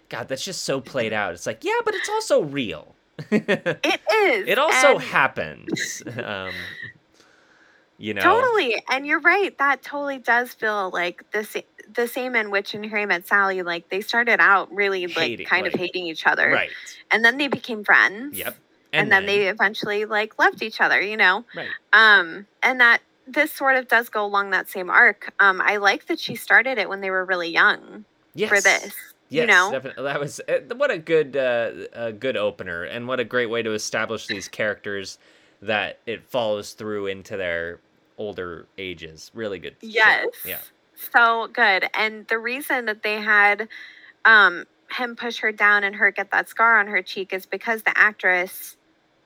God 0.08 0.28
that's 0.30 0.46
just 0.46 0.64
so 0.64 0.80
played 0.80 1.12
out. 1.14 1.34
It's 1.34 1.46
like 1.46 1.64
yeah, 1.64 1.80
but 1.84 1.94
it's 1.96 2.10
also 2.10 2.42
real. 2.44 2.96
It 3.32 3.80
It 3.84 4.48
is. 4.48 4.58
also 4.58 4.96
and- 4.96 5.02
happens. 5.02 6.04
um, 6.24 6.52
you 7.98 8.14
know, 8.14 8.22
Totally, 8.22 8.82
and 8.90 9.06
you're 9.06 9.20
right. 9.20 9.56
That 9.58 9.82
totally 9.84 10.20
does 10.20 10.54
feel 10.54 10.90
like 10.94 11.30
the 11.32 11.44
sa- 11.44 11.60
the 11.94 12.08
same 12.08 12.34
in 12.34 12.50
Witch 12.50 12.74
and 12.74 12.86
Harry 12.86 13.06
Met 13.06 13.28
Sally. 13.28 13.62
Like 13.62 13.90
they 13.90 14.00
started 14.00 14.40
out 14.40 14.74
really 14.74 15.08
like 15.08 15.18
Hating, 15.18 15.46
kind 15.46 15.68
of 15.68 15.74
hating 15.74 16.06
each 16.06 16.26
other, 16.26 16.50
right? 16.50 16.70
and 17.12 17.26
then 17.26 17.38
they 17.38 17.50
became 17.50 17.84
friends. 17.84 18.38
Yep. 18.38 18.56
And, 18.92 19.12
then, 19.12 19.28
they 19.28 19.50
eventually 19.50 20.06
like 20.06 20.40
loved 20.40 20.64
each 20.64 20.82
other. 20.82 21.00
You 21.00 21.18
know, 21.18 21.46
right. 21.56 21.68
um, 21.94 22.48
and 22.64 22.80
that 22.80 23.02
this 23.28 23.52
sort 23.52 23.76
of 23.76 23.88
does 23.88 24.10
go 24.10 24.26
along 24.26 24.52
that 24.52 24.70
same 24.70 24.90
arc. 24.90 25.34
Um, 25.40 25.62
I 25.62 25.78
like 25.78 26.08
that 26.08 26.20
she 26.20 26.36
started 26.36 26.78
it 26.78 26.90
when 26.90 27.02
they 27.02 27.12
were 27.12 27.26
really 27.26 27.50
young 27.50 28.06
yes. 28.34 28.50
for 28.50 28.62
this. 28.62 28.94
Yes, 29.30 29.42
you 29.44 29.48
know, 29.48 29.72
definitely. 29.72 30.04
that 30.04 30.20
was 30.20 30.42
uh, 30.50 30.76
what 30.76 30.90
a 30.92 30.98
good 30.98 31.38
uh, 31.38 31.72
a 31.94 32.12
good 32.12 32.36
opener, 32.36 32.84
and 32.84 33.08
what 33.08 33.20
a 33.20 33.24
great 33.24 33.50
way 33.50 33.62
to 33.62 33.74
establish 33.74 34.26
these 34.28 34.48
characters 34.48 35.20
that 35.62 36.00
it 36.06 36.24
follows 36.30 36.74
through 36.74 37.08
into 37.08 37.38
their 37.38 37.80
older 38.18 38.66
ages. 38.78 39.30
Really 39.34 39.60
good. 39.60 39.76
show. 39.82 39.88
yes, 39.88 40.28
Yeah. 40.46 40.58
so 41.14 41.48
good. 41.54 41.88
And 41.94 42.28
the 42.28 42.38
reason 42.40 42.86
that 42.86 43.04
they 43.04 43.16
had 43.22 43.68
um 44.26 44.66
him 44.92 45.16
push 45.16 45.38
her 45.38 45.52
down 45.52 45.84
and 45.84 45.96
her 45.96 46.10
get 46.12 46.32
that 46.32 46.50
scar 46.50 46.80
on 46.80 46.88
her 46.88 47.02
cheek 47.04 47.32
is 47.32 47.46
because 47.46 47.84
the 47.84 47.96
actress 47.96 48.76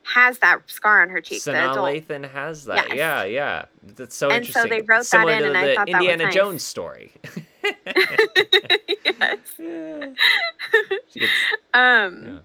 has 0.04 0.40
that 0.40 0.60
scar 0.70 1.02
on 1.02 1.10
her 1.10 1.22
cheek. 1.22 1.42
Sanaa. 1.42 1.76
Lathan 1.76 2.30
has 2.30 2.66
that. 2.66 2.90
Yes. 2.90 2.98
Yeah, 2.98 3.24
yeah. 3.24 3.66
That's 3.96 4.16
so 4.18 4.30
And 4.30 4.46
so 4.46 4.66
they 4.66 4.82
wrote 4.82 4.88
that 5.00 5.06
Similar 5.06 5.32
in, 5.32 5.40
to 5.44 5.48
and 5.48 5.58
I 5.58 5.68
the 5.68 5.76
thought 5.76 5.88
that 5.88 5.94
was 5.94 6.02
Indiana 6.02 6.24
nice. 6.26 6.34
Jones 6.34 6.64
story. 6.64 7.14
yes. 7.64 9.40
Yeah. 9.60 10.08
Gets- 11.14 11.32
Um. 11.74 12.24
yeah. 12.26 12.40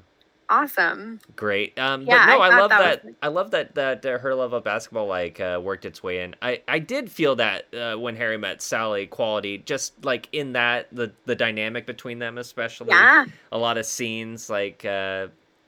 Awesome. 0.50 1.20
Great. 1.36 1.78
Um, 1.78 2.02
Yeah, 2.06 2.24
but 2.24 2.32
no, 2.32 2.40
I 2.40 2.48
I, 2.48 2.58
love 2.58 2.70
that 2.70 2.78
that. 2.80 3.04
was- 3.04 3.14
I 3.20 3.28
love 3.28 3.50
that 3.50 3.74
that 3.74 4.06
uh, 4.06 4.18
her 4.18 4.34
love 4.34 4.54
of 4.54 4.64
basketball 4.64 5.06
like 5.06 5.38
uh, 5.40 5.60
worked 5.62 5.84
its 5.84 6.02
way 6.02 6.20
in. 6.22 6.34
I 6.40 6.62
I 6.66 6.78
did 6.78 7.10
feel 7.12 7.36
that 7.36 7.66
uh, 7.74 7.96
when 7.96 8.16
Harry 8.16 8.38
met 8.38 8.62
Sally, 8.62 9.06
quality 9.06 9.58
just 9.58 10.02
like 10.06 10.26
in 10.32 10.52
that 10.54 10.86
the 10.90 11.12
the 11.26 11.34
dynamic 11.34 11.84
between 11.86 12.18
them, 12.18 12.38
especially 12.38 12.88
Yeah. 12.88 13.26
a 13.52 13.58
lot 13.58 13.76
of 13.76 13.84
scenes 13.84 14.48
like 14.48 14.86
uh, 14.86 15.26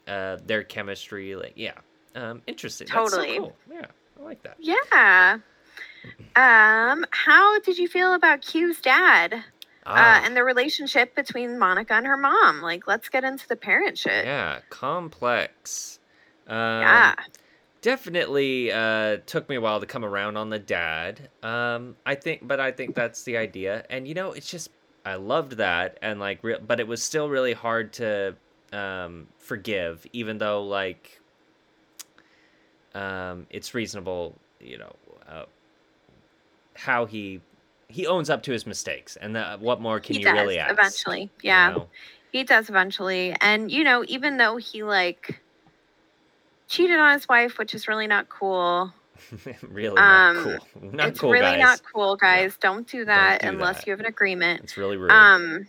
uh, 0.08 0.38
their 0.46 0.64
chemistry. 0.64 1.36
Like 1.36 1.52
yeah, 1.56 1.74
um, 2.14 2.40
interesting. 2.46 2.86
That's 2.90 3.10
so 3.10 3.18
Totally. 3.18 3.36
cool. 3.38 3.56
Yeah, 3.70 3.84
I 4.18 4.22
like 4.22 4.42
that. 4.44 4.56
Yeah. 4.60 5.38
Um. 6.36 7.04
How 7.10 7.58
did 7.60 7.78
you 7.78 7.88
feel 7.88 8.14
about 8.14 8.42
Q's 8.42 8.80
dad? 8.80 9.44
Ah, 9.86 10.18
uh, 10.18 10.24
and 10.24 10.36
the 10.36 10.44
relationship 10.44 11.14
between 11.14 11.58
Monica 11.58 11.94
and 11.94 12.06
her 12.06 12.16
mom. 12.16 12.60
Like, 12.62 12.86
let's 12.86 13.08
get 13.08 13.24
into 13.24 13.48
the 13.48 13.56
parent 13.56 13.98
shit. 13.98 14.24
yeah, 14.24 14.60
complex. 14.70 15.98
Um, 16.46 16.58
Yeah. 16.82 17.14
definitely 17.82 18.70
uh 18.70 19.16
took 19.26 19.48
me 19.48 19.56
a 19.56 19.60
while 19.60 19.80
to 19.80 19.86
come 19.86 20.04
around 20.04 20.36
on 20.36 20.50
the 20.50 20.58
dad 20.58 21.30
um 21.42 21.96
i 22.04 22.14
think 22.14 22.46
but 22.46 22.60
i 22.60 22.70
think 22.70 22.94
that's 22.94 23.22
the 23.22 23.36
idea 23.38 23.84
and 23.88 24.06
you 24.06 24.12
know 24.12 24.32
it's 24.32 24.50
just 24.50 24.68
i 25.06 25.14
loved 25.14 25.52
that 25.52 25.96
and 26.02 26.20
like 26.20 26.38
re- 26.44 26.58
but 26.66 26.78
it 26.78 26.86
was 26.86 27.02
still 27.02 27.30
really 27.30 27.54
hard 27.54 27.90
to 27.92 28.36
um 28.72 29.26
forgive 29.38 30.06
even 30.12 30.36
though 30.36 30.62
like 30.62 31.20
um 32.94 33.46
it's 33.50 33.72
reasonable 33.74 34.36
you 34.60 34.76
know 34.76 34.92
uh, 35.26 35.44
how 36.80 37.04
he 37.06 37.40
he 37.88 38.06
owns 38.06 38.30
up 38.30 38.42
to 38.44 38.52
his 38.52 38.66
mistakes 38.66 39.16
and 39.16 39.34
the, 39.34 39.56
what 39.58 39.80
more 39.80 39.98
can 40.00 40.14
he 40.14 40.20
you 40.20 40.26
does 40.26 40.34
really 40.34 40.58
ask 40.58 40.72
eventually. 40.72 41.30
you 41.42 41.48
Yeah, 41.48 41.70
know? 41.70 41.88
he 42.32 42.44
does 42.44 42.68
eventually. 42.68 43.34
And 43.40 43.70
you 43.70 43.82
know, 43.84 44.04
even 44.08 44.36
though 44.36 44.56
he 44.56 44.82
like 44.82 45.40
cheated 46.68 46.98
on 47.00 47.14
his 47.14 47.28
wife, 47.28 47.58
which 47.58 47.74
is 47.74 47.88
really 47.88 48.06
not 48.06 48.28
cool. 48.28 48.92
really 49.68 50.00
not 50.00 50.34
Um, 50.36 50.42
cool 50.44 50.66
not 50.92 51.08
it's 51.08 51.20
cool 51.20 51.30
really 51.30 51.42
guys 51.42 51.60
not 51.60 51.80
cool, 51.92 52.16
guys. 52.16 52.56
Don't 52.60 52.86
do 52.88 53.04
that 53.04 53.42
do 53.42 53.48
unless 53.48 53.78
that. 53.78 53.86
you 53.86 53.90
have 53.92 54.00
an 54.00 54.06
agreement. 54.06 54.62
it's 54.62 54.76
really 54.76 54.96
rude 54.96 55.12
Um 55.12 55.66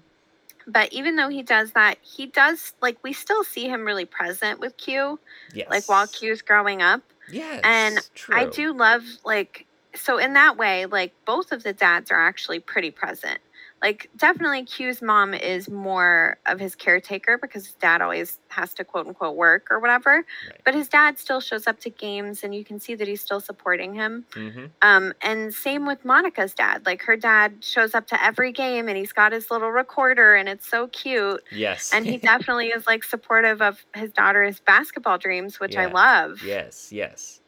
but 0.66 0.92
even 0.92 1.16
though 1.16 1.28
he 1.28 1.42
does 1.42 1.72
that, 1.72 1.98
he 2.02 2.26
does 2.26 2.72
like 2.80 2.96
we 3.02 3.12
still 3.12 3.42
see 3.44 3.68
him 3.68 3.84
really 3.84 4.04
present 4.06 4.60
with 4.60 4.76
Q, 4.76 5.18
yes 5.52 5.66
like 5.70 5.88
while 5.88 6.06
Q's 6.06 6.40
growing 6.42 6.82
up. 6.82 7.02
Yes, 7.30 7.60
And 7.64 7.98
I 8.32 8.46
do 8.46 8.72
love 8.72 9.02
like 9.24 9.66
so 9.94 10.18
in 10.18 10.34
that 10.34 10.56
way, 10.56 10.86
like 10.86 11.12
both 11.24 11.52
of 11.52 11.62
the 11.62 11.72
dads 11.72 12.10
are 12.10 12.20
actually 12.20 12.60
pretty 12.60 12.90
present. 12.90 13.38
Like 13.80 14.10
definitely 14.16 14.64
Q's 14.64 15.00
mom 15.00 15.34
is 15.34 15.70
more 15.70 16.38
of 16.46 16.58
his 16.58 16.74
caretaker 16.74 17.38
because 17.38 17.64
his 17.66 17.74
dad 17.76 18.02
always 18.02 18.40
has 18.48 18.74
to 18.74 18.82
quote 18.84 19.06
unquote 19.06 19.36
work 19.36 19.68
or 19.70 19.78
whatever. 19.78 20.24
Right. 20.48 20.60
But 20.64 20.74
his 20.74 20.88
dad 20.88 21.16
still 21.16 21.40
shows 21.40 21.68
up 21.68 21.78
to 21.80 21.90
games 21.90 22.42
and 22.42 22.52
you 22.52 22.64
can 22.64 22.80
see 22.80 22.96
that 22.96 23.06
he's 23.06 23.20
still 23.20 23.38
supporting 23.38 23.94
him. 23.94 24.26
hmm 24.34 24.66
Um 24.82 25.12
and 25.22 25.54
same 25.54 25.86
with 25.86 26.04
Monica's 26.04 26.54
dad. 26.54 26.86
Like 26.86 27.02
her 27.02 27.16
dad 27.16 27.62
shows 27.62 27.94
up 27.94 28.08
to 28.08 28.24
every 28.24 28.50
game 28.50 28.88
and 28.88 28.96
he's 28.96 29.12
got 29.12 29.30
his 29.30 29.48
little 29.48 29.70
recorder 29.70 30.34
and 30.34 30.48
it's 30.48 30.68
so 30.68 30.88
cute. 30.88 31.40
Yes. 31.52 31.92
And 31.94 32.04
he 32.04 32.16
definitely 32.32 32.68
is 32.68 32.84
like 32.84 33.04
supportive 33.04 33.62
of 33.62 33.86
his 33.94 34.10
daughter's 34.12 34.58
basketball 34.58 35.18
dreams, 35.18 35.60
which 35.60 35.76
I 35.76 35.86
love. 35.86 36.42
yes, 36.44 36.90
yes. 36.92 37.40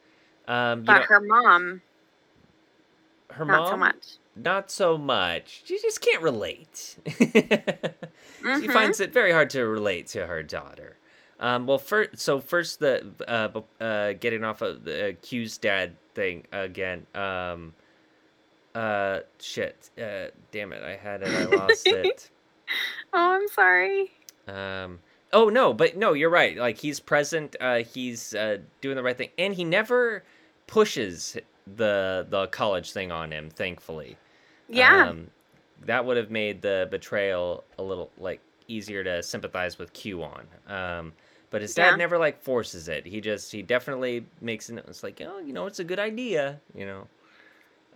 Um, 0.47 0.81
you 0.81 0.85
But 0.85 0.99
know, 1.01 1.07
her 1.09 1.21
mom, 1.21 1.83
her 3.33 3.45
not 3.45 3.59
mom, 3.63 3.71
so 3.71 3.77
much. 3.77 4.07
not 4.37 4.71
so 4.71 4.99
much. 4.99 5.63
She 5.65 5.79
just 5.81 6.01
can't 6.01 6.23
relate. 6.23 6.97
She 8.43 8.47
Mhm. 8.47 8.73
finds 8.73 9.01
it 9.01 9.13
very 9.13 9.33
hard 9.33 9.51
to 9.51 9.67
relate 9.67 10.07
to 10.09 10.27
her 10.27 10.43
daughter. 10.43 10.97
Um, 11.39 11.67
well, 11.67 11.77
first, 11.79 12.19
so 12.19 12.41
first 12.41 12.81
the 12.81 13.07
uh, 13.29 13.61
uh, 13.83 14.13
getting 14.15 14.45
off 14.45 14.63
of 14.63 14.85
the 14.85 15.15
Q's 15.21 15.59
dad 15.59 15.97
thing 16.15 16.47
again. 16.51 17.07
Um, 17.15 17.75
uh, 18.75 19.21
shit. 19.39 19.91
Uh, 19.99 20.29
damn 20.53 20.73
it, 20.73 20.83
I 20.83 20.97
had 20.97 21.23
it. 21.23 21.29
I 21.29 21.45
lost 21.57 21.87
it. 21.87 22.31
Oh, 23.13 23.35
I'm 23.35 23.49
sorry. 23.49 24.13
Um, 24.47 25.01
oh 25.33 25.49
no, 25.49 25.75
but 25.75 25.97
no, 25.97 26.13
you're 26.13 26.31
right. 26.31 26.57
Like 26.57 26.79
he's 26.79 27.01
present. 27.01 27.57
Uh, 27.61 27.79
he's 27.83 28.33
uh, 28.35 28.59
doing 28.81 28.95
the 28.97 29.03
right 29.03 29.19
thing, 29.19 29.31
and 29.37 29.53
he 29.55 29.65
never 29.65 30.23
pushes 30.69 31.37
the 31.67 32.27
the 32.29 32.47
college 32.49 32.93
thing 32.93 33.13
on 33.13 33.33
him. 33.33 33.51
Thankfully, 33.51 34.17
Yeah. 34.69 35.09
Um, 35.11 35.29
that 35.87 36.05
would 36.05 36.17
have 36.19 36.31
made 36.31 36.63
the 36.63 36.89
betrayal 36.91 37.65
a 37.79 37.83
little 37.83 38.11
like 38.19 38.41
easier 38.69 39.03
to 39.05 39.23
sympathize 39.23 39.79
with 39.79 39.93
Q 39.93 40.23
on. 40.23 40.47
Um, 40.69 41.13
but 41.51 41.63
his 41.63 41.75
dad 41.75 41.91
Yeah. 41.91 41.97
never 41.97 42.19
like 42.19 42.43
forces 42.43 42.89
it. 42.89 43.07
He 43.07 43.21
just 43.21 43.53
he 43.53 43.63
definitely 43.63 44.27
makes 44.41 44.71
it. 44.71 44.79
It's 44.89 45.03
like 45.03 45.21
oh, 45.25 45.39
you 45.39 45.53
know, 45.53 45.67
it's 45.67 45.81
a 45.81 45.85
good 45.85 45.99
idea. 45.99 46.61
You 46.75 46.87
know, 46.87 47.09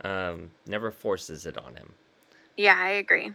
um, 0.08 0.50
never 0.66 0.90
forces 0.90 1.46
it 1.46 1.56
on 1.58 1.76
him 1.76 1.94
yeah, 2.56 2.76
I 2.78 2.90
agree. 2.90 3.32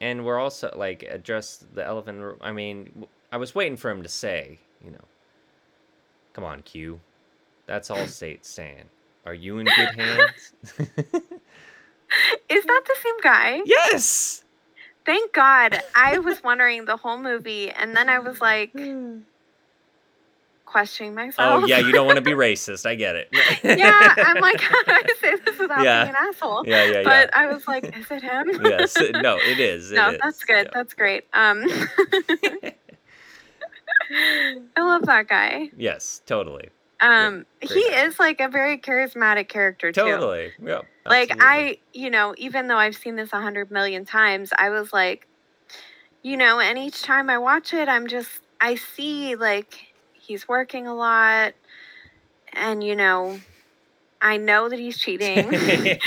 and 0.00 0.24
we're 0.24 0.38
also 0.38 0.72
like 0.76 1.02
address 1.04 1.64
the 1.74 1.84
elephant. 1.84 2.16
in 2.16 2.20
the 2.22 2.26
room. 2.28 2.38
I 2.40 2.52
mean, 2.52 3.06
I 3.32 3.36
was 3.38 3.54
waiting 3.54 3.76
for 3.76 3.90
him 3.90 4.02
to 4.02 4.08
say, 4.08 4.58
you 4.84 4.90
know, 4.90 5.04
come 6.32 6.44
on, 6.44 6.62
Q. 6.62 7.00
That's 7.66 7.90
all 7.90 8.06
state's 8.08 8.48
saying. 8.50 8.84
Are 9.26 9.34
you 9.34 9.58
in 9.58 9.66
good 9.66 9.94
hands? 9.94 10.52
Is 12.48 12.64
that 12.64 12.82
the 12.86 12.96
same 13.02 13.20
guy? 13.22 13.60
yes. 13.66 14.44
Thank 15.04 15.32
God. 15.32 15.80
I 15.94 16.18
was 16.18 16.42
wondering 16.42 16.84
the 16.84 16.96
whole 16.96 17.18
movie, 17.18 17.70
and 17.70 17.96
then 17.96 18.08
I 18.10 18.18
was 18.18 18.40
like 18.42 18.74
questioning 20.66 21.14
myself. 21.14 21.64
Oh 21.64 21.66
yeah, 21.66 21.78
you 21.78 21.92
don't 21.92 22.06
want 22.06 22.16
to 22.16 22.22
be 22.22 22.32
racist. 22.32 22.84
I 22.84 22.94
get 22.94 23.16
it. 23.16 23.28
yeah, 23.64 24.14
I'm 24.18 24.40
like, 24.40 24.60
how 24.60 24.82
do 24.86 24.92
I 24.92 25.02
say 25.20 25.36
this 25.44 25.58
without 25.58 25.82
Yeah. 25.82 26.04
being 26.04 26.14
an 26.14 26.28
asshole? 26.28 26.64
yeah, 26.66 26.84
yeah, 26.84 26.90
yeah. 26.98 27.02
But 27.04 27.34
I 27.34 27.46
was 27.46 27.66
like, 27.66 27.84
is 27.96 28.10
it 28.10 28.22
him? 28.22 28.50
yes. 28.64 28.96
No, 29.14 29.38
it 29.38 29.58
is. 29.58 29.92
it 29.92 29.96
no, 29.96 30.10
is, 30.10 30.18
that's 30.22 30.44
good. 30.44 30.66
yeah. 30.66 30.70
That's 30.74 30.92
great. 30.94 31.24
Um, 31.32 31.64
I 34.76 34.80
love 34.80 35.06
that 35.06 35.26
guy. 35.28 35.70
Yes, 35.76 36.20
totally. 36.26 36.68
Um, 37.00 37.46
great 37.64 37.72
he 37.72 37.90
guy. 37.90 38.04
is 38.06 38.18
like 38.18 38.40
a 38.40 38.48
very 38.48 38.78
charismatic 38.78 39.48
character 39.48 39.92
too. 39.92 40.00
Totally. 40.00 40.52
Yep. 40.60 40.84
like 41.06 41.30
absolutely. 41.30 41.46
i 41.46 41.78
you 41.92 42.10
know 42.10 42.34
even 42.36 42.66
though 42.66 42.76
i've 42.76 42.96
seen 42.96 43.14
this 43.16 43.32
a 43.32 43.40
hundred 43.40 43.70
million 43.70 44.04
times 44.04 44.50
i 44.58 44.68
was 44.70 44.92
like 44.92 45.26
you 46.22 46.36
know 46.36 46.58
and 46.60 46.76
each 46.78 47.02
time 47.02 47.30
i 47.30 47.38
watch 47.38 47.72
it 47.72 47.88
i'm 47.88 48.06
just 48.08 48.40
i 48.60 48.74
see 48.74 49.36
like 49.36 49.78
he's 50.12 50.48
working 50.48 50.86
a 50.86 50.94
lot 50.94 51.54
and 52.52 52.82
you 52.82 52.96
know 52.96 53.38
i 54.20 54.36
know 54.36 54.68
that 54.68 54.78
he's 54.78 54.98
cheating 54.98 55.48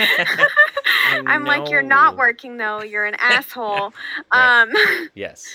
i'm 1.28 1.46
like 1.46 1.70
you're 1.72 1.82
not 1.82 2.18
working 2.18 2.58
though 2.58 2.82
you're 2.84 3.06
an 3.06 3.16
asshole 3.20 3.94
Right. 4.34 4.62
um 4.64 4.72
Yes. 5.16 5.46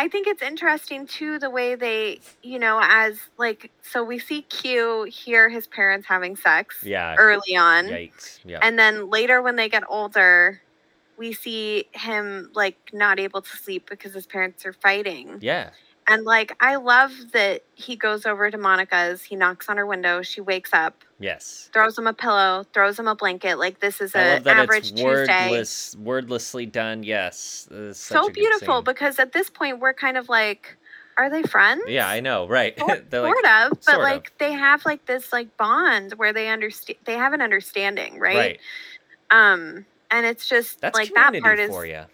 I 0.00 0.08
think 0.08 0.26
it's 0.26 0.42
interesting 0.42 1.06
too 1.06 1.38
the 1.38 1.50
way 1.50 1.74
they 1.74 2.18
you 2.42 2.58
know 2.58 2.80
as 2.82 3.18
like 3.36 3.70
so 3.82 4.02
we 4.02 4.18
see 4.18 4.42
q 4.42 5.04
hear 5.04 5.48
his 5.48 5.66
parents 5.66 6.06
having 6.08 6.34
sex 6.36 6.82
Yeah. 6.82 7.14
early 7.18 7.54
on 7.56 7.86
Yikes. 7.86 8.40
Yeah. 8.44 8.58
and 8.62 8.78
then 8.78 9.10
later 9.10 9.42
when 9.42 9.56
they 9.56 9.68
get 9.68 9.82
older 9.88 10.60
we 11.18 11.32
see 11.34 11.84
him 11.92 12.50
like 12.54 12.76
not 12.94 13.20
able 13.20 13.42
to 13.42 13.56
sleep 13.56 13.88
because 13.90 14.14
his 14.14 14.26
parents 14.26 14.64
are 14.64 14.72
fighting 14.72 15.38
yeah. 15.42 15.70
And 16.10 16.24
like 16.24 16.54
i 16.60 16.74
love 16.76 17.12
that 17.32 17.62
he 17.74 17.96
goes 17.96 18.26
over 18.26 18.50
to 18.50 18.58
monica's 18.58 19.22
he 19.22 19.36
knocks 19.36 19.68
on 19.68 19.76
her 19.78 19.86
window 19.86 20.20
she 20.22 20.40
wakes 20.40 20.70
up 20.74 21.04
Yes. 21.22 21.68
throws 21.74 21.98
him 21.98 22.06
a 22.06 22.14
pillow 22.14 22.64
throws 22.72 22.98
him 22.98 23.06
a 23.06 23.14
blanket 23.14 23.58
like 23.58 23.80
this 23.80 24.00
is 24.00 24.14
I 24.14 24.20
a 24.22 24.34
love 24.34 24.44
that 24.44 24.56
average 24.56 24.78
it's 24.78 24.90
tuesday 24.92 25.50
wordless, 25.50 25.96
wordlessly 25.96 26.64
done. 26.66 27.02
Yes, 27.02 27.68
This 27.70 27.96
is 27.96 27.96
such 27.98 28.22
so 28.24 28.30
beautiful 28.30 28.80
because 28.82 29.18
at 29.18 29.32
this 29.32 29.50
point 29.50 29.80
we're 29.80 29.92
kind 29.92 30.16
of 30.16 30.28
like 30.30 30.76
are 31.18 31.28
they 31.28 31.42
friends? 31.42 31.82
Yeah, 31.86 32.08
I 32.08 32.20
know, 32.20 32.48
right? 32.48 32.78
Sort, 32.78 33.10
They're 33.10 33.20
like, 33.20 33.34
sort 33.34 33.44
of, 33.44 33.70
but 33.72 33.84
sort 33.84 33.96
of. 33.98 34.02
like 34.04 34.38
they 34.38 34.52
have 34.52 34.86
like 34.86 35.04
this 35.04 35.30
like 35.30 35.54
bond 35.58 36.14
where 36.14 36.32
they 36.32 36.48
understand 36.48 36.98
they 37.04 37.14
have 37.14 37.34
an 37.34 37.42
understanding, 37.42 38.18
right? 38.18 38.36
right. 38.36 38.60
Um 39.30 39.84
and 40.10 40.24
it's 40.24 40.48
just 40.48 40.80
That's 40.80 40.96
like 40.98 41.12
that 41.14 41.38
part 41.42 41.58
is 41.58 41.68
for 41.70 41.84
you. 41.84 42.04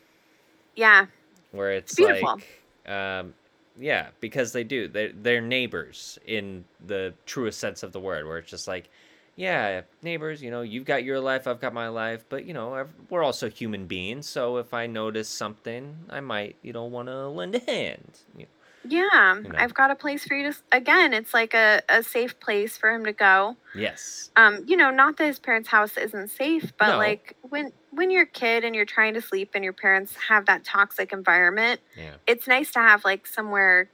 yeah. 0.75 1.07
where 1.53 1.71
it's, 1.71 1.95
beautiful. 1.95 2.41
like 2.87 2.93
um 2.93 3.35
yeah 3.79 4.09
because 4.21 4.53
they 4.53 4.65
do 4.65 4.89
they're, 4.89 5.13
they're 5.13 5.41
neighbors 5.41 6.19
in 6.27 6.65
the 6.87 7.13
truest 7.27 7.59
sense 7.59 7.83
of 7.83 7.93
the 7.93 8.01
word 8.01 8.27
where 8.27 8.39
it's 8.39 8.51
just 8.51 8.67
like 8.69 8.89
yeah 9.37 9.83
neighbors 10.03 10.43
you 10.43 10.51
know 10.51 10.63
you've 10.63 10.85
got 10.85 11.05
your 11.05 11.21
life 11.21 11.47
i've 11.47 11.61
got 11.61 11.75
my 11.75 11.89
life 11.89 12.25
but 12.29 12.45
you 12.47 12.55
know 12.55 12.87
we're 13.11 13.23
also 13.23 13.51
human 13.51 13.87
beings 13.87 14.27
so 14.29 14.57
if 14.57 14.73
i 14.73 14.87
notice 14.87 15.29
something 15.29 15.97
i 16.09 16.21
might 16.21 16.57
you 16.63 16.73
know 16.73 16.85
want 16.85 17.09
to 17.09 17.29
lend 17.29 17.55
a 17.55 17.61
hand. 17.61 18.19
You- 18.37 18.47
Yeah. 18.89 19.37
You 19.37 19.43
know. 19.43 19.55
I've 19.59 19.75
got 19.75 19.91
a 19.91 19.95
place 19.95 20.25
for 20.27 20.35
you 20.35 20.53
to 20.53 20.59
again, 20.73 21.13
it's 21.13 21.33
like 21.35 21.55
a, 21.55 21.83
a 21.89 22.03
safe 22.03 22.39
place 22.41 22.77
for 22.77 22.91
him 22.91 23.05
to 23.05 23.13
go. 23.13 23.57
yes 23.75 24.31
Um, 24.37 24.65
you 24.67 24.77
know, 24.77 24.91
not 24.91 25.17
that 25.17 25.25
his 25.27 25.39
parents' 25.39 25.69
house 25.69 25.97
isn't 25.97 26.29
safe, 26.29 26.73
but 26.79 26.93
No. 26.93 26.99
like 26.99 27.37
when 27.43 27.73
when 27.91 28.11
you're 28.11 28.25
a 28.25 28.27
kid 28.27 28.65
and 28.65 28.75
you're 28.75 28.85
trying 28.85 29.15
to 29.15 29.21
sleep 29.23 29.51
and 29.55 29.65
your 29.65 29.73
parents 29.73 30.15
have 30.29 30.47
that 30.47 30.65
toxic 30.65 31.13
environment, 31.13 31.81
yeah 31.97 32.15
it's 32.27 32.47
nice 32.47 32.71
to 32.73 32.79
have 32.81 33.05
like 33.05 33.27
somewhere 33.27 33.89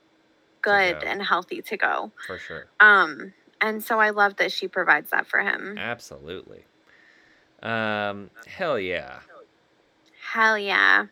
good 0.62 1.00
go. 1.00 1.06
and 1.06 1.22
healthy 1.22 1.62
to 1.62 1.76
go. 1.76 2.12
for 2.26 2.38
sure 2.38 2.66
Um, 2.80 3.32
and 3.60 3.82
so 3.84 3.98
I 4.00 4.10
love 4.10 4.36
that 4.36 4.50
she 4.52 4.66
provides 4.68 5.10
that 5.10 5.26
for 5.26 5.40
him. 5.40 5.76
absolutely 5.78 6.64
um 7.62 8.30
hell 8.46 8.78
yeah 8.78 9.20
Hell 10.32 10.56
yeah. 10.56 11.06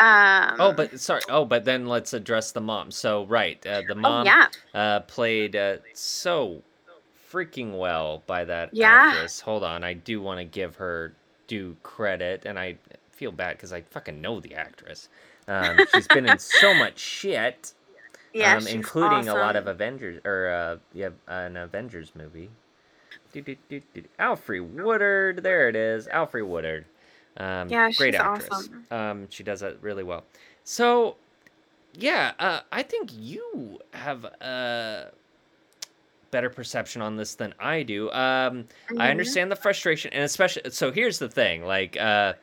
Um, 0.00 0.56
oh 0.60 0.72
but 0.72 1.00
sorry 1.00 1.22
oh 1.28 1.44
but 1.44 1.64
then 1.64 1.86
let's 1.86 2.12
address 2.12 2.52
the 2.52 2.60
mom 2.60 2.90
so 2.90 3.24
right 3.26 3.64
uh, 3.66 3.82
the 3.88 3.94
oh 3.94 4.00
mom 4.00 4.26
yeah, 4.26 4.46
uh, 4.74 5.00
played 5.00 5.56
uh, 5.56 5.78
so 5.92 6.62
freaking 7.32 7.78
well 7.78 8.22
by 8.26 8.44
that 8.44 8.70
Yeah. 8.72 9.12
actress. 9.12 9.40
Hold 9.40 9.64
on, 9.64 9.84
I 9.84 9.92
do 9.94 10.20
want 10.22 10.38
to 10.38 10.44
give 10.44 10.76
her 10.76 11.14
due 11.46 11.76
credit, 11.82 12.44
and 12.46 12.58
I 12.58 12.76
feel 13.10 13.32
bad 13.32 13.56
because 13.56 13.72
I 13.72 13.82
fucking 13.82 14.20
know 14.20 14.40
the 14.40 14.54
actress. 14.54 15.08
Um, 15.46 15.78
she's 15.92 16.08
been 16.08 16.26
in 16.26 16.38
so 16.38 16.72
much 16.78 16.98
shit, 16.98 17.72
yeah, 18.32 18.56
um, 18.56 18.66
including 18.66 19.28
a 19.28 19.34
lot 19.34 19.56
of. 19.56 19.66
Avengers 19.66 20.20
or 20.24 20.48
uh, 20.48 20.76
yeah, 20.92 21.10
an 21.26 21.56
Avengers 21.56 22.12
movie. 22.14 22.50
Do, 23.32 23.42
do, 23.42 23.56
do, 23.68 23.80
do, 23.94 24.02
do. 24.02 24.08
Alfre 24.18 24.66
Woodard, 24.66 25.42
there 25.42 25.68
it 25.68 25.76
is, 25.76 26.06
Alfre 26.08 26.46
Woodard. 26.46 26.86
Um, 27.38 27.68
Yeah, 27.68 27.90
great 27.96 28.14
she's 28.14 28.16
actress. 28.16 28.70
awesome. 28.70 28.88
Um, 28.90 29.28
she 29.30 29.42
does 29.44 29.60
that 29.60 29.80
really 29.82 30.04
well. 30.04 30.26
So, 30.64 31.18
yeah, 31.94 32.34
uh, 32.38 32.62
I 32.72 32.82
think 32.84 33.10
you 33.12 33.80
have 33.94 34.24
a 34.24 35.12
better 36.30 36.50
perception 36.50 37.00
on 37.02 37.16
this 37.16 37.34
than 37.34 37.54
I 37.58 37.82
do. 37.82 38.10
Um, 38.10 38.68
I 38.96 39.10
Mhm. 39.10 39.10
understand 39.10 39.50
the 39.50 39.56
frustration, 39.56 40.12
and 40.12 40.22
especially 40.24 40.70
so. 40.70 40.92
Here's 40.92 41.18
the 41.18 41.28
thing, 41.28 41.64
like, 41.64 41.96
uh, 41.96 42.34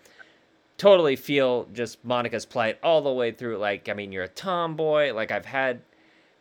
totally 0.78 1.16
feel 1.16 1.66
just 1.74 2.04
Monica's 2.06 2.46
plight 2.46 2.80
all 2.84 3.02
the 3.02 3.14
way 3.14 3.32
through. 3.32 3.58
Like, 3.58 3.90
I 3.90 3.94
mean, 3.94 4.12
you're 4.12 4.24
a 4.26 4.30
tomboy. 4.30 5.14
Like, 5.14 5.32
I've 5.32 5.46
had 5.46 5.82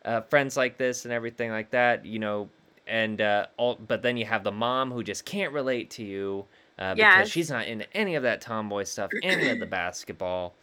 uh, 0.05 0.21
friends 0.23 0.57
like 0.57 0.77
this 0.77 1.05
and 1.05 1.13
everything 1.13 1.51
like 1.51 1.71
that. 1.71 2.05
You 2.05 2.19
know, 2.19 2.49
and 2.87 3.21
uh, 3.21 3.47
all, 3.57 3.75
but 3.75 4.03
then 4.03 4.17
you 4.17 4.25
have 4.25 4.43
the 4.43 4.51
mom 4.53 4.91
who 4.91 5.03
just 5.03 5.25
can't 5.25 5.53
relate 5.53 5.89
to 5.91 6.03
you 6.05 6.47
uh, 6.77 6.93
because 6.95 7.15
Yes. 7.15 7.29
she's 7.29 7.49
not 7.49 7.67
into 7.67 7.91
any 7.95 8.15
of 8.15 8.23
that 8.23 8.41
tomboy 8.41 8.83
stuff, 8.83 9.09
any 9.23 9.49
of 9.49 9.59
the 9.59 9.65
basketball. 9.67 10.55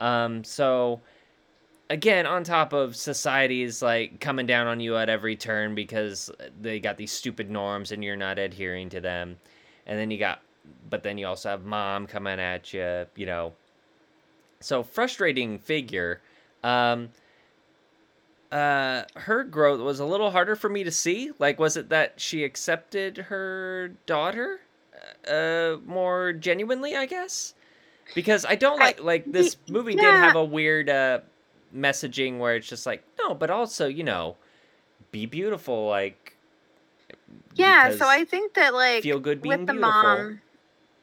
Um, 0.00 0.44
so 0.44 1.00
again, 1.90 2.26
on 2.26 2.44
top 2.44 2.72
of 2.72 2.96
society's 2.96 3.82
like 3.82 4.20
coming 4.20 4.46
down 4.46 4.66
on 4.66 4.80
you 4.80 4.96
at 4.96 5.08
every 5.08 5.36
turn 5.36 5.74
because 5.74 6.30
they 6.60 6.80
got 6.80 6.96
these 6.96 7.12
stupid 7.12 7.50
norms 7.50 7.92
and 7.92 8.02
you're 8.02 8.16
not 8.16 8.38
adhering 8.38 8.88
to 8.90 9.00
them, 9.00 9.36
and 9.86 9.98
then 9.98 10.10
you 10.10 10.18
got, 10.18 10.40
but 10.90 11.02
then 11.02 11.18
you 11.18 11.26
also 11.26 11.50
have 11.50 11.64
mom 11.64 12.06
coming 12.06 12.40
at 12.40 12.72
you, 12.72 13.06
you 13.16 13.26
know. 13.26 13.52
So 14.60 14.82
frustrating 14.82 15.58
figure. 15.58 16.20
Um, 16.62 17.10
uh, 18.50 19.02
her 19.16 19.44
growth 19.44 19.80
was 19.80 20.00
a 20.00 20.04
little 20.06 20.30
harder 20.30 20.56
for 20.56 20.68
me 20.68 20.84
to 20.84 20.90
see. 20.90 21.32
Like, 21.38 21.58
was 21.58 21.76
it 21.76 21.88
that 21.90 22.20
she 22.20 22.44
accepted 22.44 23.16
her 23.16 23.88
daughter 24.06 24.60
uh, 25.28 25.76
more 25.86 26.32
genuinely? 26.32 26.96
I 26.96 27.06
guess 27.06 27.54
because 28.14 28.44
I 28.44 28.54
don't 28.54 28.78
like 28.78 29.02
like 29.02 29.32
this 29.32 29.56
movie 29.68 29.96
did 29.96 30.14
have 30.14 30.36
a 30.36 30.44
weird 30.44 30.88
uh, 30.88 31.20
messaging 31.74 32.38
where 32.38 32.56
it's 32.56 32.68
just 32.68 32.86
like 32.86 33.04
no, 33.18 33.34
but 33.34 33.50
also 33.50 33.86
you 33.86 34.04
know, 34.04 34.36
be 35.12 35.26
beautiful. 35.26 35.86
Like 35.88 36.36
Yeah, 37.56 37.90
so 37.90 38.06
I 38.08 38.24
think 38.24 38.54
that 38.54 38.74
like 38.74 39.02
feel 39.02 39.20
good 39.20 39.42
being 39.42 39.58
with 39.58 39.66
the 39.66 39.72
beautiful. 39.74 40.02
mom, 40.02 40.40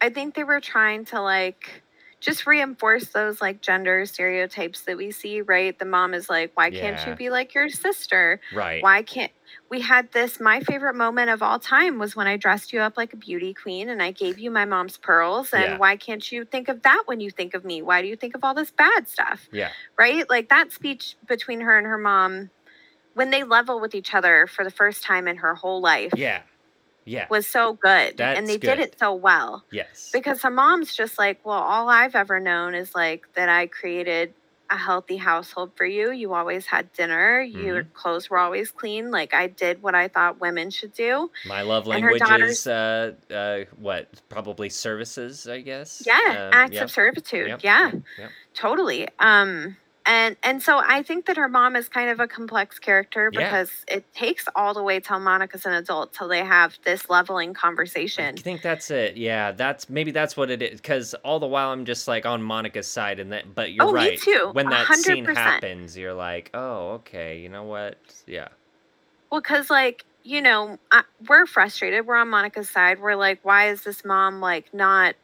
I 0.02 0.10
think 0.10 0.36
they 0.36 0.44
were 0.44 0.60
trying 0.60 1.06
to 1.06 1.22
like 1.22 1.84
just 2.22 2.46
reinforce 2.48 3.06
those 3.10 3.42
like 3.42 3.62
gender 3.62 4.06
stereotypes 4.06 4.82
that 4.84 4.96
we 4.96 5.12
see, 5.12 5.42
right? 5.42 5.78
The 5.78 5.86
mom 5.86 6.14
is 6.14 6.30
like, 6.30 6.52
why 6.54 6.70
can't 6.70 6.98
Yeah. 6.98 7.10
you 7.10 7.16
be 7.16 7.30
like 7.30 7.54
your 7.54 7.68
sister? 7.68 8.40
right. 8.54 8.82
Why 8.82 9.02
can't 9.02 9.32
we 9.70 9.82
had 9.82 10.12
this 10.14 10.40
my 10.40 10.62
favorite 10.62 10.94
moment 10.96 11.30
of 11.30 11.42
all 11.42 11.60
time 11.60 11.98
was 12.00 12.16
when 12.16 12.28
I 12.28 12.38
dressed 12.38 12.72
you 12.72 12.80
up 12.80 12.96
like 12.96 13.12
a 13.12 13.18
beauty 13.18 13.54
queen 13.54 13.90
and 13.90 14.02
I 14.02 14.12
gave 14.12 14.38
you 14.40 14.50
my 14.52 14.64
mom's 14.66 14.98
pearls 14.98 15.52
and 15.52 15.64
Yeah. 15.64 15.78
why 15.78 15.98
can't 15.98 16.32
you 16.32 16.46
think 16.46 16.70
of 16.70 16.84
that 16.84 17.04
when 17.08 17.20
you 17.20 17.32
think 17.32 17.54
of 17.54 17.66
me? 17.66 17.82
Why 17.82 18.02
do 18.02 18.08
you 18.08 18.16
think 18.16 18.36
of 18.36 18.44
all 18.46 18.54
this 18.54 18.72
bad 18.72 19.08
stuff? 19.10 19.50
Yeah. 19.52 19.72
right? 19.98 20.30
Like 20.30 20.48
that 20.50 20.72
speech 20.72 21.16
between 21.28 21.60
her 21.62 21.78
and 21.78 21.86
her 21.88 21.98
mom 21.98 22.50
when 23.14 23.30
they 23.32 23.44
level 23.44 23.82
with 23.82 23.94
each 23.96 24.14
other 24.14 24.48
for 24.48 24.64
the 24.64 24.72
first 24.72 25.04
time 25.04 25.28
in 25.28 25.38
her 25.38 25.54
whole 25.56 25.82
life 25.82 26.14
Yeah. 26.16 26.44
Yeah. 27.06 27.26
was 27.30 27.48
so 27.48 27.74
good. 27.74 28.18
That's 28.18 28.38
and 28.38 28.48
they 28.48 28.58
good. 28.58 28.78
did 28.78 28.80
it 28.80 28.96
so 29.00 29.14
well. 29.14 29.64
yes. 29.72 30.10
Because 30.14 30.42
her 30.44 30.50
mom's 30.52 30.94
just 30.96 31.18
like, 31.18 31.44
well, 31.46 31.60
all 31.62 31.90
I've 31.90 32.16
ever 32.16 32.40
known 32.40 32.76
is 32.76 32.94
like 32.96 33.26
that 33.34 33.50
I 33.50 33.68
created 33.68 34.34
a 34.70 34.78
healthy 34.78 35.18
household 35.18 35.72
for 35.76 35.86
you. 35.86 36.12
You 36.12 36.34
always 36.34 36.66
had 36.66 36.94
dinner. 36.94 37.42
Your 37.42 37.84
Mm-hmm. 37.84 37.92
clothes 37.94 38.30
were 38.30 38.38
always 38.38 38.72
clean. 38.72 39.12
Like 39.12 39.34
I 39.34 39.48
did 39.48 39.82
what 39.84 39.96
I 39.96 40.08
thought 40.08 40.40
women 40.40 40.70
should 40.70 40.94
do. 40.94 41.30
My 41.46 41.62
love 41.62 41.88
language 41.88 42.22
is 42.40 42.68
uh, 42.68 43.12
uh, 43.30 43.66
what? 43.78 44.08
Probably 44.30 44.70
services, 44.70 45.46
I 45.48 45.60
guess. 45.60 46.04
Yeah, 46.06 46.14
Um, 46.30 46.50
acts 46.54 46.80
of 46.80 46.90
servitude. 46.90 47.50
yep, 47.50 47.64
yeah. 47.64 47.92
yep. 48.18 48.30
Totally. 48.54 49.10
Um 49.20 49.76
and 50.06 50.36
and 50.44 50.62
so 50.64 50.80
I 50.84 51.04
think 51.04 51.26
that 51.28 51.38
her 51.38 51.48
mom 51.48 51.76
is 51.76 51.88
kind 51.88 52.10
of 52.10 52.20
a 52.20 52.28
complex 52.28 52.80
character 52.80 53.30
Yeah. 53.34 53.44
because 53.44 53.72
it 53.88 54.04
takes 54.14 54.46
all 54.56 54.74
the 54.74 54.82
way 54.84 55.00
till 55.00 55.20
Monica's 55.20 55.66
an 55.66 55.74
adult 55.74 56.14
till 56.14 56.28
they 56.28 56.44
have 56.44 56.78
this 56.84 57.10
leveling 57.10 57.54
conversation. 57.54 58.36
I 58.38 58.42
think 58.42 58.62
that's 58.62 58.90
it. 58.92 59.16
Yeah, 59.18 59.52
that's 59.52 59.90
maybe 59.90 60.12
that's 60.12 60.36
what 60.36 60.50
it 60.50 60.62
is. 60.62 60.82
Because 60.82 61.14
all 61.24 61.40
the 61.40 61.48
while 61.48 61.72
I'm 61.72 61.86
just 61.86 62.08
like 62.08 62.26
on 62.26 62.42
Monica's 62.42 62.88
side, 62.88 63.20
and 63.20 63.32
that. 63.32 63.54
But 63.54 63.74
you're 63.74 63.86
Oh, 63.86 63.92
me 63.92 64.00
right. 64.00 64.20
too, 64.20 64.50
When 64.54 64.70
that 64.70 64.86
hundred 64.88 65.04
scene 65.04 65.26
happens, 65.26 65.98
you're 65.98 66.14
like, 66.14 66.50
oh, 66.54 66.92
okay. 66.94 67.40
You 67.40 67.50
know 67.50 67.64
what? 67.64 67.98
Yeah. 68.26 68.48
Well, 69.32 69.42
because 69.42 69.70
like 69.70 70.06
you 70.24 70.40
know, 70.42 70.78
I, 70.92 71.04
we're 71.28 71.48
frustrated. 71.48 72.06
We're 72.06 72.16
on 72.16 72.30
Monica's 72.30 72.70
side. 72.70 73.00
We're 73.00 73.16
like, 73.16 73.40
why 73.44 73.70
is 73.70 73.84
this 73.84 74.06
mom 74.06 74.40
like 74.40 74.72
not 74.74 75.16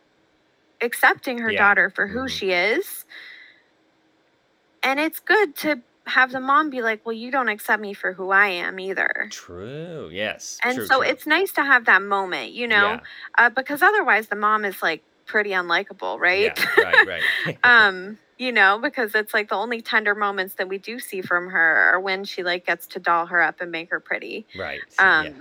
accepting 0.82 1.38
her 1.40 1.52
Yeah. 1.52 1.60
daughter 1.68 1.90
for 1.90 2.08
who 2.08 2.22
Mhm. 2.22 2.30
she 2.30 2.52
is? 2.52 3.06
And 4.84 5.00
it's 5.00 5.20
good 5.20 5.56
to 5.58 5.82
have 6.06 6.32
the 6.32 6.40
mom 6.40 6.70
be 6.70 6.82
like, 6.82 7.06
well, 7.06 7.14
you 7.14 7.32
don't 7.32 7.50
accept 7.50 7.82
me 7.82 7.94
for 7.94 8.14
who 8.14 8.32
I 8.32 8.48
am 8.48 8.80
either. 8.80 9.28
True. 9.30 10.10
Yes. 10.12 10.58
And 10.64 10.76
true, 10.76 10.86
so 10.88 11.02
true. 11.02 11.10
it's 11.10 11.28
nice 11.28 11.52
to 11.54 11.64
have 11.64 11.86
that 11.86 12.02
moment, 12.02 12.54
you 12.54 12.68
know, 12.68 12.92
Yeah, 12.94 13.00
uh, 13.38 13.50
because 13.50 13.82
otherwise 13.82 14.28
the 14.28 14.36
mom 14.36 14.66
is 14.66 14.82
like 14.82 15.04
pretty 15.26 15.52
unlikable, 15.52 16.20
right? 16.20 16.58
Yeah, 16.58 16.84
right. 16.84 17.22
Right. 17.46 17.58
um, 17.64 18.18
you 18.38 18.52
know, 18.52 18.80
because 18.82 19.16
it's 19.16 19.34
like 19.34 19.50
the 19.50 19.56
only 19.56 19.82
tender 19.82 20.16
moments 20.16 20.56
that 20.56 20.70
we 20.70 20.78
do 20.78 21.00
see 21.00 21.22
from 21.22 21.50
her 21.50 21.94
are 21.94 22.00
when 22.00 22.24
she 22.24 22.44
like 22.44 22.66
gets 22.66 22.88
to 22.88 23.00
doll 23.00 23.26
her 23.26 23.42
up 23.42 23.62
and 23.62 23.72
make 23.72 23.90
her 23.90 24.00
pretty. 24.00 24.46
right. 24.58 24.80
Um, 25.00 25.26
yeah. 25.26 25.32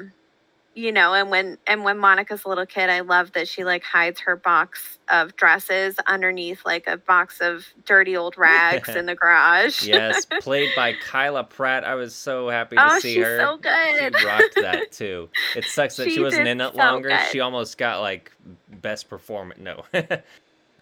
You 0.77 0.93
know, 0.93 1.14
and 1.14 1.31
when 1.31 1.57
and 1.66 1.85
when 1.85 1.97
Monica's 1.97 2.45
a 2.45 2.49
little 2.49 2.66
kid, 2.66 2.91
I 2.91 3.01
love 3.01 3.33
that 3.33 3.49
she 3.49 3.64
like 3.64 3.83
hides 3.83 4.20
her 4.20 4.37
box 4.37 4.99
of 5.09 5.35
dresses 5.35 5.97
underneath 6.07 6.66
like 6.66 6.87
a 6.87 6.99
box 6.99 7.41
of 7.41 7.66
dirty 7.87 8.14
old 8.14 8.37
rags 8.39 8.91
in 8.91 9.07
the 9.07 9.14
garage. 9.14 9.87
Yes, 9.87 10.27
played 10.43 10.68
by 10.77 10.93
Kyla 10.93 11.45
Pratt. 11.45 11.85
I 11.85 11.95
was 11.95 12.14
so 12.14 12.51
happy 12.51 12.77
to 12.77 12.93
oh, 12.93 12.99
see 12.99 13.14
she's 13.14 13.24
her. 13.24 13.39
so 13.39 13.57
good. 13.57 14.16
She 14.18 14.27
rocked 14.27 14.55
that 14.57 14.93
too. 14.93 15.31
It 15.57 15.64
sucks 15.64 15.97
that 15.97 16.05
she, 16.05 16.16
She 16.16 16.20
wasn't 16.20 16.47
in 16.47 16.61
it 16.61 16.72
so 16.72 16.79
longer. 16.79 17.09
good. 17.09 17.20
She 17.33 17.41
almost 17.41 17.79
got 17.79 18.03
like 18.03 18.31
best 18.68 19.09
performance. 19.09 19.59
No, 19.59 19.83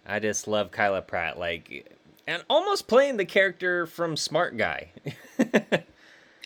I 0.05 0.19
just 0.19 0.45
love 0.49 0.71
Kyla 0.71 1.03
Pratt. 1.03 1.39
Like, 1.39 1.89
and 2.27 2.43
almost 2.49 2.89
playing 2.89 3.15
the 3.15 3.25
character 3.25 3.85
from 3.85 4.17
Smart 4.17 4.57
Guy. 4.57 4.91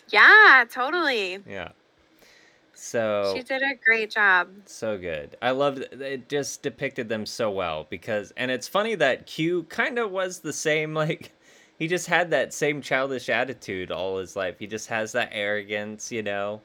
yeah, 0.08 0.64
totally. 0.70 1.40
yeah. 1.48 1.70
So 2.82 3.34
She 3.36 3.42
did 3.42 3.62
a 3.62 3.74
great 3.84 4.10
job. 4.10 4.48
so 4.64 4.96
good. 4.98 5.36
I 5.42 5.50
loved 5.50 5.78
it. 5.80 6.00
it. 6.00 6.28
Just 6.28 6.62
depicted 6.62 7.08
them 7.08 7.26
so 7.26 7.50
well 7.50 7.86
because, 7.90 8.32
and 8.36 8.50
it's 8.50 8.68
funny 8.68 8.94
that 8.94 9.26
Q 9.26 9.64
kind 9.64 9.98
of 9.98 10.10
was 10.10 10.40
the 10.40 10.52
same. 10.52 10.94
Like, 11.00 11.32
he 11.78 11.88
just 11.88 12.06
had 12.08 12.30
that 12.30 12.52
same 12.54 12.82
childish 12.82 13.28
attitude 13.30 13.90
all 13.90 14.18
his 14.18 14.36
life. 14.36 14.58
He 14.58 14.66
just 14.66 14.88
has 14.88 15.12
that 15.12 15.30
arrogance, 15.32 16.12
you 16.12 16.22
know. 16.22 16.60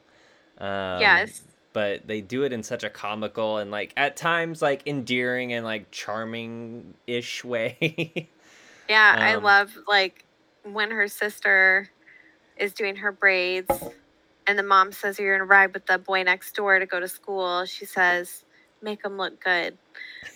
Um, 0.57 0.99
yes. 0.99 1.43
But 1.74 2.07
they 2.07 2.22
do 2.22 2.43
it 2.43 2.53
in 2.53 2.63
such 2.63 2.84
a 2.84 2.89
comical 2.89 3.57
and 3.57 3.72
like 3.72 3.93
at 3.97 4.16
times 4.18 4.61
like 4.61 4.84
endearing 4.88 5.53
and 5.53 5.66
like 5.66 5.91
charming 5.91 6.93
ish 7.07 7.43
way. 7.45 8.30
yeah, 8.89 9.18
I 9.20 9.36
Um, 9.36 9.43
love 9.43 9.78
like 9.88 10.26
when 10.63 10.91
her 10.91 11.07
sister 11.07 11.89
is 12.57 12.74
doing 12.74 12.95
her 12.97 13.11
braids 13.11 13.70
and 14.47 14.57
the 14.59 14.63
mom 14.63 14.91
says 14.91 15.19
you're 15.19 15.37
gonna 15.37 15.47
ride 15.47 15.73
with 15.73 15.85
the 15.85 15.97
boy 15.97 16.23
next 16.23 16.55
door 16.55 16.79
to 16.79 16.85
go 16.85 16.99
to 16.99 17.07
school. 17.07 17.65
She 17.65 17.85
says, 17.85 18.43
"Make 18.81 19.03
him 19.03 19.17
look 19.17 19.43
good," 19.43 19.77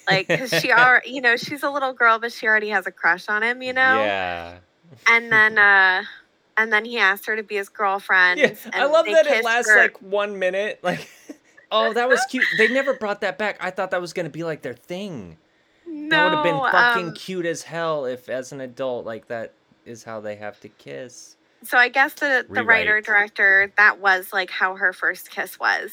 like 0.10 0.28
because 0.28 0.50
she 0.62 0.72
already, 0.72 1.12
you 1.12 1.22
know, 1.22 1.36
she's 1.38 1.64
a 1.64 1.70
little 1.70 1.94
girl, 1.94 2.20
but 2.20 2.32
she 2.32 2.48
already 2.48 2.70
has 2.70 2.88
a 2.88 2.92
crush 2.92 3.28
on 3.30 3.44
him, 3.44 3.62
you 3.62 3.74
know. 3.74 4.04
Yeah. 4.04 4.58
And 5.08 5.32
then, 5.32 5.58
uh, 5.58 6.04
and 6.58 6.74
then 6.74 6.86
he 6.86 6.98
asked 6.98 7.26
her 7.28 7.36
to 7.36 7.44
be 7.44 7.56
his 7.56 7.70
girlfriend. 7.70 8.40
Yeah, 8.40 8.56
I 8.74 8.86
love 8.86 9.06
that 9.06 9.28
it 9.28 9.44
lasts 9.44 9.72
for- 9.72 9.78
like 9.78 10.02
one 10.02 10.40
minute. 10.40 10.80
Like, 10.84 11.10
oh, 11.72 11.94
that 11.94 12.10
was 12.10 12.20
cute. 12.30 12.44
They 12.58 12.68
never 12.68 12.96
brought 12.96 13.22
that 13.22 13.38
back. 13.38 13.58
I 13.60 13.70
thought 13.70 13.92
that 13.92 14.02
was 14.02 14.14
gonna 14.14 14.30
be 14.30 14.44
like 14.44 14.64
their 14.64 14.74
thing. 14.74 15.38
no, 15.86 16.10
that 16.10 16.24
would 16.24 16.34
have 16.34 16.44
been 16.44 16.72
fucking 16.72 17.08
um, 17.10 17.14
cute 17.14 17.46
as 17.46 17.62
hell 17.64 18.06
if, 18.06 18.28
as 18.28 18.52
an 18.52 18.60
adult, 18.62 19.06
like 19.06 19.28
that 19.28 19.54
is 19.86 20.04
how 20.04 20.20
they 20.20 20.36
have 20.36 20.60
to 20.62 20.70
kiss. 20.70 21.36
So 21.64 21.78
I 21.78 21.90
guess 21.90 22.14
the 22.14 22.46
the 22.50 22.64
writer 22.64 23.02
director 23.02 23.72
that 23.78 24.00
was 24.00 24.32
like 24.32 24.50
how 24.50 24.76
her 24.76 24.94
first 24.94 25.30
kiss 25.30 25.60
was. 25.60 25.92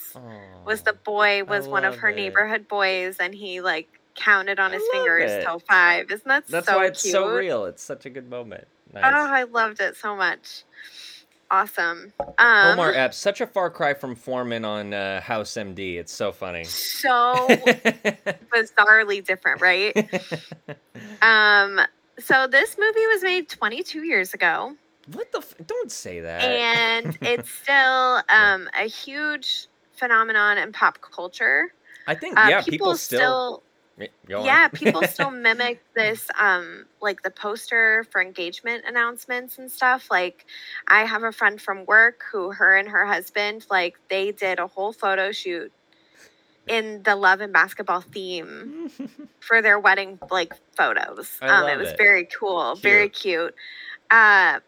Was 0.64 0.82
the 0.82 0.92
boy 0.92 1.44
was 1.44 1.66
one 1.66 1.84
of 1.84 1.96
her 1.96 2.08
it. 2.08 2.16
neighborhood 2.16 2.68
boys 2.68 3.16
and 3.18 3.34
he 3.34 3.60
like 3.60 3.88
counted 4.14 4.58
on 4.60 4.70
I 4.70 4.74
his 4.74 4.82
fingers 4.92 5.30
it. 5.30 5.42
till 5.42 5.58
five. 5.58 6.10
Isn't 6.10 6.26
that 6.28 6.46
That's 6.46 6.66
so 6.68 6.76
why 6.76 6.86
it's 6.86 7.02
cute? 7.02 7.12
so 7.12 7.28
real. 7.28 7.64
It's 7.66 7.82
such 7.82 8.06
a 8.06 8.10
good 8.10 8.30
moment. 8.30 8.66
Nice. 8.94 9.04
Oh, 9.04 9.26
I 9.30 9.42
loved 9.42 9.80
it 9.80 9.96
so 9.96 10.14
much. 10.16 10.62
Awesome. 11.50 12.12
Um, 12.38 12.72
Omar 12.72 12.92
Epps, 12.92 13.16
such 13.16 13.40
a 13.40 13.46
far 13.46 13.70
cry 13.70 13.94
from 13.94 14.16
Foreman 14.16 14.64
on 14.64 14.92
uh, 14.92 15.20
House 15.20 15.52
MD. 15.52 15.96
It's 15.96 16.12
so 16.12 16.32
funny. 16.32 16.64
so 16.64 17.34
bizarrely 18.52 19.24
different, 19.24 19.60
right? 19.60 19.94
Um, 21.22 21.80
so 22.18 22.46
this 22.46 22.76
movie 22.78 23.06
was 23.06 23.22
made 23.22 23.48
22 23.48 24.02
years 24.02 24.34
ago. 24.34 24.74
What 25.12 25.30
the? 25.32 25.38
F- 25.38 25.54
don't 25.66 25.90
say 25.90 26.20
that. 26.20 26.42
and 26.42 27.18
it's 27.22 27.50
still 27.50 28.22
um, 28.28 28.68
a 28.78 28.84
huge 28.88 29.68
phenomenon 29.92 30.58
in 30.58 30.72
pop 30.72 30.98
culture. 31.00 31.72
I 32.06 32.14
think 32.14 32.38
Uh, 32.38 32.46
yeah, 32.48 32.62
people, 32.62 32.96
still. 32.96 33.62
Go 34.28 34.40
on. 34.40 34.44
yeah, 34.44 34.68
people 34.68 35.02
still 35.08 35.30
mimic 35.30 35.82
this, 35.94 36.28
um, 36.38 36.84
like 37.00 37.22
the 37.22 37.30
poster 37.30 38.04
for 38.10 38.20
engagement 38.20 38.84
announcements 38.86 39.58
and 39.58 39.70
stuff. 39.70 40.08
Like, 40.10 40.44
I 40.86 41.04
have 41.04 41.22
a 41.22 41.32
friend 41.32 41.60
from 41.60 41.86
work 41.86 42.22
who, 42.30 42.52
her 42.52 42.76
and 42.76 42.88
her 42.88 43.06
husband, 43.06 43.66
like, 43.70 43.96
they 44.10 44.32
did 44.32 44.58
a 44.58 44.66
whole 44.66 44.92
photo 44.92 45.32
shoot 45.32 45.72
in 46.68 47.02
the 47.04 47.16
love 47.16 47.40
and 47.40 47.52
basketball 47.52 48.00
theme 48.00 48.90
for 49.40 49.62
their 49.62 49.78
wedding 49.78 50.18
like 50.30 50.52
photos. 50.76 51.38
Um, 51.40 51.68
it 51.68 51.78
was 51.78 51.90
it. 51.90 51.96
very 51.96 52.24
cool, 52.38 52.74
very 52.74 53.08
cute. 53.08 53.54
Uh, 54.10 54.60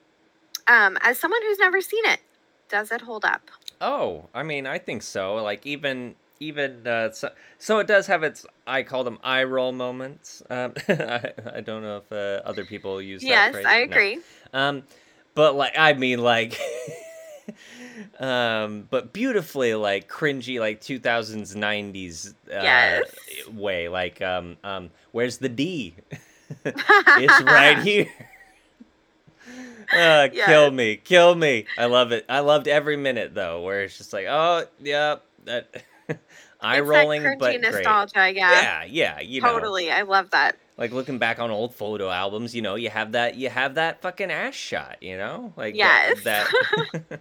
um, 0.68 0.98
as 1.02 1.18
someone 1.18 1.42
who's 1.42 1.58
never 1.58 1.80
seen 1.80 2.04
it, 2.06 2.20
does 2.68 2.90
it 2.92 3.02
hold 3.02 3.24
up? 3.24 3.50
Oh, 3.80 4.28
I 4.34 4.42
mean, 4.42 4.66
I 4.66 4.78
think 4.78 5.02
so. 5.02 5.36
Like 5.36 5.64
even 5.66 6.14
even 6.40 6.86
uh, 6.86 7.10
so, 7.12 7.30
so 7.58 7.78
it 7.78 7.86
does 7.86 8.06
have 8.06 8.22
its 8.22 8.46
I 8.66 8.82
call 8.82 9.04
them 9.04 9.18
eye 9.22 9.44
roll 9.44 9.72
moments. 9.72 10.42
Um, 10.50 10.74
I, 10.88 11.32
I 11.54 11.60
don't 11.60 11.82
know 11.82 11.98
if 11.98 12.12
uh, 12.12 12.42
other 12.48 12.64
people 12.64 13.00
use 13.00 13.22
that 13.22 13.28
yes, 13.28 13.52
phrase. 13.52 13.66
I 13.66 13.76
No. 13.78 13.84
agree. 13.84 14.18
Um, 14.52 14.82
but 15.34 15.54
like 15.54 15.74
I 15.78 15.92
mean 15.94 16.20
like. 16.22 16.58
um 18.20 18.86
but 18.90 19.12
beautifully 19.14 19.74
like 19.74 20.06
cringy 20.08 20.60
like 20.60 20.82
2000s 20.82 21.56
90s 21.56 22.34
uh, 22.52 22.52
Yes. 22.62 23.10
way 23.50 23.88
like 23.88 24.20
um 24.20 24.56
um 24.64 24.90
where's 25.12 25.38
the 25.38 25.48
d 25.48 25.94
it's 27.16 27.40
right 27.40 27.78
here 27.78 28.06
uh, 29.92 30.28
kill 30.32 30.70
me 30.70 30.96
kill 30.96 31.34
me 31.34 31.64
i 31.76 31.86
love 31.86 32.12
it 32.12 32.24
i 32.28 32.40
loved 32.40 32.68
every 32.68 32.96
minute 32.96 33.34
though 33.34 33.62
where 33.62 33.82
it's 33.82 33.96
just 33.98 34.12
like 34.12 34.26
oh 34.28 34.64
yeah 34.80 35.16
that 35.44 35.82
eye 36.60 36.78
It's 36.78 36.86
rolling 36.86 37.22
that 37.22 37.38
but 37.38 37.50
great. 37.52 37.60
nostalgia. 37.62 38.30
Yeah, 38.32 38.32
yeah 38.32 38.84
yeah 38.84 39.20
you 39.20 39.40
know 39.40 39.52
totally. 39.52 39.90
I 39.90 40.02
love 40.02 40.30
that. 40.30 40.56
like 40.76 40.92
looking 40.92 41.18
back 41.18 41.38
on 41.38 41.50
old 41.50 41.74
photo 41.74 42.10
albums 42.10 42.54
you 42.54 42.62
know 42.62 42.74
you 42.74 42.90
have 42.90 43.12
that 43.12 43.36
you 43.36 43.48
have 43.48 43.74
that 43.76 44.02
fucking 44.02 44.30
ass 44.30 44.54
shot 44.54 44.96
you 45.00 45.16
know 45.16 45.52
like 45.56 45.76
that- 45.76 46.14
Yes. 46.24 46.24
that 46.24 47.20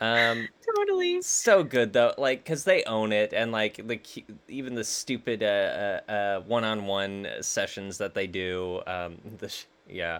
um 0.00 0.48
Totally. 0.76 1.22
so 1.22 1.62
good 1.62 1.92
though 1.92 2.12
like 2.18 2.42
because 2.42 2.64
they 2.64 2.82
own 2.84 3.12
it 3.12 3.32
and 3.32 3.52
like 3.52 3.76
the 3.86 4.00
even 4.48 4.74
the 4.74 4.82
stupid 4.84 5.42
uh, 5.42 5.46
uh 5.46 6.10
uh 6.10 6.40
one-on-one 6.40 7.28
sessions 7.40 7.98
that 7.98 8.12
they 8.14 8.26
do 8.26 8.80
um 8.88 9.16
the 9.38 9.48
sh- 9.48 9.64
yeah 9.88 10.18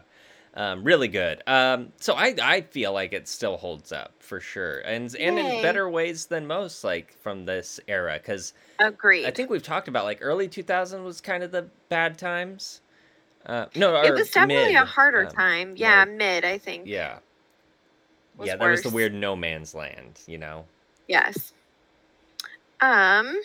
um 0.54 0.84
really 0.84 1.08
good 1.08 1.42
um 1.46 1.92
so 2.00 2.14
i 2.14 2.34
i 2.42 2.60
feel 2.60 2.92
like 2.92 3.12
it 3.12 3.26
still 3.26 3.56
holds 3.56 3.92
up 3.92 4.12
for 4.20 4.40
sure 4.40 4.78
and 4.80 5.14
and 5.16 5.38
in 5.38 5.62
better 5.62 5.88
ways 5.88 6.26
than 6.26 6.46
most 6.46 6.84
like 6.84 7.16
from 7.20 7.44
this 7.44 7.80
era 7.88 8.18
because 8.20 8.52
Agreed. 8.78 9.26
i 9.26 9.30
think 9.30 9.50
we've 9.50 9.62
talked 9.62 9.88
about 9.88 10.04
like 10.04 10.18
early 10.20 10.48
2000 10.48 11.04
was 11.04 11.20
kind 11.20 11.42
of 11.42 11.50
the 11.50 11.68
bad 11.88 12.16
times 12.18 12.80
uh 13.46 13.66
no 13.74 14.00
it 14.02 14.12
was 14.12 14.30
definitely 14.30 14.74
mid, 14.74 14.82
a 14.82 14.84
harder 14.84 15.26
um, 15.26 15.32
time. 15.32 15.74
Yeah, 15.76 16.00
like- 16.00 16.12
mid. 16.12 16.44
I 16.44 16.58
think. 16.58 16.86
yeah 16.86 17.18
was 18.38 18.48
yeah 18.48 18.56
that 18.56 18.68
was 18.68 18.82
the 18.82 18.90
weird 18.90 19.12
no 19.12 19.34
man's 19.36 19.74
land 19.74 20.20
you 20.26 20.38
know 20.38 20.64
Yes. 21.08 21.52
Um. 22.80 23.40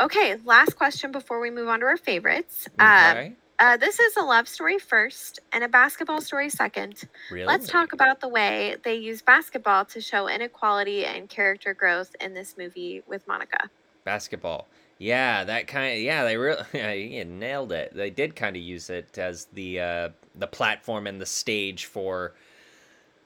Okay. 0.00 0.36
Last 0.44 0.76
question 0.76 1.12
before 1.12 1.40
we 1.40 1.50
move 1.50 1.68
on 1.68 1.80
to 1.80 1.86
our 1.86 1.96
favorites. 1.96 2.68
Uh, 2.78 3.08
okay 3.10 3.32
uh, 3.62 3.76
this 3.76 4.00
is 4.00 4.16
a 4.16 4.22
love 4.22 4.48
story 4.48 4.78
first 4.78 5.38
and 5.52 5.64
a 5.64 5.68
basketball 5.68 6.20
story 6.20 6.50
second. 6.50 7.04
really 7.30 7.46
Let's 7.46 7.68
talk 7.68 7.92
about 7.92 8.20
the 8.20 8.28
way 8.28 8.76
they 8.84 8.96
use 8.96 9.22
basketball 9.22 9.84
to 9.86 10.00
show 10.00 10.28
inequality 10.28 11.04
and 11.06 11.28
character 11.28 11.74
growth 11.74 12.14
in 12.20 12.34
this 12.34 12.56
movie 12.58 13.02
with 13.06 13.26
Monica. 13.28 13.70
basketball. 14.04 14.70
Yeah, 14.98 15.44
that 15.44 15.66
kind 15.66 15.94
of 15.94 15.98
yeah, 16.02 16.24
they 16.24 16.36
really 16.36 16.64
yeah, 16.74 17.24
nailed 17.24 17.72
it. 17.72 17.94
They 17.94 18.10
did 18.10 18.36
kind 18.36 18.56
of 18.56 18.62
use 18.62 18.90
it 18.90 19.18
as 19.18 19.46
the 19.46 19.80
uh 19.80 20.08
the 20.34 20.46
platform 20.48 21.06
and 21.06 21.20
the 21.20 21.26
stage 21.26 21.86
for 21.86 22.34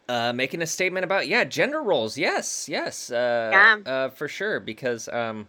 uh 0.09 0.33
making 0.33 0.63
a 0.63 0.67
statement 0.67 1.05
about 1.05 1.29
yeah, 1.29 1.45
gender 1.45 1.83
roles. 1.83 2.17
Yes, 2.19 2.69
yes. 2.69 3.11
Uh 3.11 3.67
Yeah. 3.77 3.77
uh 3.85 4.09
for 4.11 4.29
sure 4.29 4.61
because 4.61 5.09
um 5.09 5.49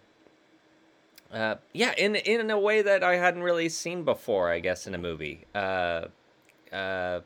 uh 1.31 1.55
yeah, 1.73 1.93
in 1.97 2.15
in 2.15 2.49
a 2.51 2.59
way 2.59 2.81
that 2.81 3.03
I 3.03 3.15
hadn't 3.17 3.43
really 3.43 3.69
seen 3.69 4.03
before, 4.03 4.49
I 4.51 4.59
guess 4.59 4.87
in 4.87 4.95
a 4.95 4.97
movie. 4.97 5.45
Uh 5.53 6.05
uh 6.71 7.21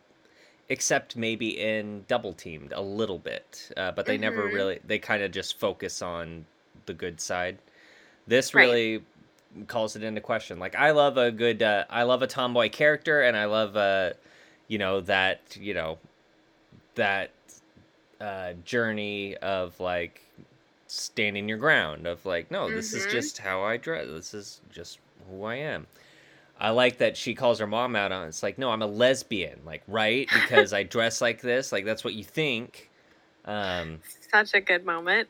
except 0.70 1.16
maybe 1.18 1.60
in 1.60 2.06
Double 2.08 2.34
Teamed 2.34 2.72
a 2.74 2.82
little 2.82 3.20
bit. 3.20 3.72
Uh 3.78 3.92
but 3.92 4.06
they 4.06 4.18
never 4.18 4.48
Mhm. 4.48 4.54
really 4.54 4.80
they 4.86 5.00
kind 5.00 5.22
of 5.24 5.32
just 5.32 5.60
focus 5.60 6.02
on 6.02 6.46
the 6.86 6.94
good 6.94 7.20
side. 7.22 7.58
This 8.28 8.54
Right. 8.54 8.66
really 8.68 9.04
calls 9.68 9.96
it 9.96 10.04
into 10.04 10.22
question. 10.22 10.60
Like 10.60 10.76
I 10.76 10.92
love 10.92 11.18
a 11.18 11.32
good 11.32 11.62
uh, 11.62 11.86
I 11.90 12.04
love 12.04 12.22
a 12.22 12.28
tomboy 12.28 12.70
character 12.70 13.22
and 13.22 13.36
I 13.36 13.46
love 13.46 13.76
uh 13.76 14.12
you 14.68 14.78
know 14.78 15.02
that, 15.02 15.58
you 15.60 15.74
know, 15.74 15.98
that 16.96 17.32
uh 18.20 18.54
journey 18.66 19.36
of 19.38 19.80
like 19.80 20.22
standing 20.92 21.48
your 21.50 21.58
ground 21.58 22.08
of 22.08 22.26
like 22.26 22.52
no, 22.52 22.70
this 22.72 22.94
is 22.94 23.06
Mhm. 23.06 23.08
just 23.08 23.40
how 23.40 23.64
I 23.64 23.78
dress. 23.78 24.08
This 24.08 24.34
is 24.34 24.62
just 24.70 25.00
who 25.30 25.44
I 25.46 25.56
am. 25.56 25.88
I 26.58 26.72
like 26.72 27.00
that 27.00 27.18
she 27.18 27.36
calls 27.36 27.60
her 27.60 27.68
mom 27.68 27.96
out 27.96 28.12
on 28.12 28.26
it. 28.26 28.30
It's 28.30 28.44
like, 28.44 28.58
no, 28.60 28.72
I'm 28.72 28.82
a 28.84 28.88
lesbian, 28.88 29.66
like, 29.66 29.84
right? 29.88 30.32
Because 30.32 30.74
I 30.74 30.84
dress 30.84 31.22
like 31.22 31.42
this, 31.42 31.72
like 31.72 31.86
that's 31.86 32.04
what 32.04 32.14
you 32.16 32.24
think. 32.24 32.92
Um 33.46 34.04
Such 34.32 34.54
a 34.54 34.62
good 34.62 34.86
moment. 34.86 35.30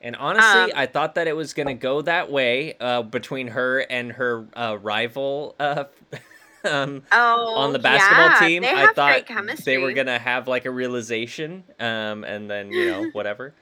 and 0.00 0.16
honestly, 0.16 0.72
Um, 0.72 0.74
I 0.74 0.86
thought 0.86 1.14
that 1.16 1.28
it 1.28 1.36
was 1.36 1.52
gonna 1.52 1.74
go 1.74 2.00
that 2.02 2.30
way 2.30 2.74
uh, 2.78 3.02
between 3.02 3.48
her 3.48 3.80
and 3.80 4.12
her 4.12 4.48
uh, 4.54 4.78
rival 4.80 5.56
uh, 5.60 5.84
um, 6.64 7.02
Oh, 7.12 7.46
on 7.54 7.72
the 7.72 7.78
basketball 7.78 8.30
yeah, 8.30 8.32
team. 8.32 8.68
I 8.72 8.86
thought 8.86 9.24
they 9.64 9.76
were 9.78 9.92
gonna 9.92 10.18
have 10.18 10.48
like 10.48 10.64
a 10.64 10.70
realization, 10.70 11.64
um, 11.78 12.24
and 12.24 12.50
then 12.50 12.72
you 12.74 12.86
know 12.86 13.08
whatever, 13.12 13.54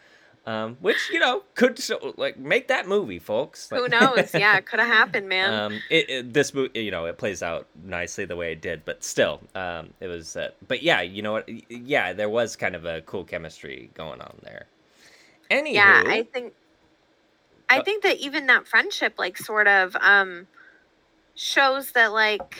um, 0.48 0.76
which 0.80 0.96
you 1.12 1.18
know 1.20 1.42
could 1.54 1.78
so, 1.78 2.14
like 2.16 2.38
make 2.38 2.68
that 2.68 2.88
movie, 2.88 3.18
folks. 3.18 3.68
Who 3.68 3.86
knows? 3.88 4.34
Yeah, 4.34 4.56
it 4.60 4.66
could 4.66 4.80
have 4.80 4.88
happened, 4.88 5.28
man. 5.28 5.52
um, 5.52 5.80
it, 5.90 6.08
it, 6.10 6.32
this 6.32 6.54
movie, 6.54 6.80
you 6.80 6.90
know, 6.90 7.04
it 7.04 7.18
plays 7.18 7.42
out 7.42 7.66
nicely 7.84 8.24
the 8.24 8.36
way 8.36 8.52
it 8.52 8.62
did, 8.62 8.84
but 8.84 9.04
still, 9.04 9.40
um, 9.54 9.92
it 10.00 10.06
was. 10.06 10.36
Uh, 10.36 10.50
but 10.66 10.82
yeah, 10.82 11.02
you 11.02 11.20
know 11.22 11.32
what? 11.32 11.48
Yeah, 11.70 12.12
there 12.14 12.30
was 12.30 12.56
kind 12.56 12.74
of 12.74 12.84
a 12.86 13.02
cool 13.02 13.24
chemistry 13.24 13.90
going 13.94 14.20
on 14.20 14.38
there. 14.42 14.66
Anywho, 15.50 15.74
yeah, 15.74 16.02
I 16.06 16.22
think. 16.32 16.54
I 17.70 17.80
Uh, 17.80 17.84
think 17.84 18.02
that 18.04 18.16
even 18.16 18.46
that 18.46 18.66
friendship, 18.66 19.14
like, 19.18 19.36
sort 19.36 19.68
of, 19.68 19.94
um, 19.96 20.46
shows 21.34 21.92
that 21.92 22.12
like 22.12 22.56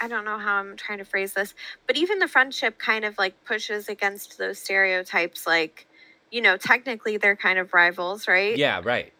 I 0.00 0.08
don't 0.08 0.24
know 0.24 0.38
how 0.38 0.56
I'm 0.56 0.76
trying 0.76 0.98
to 0.98 1.04
phrase 1.04 1.34
this, 1.34 1.54
but 1.86 1.96
even 1.96 2.18
the 2.18 2.28
friendship 2.28 2.78
kind 2.78 3.04
of 3.04 3.16
like 3.18 3.44
pushes 3.44 3.88
against 3.88 4.38
those 4.38 4.58
stereotypes. 4.58 5.46
Like, 5.46 5.86
you 6.30 6.40
know, 6.42 6.56
technically 6.56 7.16
they're 7.16 7.36
kind 7.36 7.58
of 7.58 7.72
rivals, 7.74 8.28
right? 8.28 8.56
Yeah, 8.56 8.80
right. 8.84 9.12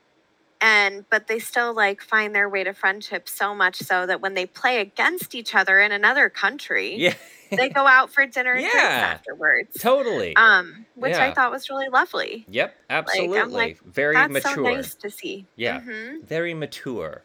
And 0.62 1.07
but 1.11 1.26
they 1.26 1.38
still 1.38 1.72
like 1.74 2.03
find 2.03 2.34
their 2.34 2.48
way 2.48 2.64
to 2.64 2.74
friendship 2.74 3.28
so 3.28 3.55
much 3.55 3.76
so 3.76 4.05
that 4.07 4.20
when 4.20 4.34
they 4.34 4.44
play 4.46 4.80
against 4.80 5.34
each 5.34 5.55
other 5.55 5.80
in 5.80 5.90
another 5.90 6.28
country, 6.28 6.96
Yeah. 6.96 7.14
they 7.51 7.70
go 7.70 7.86
out 7.86 8.12
for 8.12 8.26
dinner 8.26 8.53
and 8.53 8.61
drinks 8.61 8.76
Yeah. 8.76 9.16
afterwards. 9.16 9.76
totally. 9.80 10.36
Um, 10.36 10.86
which 10.96 11.14
I 11.14 11.32
thought 11.32 11.51
was 11.51 11.70
really 11.70 11.88
lovely. 11.88 12.44
yep, 12.46 12.74
absolutely. 12.90 13.51
like, 13.53 13.78
Very 13.84 14.16
That's 14.16 14.32
mature. 14.34 14.55
so 14.55 14.62
nice 14.62 14.94
to 14.96 15.11
see. 15.11 15.46
Yeah. 15.57 15.80
hmm 15.80 16.20
Very 16.24 16.53
mature. 16.53 17.24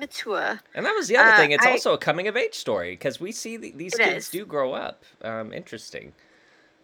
Mature. 0.00 0.60
And 0.74 0.84
that 0.86 0.94
was 0.94 1.06
the 1.08 1.16
other 1.16 1.30
Uh, 1.32 1.36
thing. 1.36 1.52
It's 1.52 1.64
I- 1.66 1.70
also 1.72 1.92
a 1.92 1.98
coming 1.98 2.26
of 2.26 2.36
age 2.36 2.54
story 2.54 2.92
because 2.92 3.20
we 3.20 3.30
see 3.32 3.58
th- 3.58 3.74
these 3.74 3.94
kids 3.94 4.24
is. 4.26 4.28
do 4.30 4.44
grow 4.46 4.72
up. 4.72 5.04
Um, 5.22 5.52
interesting. 5.52 6.12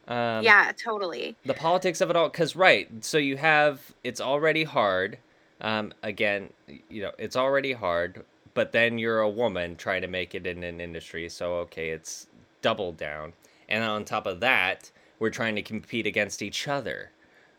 Um, 0.08 0.44
yeah, 0.44 0.70
totally. 0.76 1.34
the 1.44 1.54
politics 1.54 2.00
of 2.00 2.10
it 2.10 2.14
all 2.16 2.28
because 2.28 2.54
right 2.54 2.88
so 3.04 3.18
you 3.18 3.36
have 3.38 3.80
it's 4.04 4.20
already 4.20 4.62
hard 4.62 5.18
um 5.60 5.92
again 6.04 6.50
you 6.88 7.02
know 7.02 7.10
it's 7.18 7.34
already 7.34 7.72
hard 7.72 8.24
but 8.54 8.70
then 8.70 8.98
you're 8.98 9.18
a 9.18 9.28
woman 9.28 9.74
trying 9.74 10.02
to 10.02 10.06
make 10.08 10.32
it 10.36 10.46
in 10.46 10.62
an 10.62 10.80
industry 10.80 11.28
so 11.28 11.54
okay 11.54 11.88
it's 11.90 12.28
double 12.62 12.92
down 12.92 13.32
and 13.68 13.82
on 13.82 14.04
top 14.04 14.26
of 14.28 14.38
that 14.38 14.92
we're 15.18 15.28
trying 15.30 15.56
to 15.56 15.62
compete 15.62 16.06
against 16.06 16.40
each 16.40 16.68
other 16.68 17.10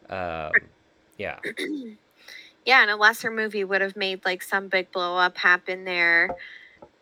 um 0.10 0.52
yeah 1.18 1.40
yeah, 2.68 2.84
and 2.84 2.92
a 2.92 2.98
lesser 2.98 3.32
movie 3.32 3.64
would 3.66 3.82
have 3.82 3.98
made 3.98 4.26
like 4.26 4.44
some 4.44 4.70
big 4.70 4.92
blow 4.92 5.18
up 5.18 5.38
happen 5.40 5.86
there, 5.86 6.38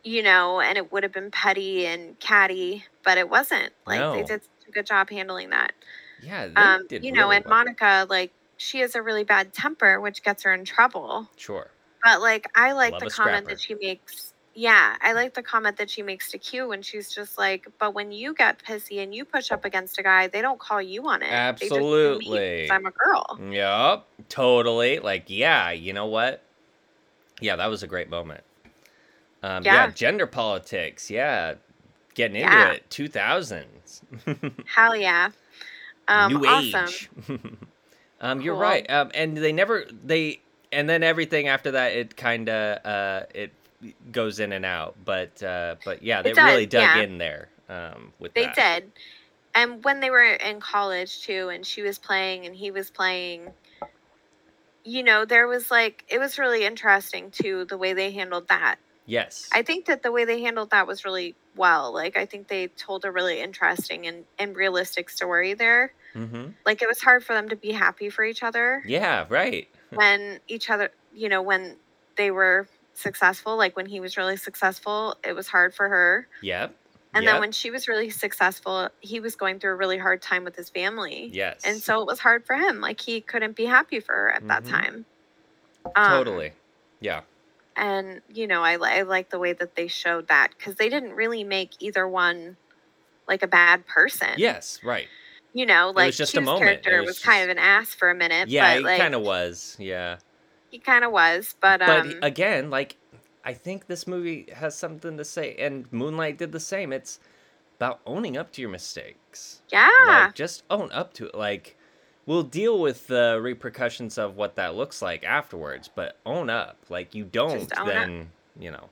you 0.03 0.23
know, 0.23 0.61
and 0.61 0.77
it 0.77 0.91
would 0.93 1.03
have 1.03 1.13
been 1.13 1.31
petty 1.31 1.85
and 1.87 2.19
catty, 2.19 2.85
but 3.03 3.17
it 3.17 3.29
wasn't. 3.29 3.73
Like 3.87 4.11
they 4.13 4.23
did 4.23 4.43
such 4.43 4.69
a 4.69 4.71
good 4.71 4.85
job 4.87 5.09
handling 5.09 5.51
that. 5.51 5.73
yeah 6.21 6.47
they 6.47 6.53
Um, 6.55 6.87
did 6.87 7.03
you 7.03 7.11
know, 7.11 7.23
really 7.23 7.37
and 7.37 7.45
well. 7.45 7.55
Monica, 7.65 8.07
like 8.09 8.33
she 8.57 8.79
has 8.81 8.95
a 8.95 9.01
really 9.03 9.23
bad 9.25 9.53
temper, 9.53 9.99
which 10.01 10.23
gets 10.23 10.43
her 10.43 10.53
in 10.53 10.65
trouble. 10.65 11.29
sure 11.37 11.71
But 12.03 12.21
like 12.21 12.47
I 12.55 12.73
like 12.73 12.93
Love 12.93 13.01
the 13.01 13.09
comment 13.09 13.45
scrapper. 13.45 13.49
that 13.49 13.61
she 13.61 13.75
makes. 13.75 14.33
Yeah, 14.57 14.95
I 15.01 15.11
like 15.11 15.33
the 15.33 15.43
comment 15.43 15.75
that 15.77 15.89
she 15.89 16.01
makes 16.01 16.31
to 16.31 16.37
Q 16.39 16.69
when 16.69 16.81
she's 16.81 17.13
just 17.13 17.37
like, 17.37 17.67
"But 17.77 17.93
when 17.93 18.13
you 18.13 18.33
get 18.33 18.57
pissy 18.63 19.03
and 19.03 19.13
you 19.13 19.25
push 19.25 19.51
up 19.51 19.65
against 19.65 19.99
a 19.99 20.03
guy, 20.03 20.27
they 20.27 20.41
don't 20.41 20.59
call 20.61 20.81
you 20.81 21.05
on 21.09 21.21
it. 21.23 21.43
They 21.59 21.69
just 21.69 21.99
do 22.01 22.15
me 22.15 22.45
'cause 22.57 22.67
Absolutely. 22.69 22.69
I'm 22.69 22.85
a 22.85 22.91
girl." 22.91 23.41
Yep, 23.51 24.05
totally. 24.29 24.99
Like, 24.99 25.25
yeah, 25.27 25.71
you 25.71 25.91
know 25.93 26.05
what? 26.05 26.41
Yeah, 27.41 27.57
that 27.57 27.67
was 27.67 27.83
a 27.83 27.87
great 27.87 28.09
moment. 28.09 28.43
Um, 29.43 29.63
yeah. 29.65 29.87
Yeah. 29.87 29.91
gender 29.91 30.27
politics. 30.27 31.09
Yeah, 31.11 31.55
getting 32.15 32.37
into 32.37 32.57
Yeah. 32.57 32.71
it. 32.71 32.89
Two 32.89 33.07
thousands. 33.09 34.01
Hell 34.65 34.95
yeah. 34.95 35.29
Um, 36.07 36.31
New 36.31 36.45
awesome. 36.45 36.87
age. 36.87 37.09
um, 38.21 38.41
you're 38.41 38.55
right. 38.55 38.89
Um, 38.89 39.11
and 39.13 39.37
they 39.37 39.51
never 39.51 39.85
they 39.91 40.39
and 40.71 40.89
then 40.89 41.03
everything 41.03 41.47
after 41.47 41.71
that 41.71 41.93
it 41.93 42.17
kind 42.17 42.49
of 42.49 42.85
uh 42.85 43.25
it 43.35 43.53
goes 44.11 44.39
in 44.39 44.51
and 44.51 44.65
out. 44.65 44.95
But 45.03 45.41
uh, 45.43 45.75
but 45.83 46.03
yeah, 46.03 46.21
they 46.21 46.33
does, 46.33 46.45
really 46.45 46.65
dug 46.65 46.81
yeah. 46.81 47.03
in 47.03 47.17
there. 47.17 47.49
Um, 47.69 48.13
with 48.19 48.33
They 48.33 48.45
that. 48.45 48.55
did. 48.55 48.91
And 49.53 49.83
when 49.83 50.01
they 50.01 50.09
were 50.09 50.21
in 50.23 50.59
college 50.59 51.21
too, 51.21 51.49
and 51.49 51.65
she 51.65 51.81
was 51.81 51.97
playing 51.97 52.45
and 52.45 52.55
he 52.55 52.71
was 52.71 52.89
playing, 52.89 53.51
you 54.83 55.01
know, 55.01 55.25
there 55.25 55.47
was 55.47 55.71
like, 55.71 56.03
it 56.09 56.19
was 56.19 56.37
really 56.37 56.65
interesting 56.65 57.31
too, 57.31 57.65
the 57.65 57.77
way 57.77 57.93
they 57.93 58.11
handled 58.11 58.49
that. 58.49 58.75
Yes. 59.05 59.49
I 59.53 59.61
think 59.61 59.85
that 59.85 60.03
the 60.03 60.11
way 60.11 60.25
they 60.25 60.41
handled 60.41 60.71
that 60.71 60.87
was 60.87 61.05
really 61.05 61.35
well. 61.55 61.93
Like, 61.93 62.17
I 62.17 62.25
think 62.25 62.47
they 62.47 62.67
told 62.67 63.05
a 63.05 63.11
really 63.11 63.39
interesting 63.39 64.07
and, 64.07 64.25
and 64.37 64.55
realistic 64.55 65.09
story 65.09 65.53
there. 65.53 65.93
mm-hmm. 66.13 66.47
Like, 66.65 66.81
it 66.81 66.87
was 66.87 67.01
hard 67.01 67.23
for 67.23 67.33
them 67.33 67.49
to 67.49 67.55
be 67.55 67.71
happy 67.71 68.09
for 68.09 68.25
each 68.25 68.43
other 68.43 68.83
Yeah. 68.85 69.25
Right. 69.29 69.69
when 69.91 70.39
each 70.47 70.69
other, 70.69 70.89
you 71.13 71.29
know, 71.29 71.41
when 71.41 71.77
they 72.17 72.31
were 72.31 72.67
successful, 72.95 73.57
like 73.57 73.75
when 73.75 73.85
he 73.85 73.99
was 73.99 74.17
really 74.17 74.37
successful, 74.37 75.15
it 75.23 75.33
was 75.33 75.47
hard 75.47 75.73
for 75.75 75.87
her. 75.87 76.27
Yep. 76.41 76.75
And 77.13 77.23
yep. 77.23 77.33
then 77.33 77.41
when 77.41 77.51
she 77.53 77.71
was 77.71 77.87
really 77.87 78.09
successful, 78.09 78.89
he 78.99 79.21
was 79.21 79.35
going 79.35 79.59
through 79.59 79.71
a 79.71 79.75
really 79.75 79.97
hard 79.97 80.21
time 80.21 80.43
with 80.43 80.55
his 80.55 80.69
family. 80.69 81.29
yes. 81.31 81.61
And 81.63 81.81
so 81.81 82.01
it 82.01 82.07
was 82.07 82.19
hard 82.19 82.45
for 82.45 82.55
him. 82.55 82.81
Like 82.81 82.99
he 82.99 83.21
couldn't 83.21 83.55
be 83.55 83.65
happy 83.65 84.01
for 84.01 84.13
her 84.13 84.31
at 84.31 84.47
that 84.47 84.63
Mhm. 84.63 84.69
time. 84.69 85.05
Um, 85.95 86.09
totally. 86.11 86.51
Yeah. 86.99 87.21
And, 87.77 88.21
you 88.33 88.47
know, 88.47 88.63
I, 88.63 88.73
I 88.73 89.01
like 89.03 89.29
the 89.29 89.39
way 89.39 89.53
that 89.53 89.75
they 89.75 89.87
showed 89.87 90.27
that 90.27 90.51
because 90.57 90.75
they 90.75 90.89
didn't 90.89 91.13
really 91.13 91.43
make 91.43 91.71
either 91.79 92.07
one 92.07 92.57
like 93.27 93.43
a 93.43 93.47
bad 93.47 93.85
person. 93.87 94.29
Yes. 94.37 94.79
Right. 94.83 95.07
You 95.53 95.65
know, 95.65 95.93
like 95.95 96.07
was 96.07 96.17
just 96.17 96.33
a 96.33 96.39
Q's 96.39 96.45
moment. 96.45 96.63
It 96.63 96.83
character 96.83 96.99
was 96.99 97.07
was, 97.07 97.19
kind 97.19 97.43
of 97.43 97.49
an 97.49 97.57
ass 97.57 97.93
for 97.93 98.09
a 98.09 98.15
minute. 98.15 98.49
Yeah, 98.49 98.73
but 98.73 98.79
it 98.79 98.83
like, 98.83 98.99
kind 98.99 99.15
of 99.15 99.21
was. 99.21 99.77
Yeah, 99.79 100.17
he 100.75 100.79
kind 100.79 101.03
of 101.05 101.11
was. 101.11 101.55
But, 101.61 101.79
but 101.79 101.89
um, 101.89 102.13
again, 102.21 102.69
like 102.69 102.97
I 103.43 103.53
think 103.53 103.87
this 103.87 104.07
movie 104.07 104.47
has 104.53 104.75
something 104.75 105.17
to 105.17 105.25
say, 105.25 105.55
and 105.55 105.91
Moonlight 105.91 106.37
did 106.37 106.51
the 106.51 106.59
same. 106.59 106.91
It's 106.91 107.19
about 107.77 107.99
owning 108.05 108.37
up 108.37 108.51
to 108.53 108.61
your 108.61 108.69
mistakes. 108.69 109.61
yeah. 109.69 109.89
Like, 110.07 110.35
just 110.35 110.63
own 110.69 110.91
up 110.91 111.13
to 111.15 111.27
it. 111.27 111.35
Like, 111.35 111.77
we'll 112.25 112.43
deal 112.43 112.79
with 112.79 113.07
the 113.07 113.39
repercussions 113.41 114.17
of 114.17 114.37
what 114.37 114.55
that 114.55 114.75
looks 114.75 115.01
like 115.01 115.23
afterwards, 115.23 115.89
but 115.93 116.17
own 116.25 116.49
up. 116.49 116.77
Like, 116.89 117.13
you 117.13 117.25
don't, 117.25 117.71
own 117.77 117.87
up. 117.87 117.87
then 117.87 118.31
you 118.57 118.71
know 118.71 118.89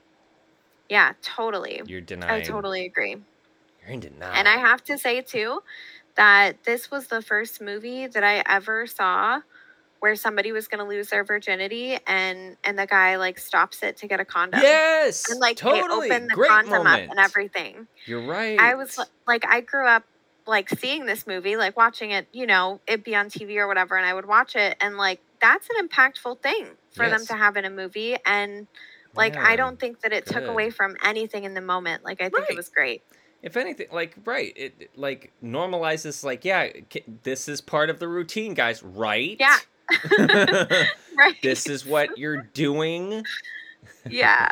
yeah, 0.88 1.12
totally. 1.22 1.82
you're 1.86 2.00
denying. 2.00 2.42
I 2.42 2.44
totally 2.44 2.86
agree. 2.86 3.16
You're 3.82 3.90
in 3.90 4.00
denial. 4.00 4.32
And 4.34 4.48
I 4.48 4.56
have 4.56 4.84
to 4.84 4.98
say 4.98 5.22
too 5.22 5.62
that 6.16 6.62
this 6.64 6.90
was 6.90 7.06
the 7.08 7.22
first 7.22 7.60
movie 7.60 8.06
that 8.06 8.22
I 8.22 8.42
ever 8.46 8.86
saw 8.86 9.40
where 10.04 10.16
somebody 10.16 10.52
was 10.52 10.68
going 10.68 10.80
to 10.80 10.84
lose 10.84 11.08
their 11.08 11.24
virginity 11.24 11.96
and 12.06 12.58
and 12.62 12.78
the 12.78 12.84
guy 12.86 13.16
like 13.16 13.38
stops 13.38 13.82
it 13.82 13.96
to 13.96 14.06
get 14.06 14.20
a 14.20 14.24
condom. 14.26 14.60
yes, 14.60 15.30
And 15.30 15.40
like 15.40 15.56
totally. 15.56 16.10
they 16.10 16.14
open 16.14 16.28
the 16.28 16.34
Great 16.34 16.50
condom 16.50 16.84
moment. 16.84 17.04
up 17.04 17.10
and 17.10 17.18
everything. 17.18 17.86
You're 18.04 18.26
right. 18.26 18.60
I 18.60 18.74
was 18.74 19.00
like 19.26 19.46
I 19.48 19.62
grew 19.62 19.86
up 19.88 20.04
like 20.46 20.68
seeing 20.68 21.06
this 21.06 21.26
movie, 21.26 21.56
like 21.56 21.74
watching 21.74 22.10
it, 22.10 22.28
you 22.32 22.46
know, 22.46 22.80
it 22.86 23.02
be 23.02 23.16
on 23.16 23.30
TV 23.30 23.56
or 23.56 23.66
whatever 23.66 23.96
and 23.96 24.04
I 24.04 24.12
would 24.12 24.26
watch 24.26 24.56
it 24.56 24.76
and 24.78 24.98
like 24.98 25.20
that's 25.40 25.66
an 25.74 25.88
impactful 25.88 26.42
thing 26.42 26.66
for 26.92 27.08
them 27.08 27.24
to 27.24 27.32
have 27.34 27.56
in 27.56 27.64
a 27.64 27.70
movie 27.70 28.16
and 28.26 28.66
like 29.16 29.38
I 29.38 29.56
don't 29.56 29.80
think 29.80 30.00
that 30.02 30.12
it 30.12 30.26
took 30.26 30.44
away 30.44 30.68
from 30.68 30.96
anything 31.02 31.44
in 31.44 31.54
the 31.54 31.62
moment. 31.62 32.04
Like 32.04 32.20
I 32.20 32.24
think 32.28 32.40
Right. 32.40 32.50
it 32.50 32.56
was 32.58 32.68
great. 32.68 33.00
if 33.42 33.56
anything 33.56 33.86
like 33.90 34.16
right 34.26 34.52
it 34.56 34.74
it, 34.80 34.90
like 34.98 35.32
normalizes 35.42 36.24
like 36.24 36.44
yeah 36.44 36.68
this 37.24 37.48
is 37.48 37.60
part 37.60 37.88
of 37.90 37.98
the 38.00 38.08
routine 38.08 38.52
guys 38.54 38.82
right 38.82 39.36
Yeah. 39.40 39.56
right. 41.16 41.36
this 41.42 41.68
is 41.68 41.84
what 41.84 42.16
you're 42.18 42.42
doing? 42.54 43.24
Yeah. 44.08 44.50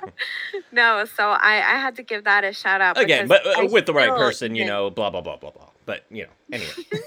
No 0.71 1.05
so 1.05 1.29
i 1.29 1.57
i 1.57 1.79
had 1.79 1.97
to 1.97 2.03
give 2.03 2.25
that 2.25 2.45
a 2.45 2.53
shout 2.53 2.81
out 2.81 2.99
again 2.99 3.29
but 3.29 3.47
uh, 3.47 3.69
with 3.71 3.87
the 3.87 3.93
right 3.93 4.11
person 4.11 4.55
you 4.55 4.65
know 4.65 4.91
blah 4.91 5.11
blah 5.11 5.21
blah 5.21 5.37
blah 5.37 5.51
blah. 5.51 5.69
But 5.87 6.05
you 6.11 6.25
know 6.25 6.31
anyway. 6.53 6.71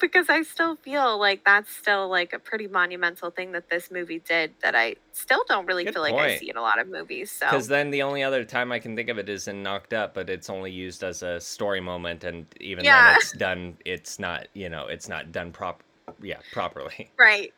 Because 0.00 0.30
i 0.30 0.42
still 0.42 0.76
feel 0.76 1.18
like 1.18 1.44
that's 1.44 1.70
still 1.74 2.08
like 2.08 2.32
a 2.32 2.38
pretty 2.38 2.66
monumental 2.66 3.30
thing 3.30 3.52
that 3.52 3.68
this 3.68 3.90
movie 3.90 4.18
did 4.18 4.52
that 4.62 4.74
i 4.74 4.96
still 5.12 5.44
don't 5.46 5.66
really 5.66 5.84
Good 5.84 5.94
feel 5.94 6.02
like 6.02 6.14
i 6.14 6.38
see 6.38 6.48
in 6.48 6.56
a 6.56 6.62
lot 6.62 6.78
of 6.78 6.88
movies 6.88 7.30
so 7.30 7.46
because 7.46 7.68
then 7.68 7.90
the 7.90 8.02
only 8.02 8.22
other 8.22 8.44
time 8.44 8.72
i 8.72 8.78
can 8.78 8.96
think 8.96 9.10
of 9.10 9.18
it 9.18 9.28
is 9.28 9.46
in 9.46 9.62
knocked 9.62 9.92
up 9.92 10.14
but 10.14 10.30
it's 10.30 10.48
only 10.48 10.70
used 10.70 11.04
as 11.04 11.22
a 11.22 11.38
story 11.38 11.80
moment 11.80 12.24
and 12.24 12.46
even 12.60 12.84
then 12.84 13.14
it's 13.16 13.32
done 13.32 13.76
it's 13.84 14.18
not 14.18 14.46
you 14.54 14.70
know 14.70 14.86
it's 14.86 15.08
not 15.08 15.32
done 15.32 15.52
prop 15.52 15.82
yeah 16.22 16.38
properly 16.52 17.10
right 17.18 17.52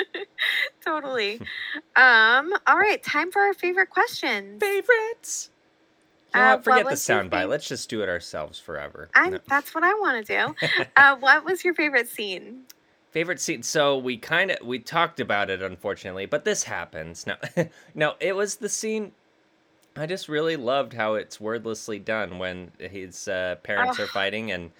totally 0.84 1.40
um 1.96 2.52
all 2.66 2.78
right 2.78 3.02
time 3.02 3.30
for 3.30 3.42
our 3.42 3.54
favorite 3.54 3.90
questions 3.90 4.62
favorites 4.62 5.50
you 6.34 6.40
Uh, 6.40 6.58
forget 6.58 6.84
the 6.84 6.90
was 6.90 7.08
your 7.08 7.22
soundbite 7.22 7.48
let's 7.48 7.66
just 7.68 7.88
do 7.90 8.02
it 8.02 8.08
ourselves 8.08 8.58
forever 8.58 9.08
i 9.14 9.30
No. 9.30 9.38
that's 9.48 9.74
what 9.74 9.84
i 9.84 9.92
want 9.94 10.24
to 10.26 10.36
do 10.36 10.54
uh 10.96 11.16
what 11.16 11.44
was 11.44 11.64
your 11.64 11.74
favorite 11.74 12.08
scene 12.08 12.62
Favorite 13.10 13.40
scene. 13.40 13.64
So 13.64 13.98
we 13.98 14.16
kind 14.16 14.52
of 14.52 14.64
we 14.64 14.78
talked 14.78 15.18
about 15.18 15.50
it, 15.50 15.60
unfortunately, 15.62 16.26
but 16.26 16.44
this 16.44 16.62
happens. 16.62 17.26
No, 17.26 17.34
no, 17.92 18.14
it 18.20 18.36
was 18.36 18.54
the 18.54 18.68
scene. 18.68 19.10
I 19.96 20.06
just 20.06 20.28
really 20.28 20.54
loved 20.56 20.92
how 20.92 21.14
it's 21.14 21.40
wordlessly 21.40 21.98
done 21.98 22.38
when 22.38 22.70
his 22.78 23.26
uh, 23.26 23.56
parents 23.64 23.98
Oh. 23.98 24.04
are 24.04 24.06
fighting, 24.06 24.52
and 24.52 24.70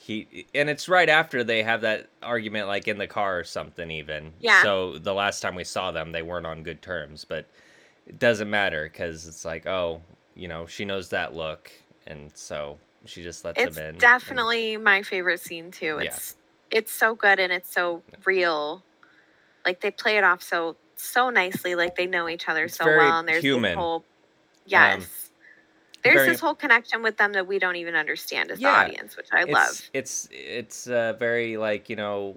he 0.00 0.46
and 0.54 0.70
it's 0.70 0.88
right 0.88 1.08
after 1.08 1.42
they 1.44 1.62
have 1.62 1.80
that 1.82 2.08
argument, 2.22 2.68
like 2.68 2.86
in 2.88 2.98
the 2.98 3.06
car 3.08 3.38
or 3.40 3.44
something. 3.44 3.90
Even 3.90 4.32
Yeah. 4.40 4.62
So 4.62 4.98
the 4.98 5.12
last 5.12 5.40
time 5.40 5.54
we 5.54 5.64
saw 5.64 5.90
them, 5.90 6.12
they 6.12 6.22
weren't 6.22 6.46
on 6.46 6.62
good 6.62 6.80
terms, 6.82 7.24
but 7.24 7.46
it 8.06 8.18
doesn't 8.18 8.48
matter 8.48 8.84
because 8.84 9.26
it's 9.26 9.44
like, 9.44 9.66
oh, 9.66 10.00
you 10.34 10.46
know, 10.48 10.66
she 10.66 10.84
knows 10.84 11.08
that 11.10 11.34
look, 11.34 11.70
and 12.06 12.30
so 12.34 12.78
she 13.04 13.22
just 13.22 13.44
lets 13.44 13.60
it's 13.60 13.76
him 13.76 13.82
in. 13.82 13.88
and- 13.90 13.98
definitely 14.00 14.76
my 14.76 15.02
favorite 15.02 15.40
scene 15.40 15.70
too 15.70 15.98
Yeah. 16.00 16.06
it's 16.06 16.36
it's 16.70 16.92
so 16.92 17.14
good 17.14 17.38
and 17.38 17.52
it's 17.52 17.72
so 17.72 18.02
real 18.24 18.82
like 19.64 19.80
they 19.80 19.90
play 19.90 20.16
it 20.18 20.24
off 20.24 20.42
so 20.42 20.76
so 20.96 21.30
nicely 21.30 21.74
like 21.74 21.94
they 21.96 22.06
know 22.06 22.28
each 22.28 22.48
other 22.48 22.64
It's 22.64 22.76
so 22.76 22.86
well 22.86 23.20
and 23.20 23.28
there's 23.28 23.42
human. 23.42 23.72
Um, 23.72 23.78
whole 23.78 24.04
yes 24.66 25.27
There's 26.04 26.14
Very- 26.16 26.28
this 26.28 26.40
whole 26.40 26.54
connection 26.54 27.02
with 27.02 27.16
them 27.16 27.32
that 27.32 27.46
we 27.46 27.58
don't 27.58 27.76
even 27.76 27.94
understand 27.94 28.50
as 28.50 28.60
Yeah. 28.60 28.84
the 28.84 28.90
audience, 28.90 29.16
which 29.16 29.28
I 29.32 29.42
it's, 29.42 29.50
love. 29.52 29.90
It's 29.92 30.28
it's 30.32 30.86
uh, 30.86 31.14
very 31.18 31.56
like 31.56 31.88
you 31.90 31.96
know, 31.96 32.36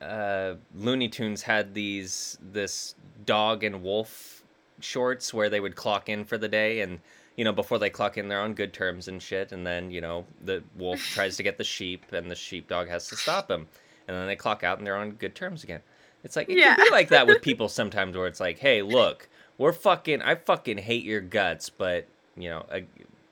uh, 0.00 0.54
Looney 0.74 1.08
Tunes 1.08 1.42
had 1.42 1.74
these 1.74 2.38
this 2.40 2.94
dog 3.24 3.64
and 3.64 3.82
wolf 3.82 4.42
shorts 4.80 5.32
where 5.34 5.48
they 5.50 5.60
would 5.60 5.74
clock 5.76 6.08
in 6.08 6.24
for 6.24 6.38
the 6.38 6.48
day 6.48 6.80
and. 6.80 7.00
You 7.36 7.44
know, 7.44 7.52
before 7.52 7.78
they 7.78 7.88
clock 7.88 8.18
in, 8.18 8.26
they're 8.26 8.40
on 8.40 8.54
good 8.54 8.72
terms 8.72 9.06
and 9.06 9.22
shit. 9.22 9.52
And 9.52 9.64
then, 9.64 9.92
you 9.92 10.00
know, 10.00 10.26
the 10.44 10.60
wolf 10.76 10.98
tries 11.14 11.36
to 11.36 11.44
get 11.44 11.56
the 11.56 11.62
sheep, 11.62 12.04
and 12.10 12.28
the 12.28 12.34
sheepdog 12.34 12.88
has 12.88 13.06
to 13.10 13.16
stop 13.16 13.48
him. 13.48 13.68
And 14.08 14.16
then 14.16 14.26
they 14.26 14.34
clock 14.34 14.64
out, 14.64 14.78
and 14.78 14.84
they're 14.84 14.96
on 14.96 15.12
good 15.12 15.36
terms 15.36 15.62
again. 15.62 15.80
It's 16.24 16.34
like 16.34 16.48
it 16.48 16.58
Yeah. 16.58 16.74
can 16.74 16.86
be 16.86 16.90
like 16.90 17.10
that 17.10 17.28
with 17.28 17.40
people 17.42 17.68
sometimes, 17.68 18.16
where 18.16 18.26
it's 18.26 18.40
like, 18.40 18.58
"Hey, 18.58 18.82
look, 18.82 19.28
we're 19.56 19.72
fucking. 19.72 20.20
I 20.20 20.34
fucking 20.34 20.78
hate 20.78 21.04
your 21.04 21.20
guts, 21.20 21.70
but 21.70 22.08
you 22.40 22.50
know, 22.50 22.64
uh, 22.70 22.80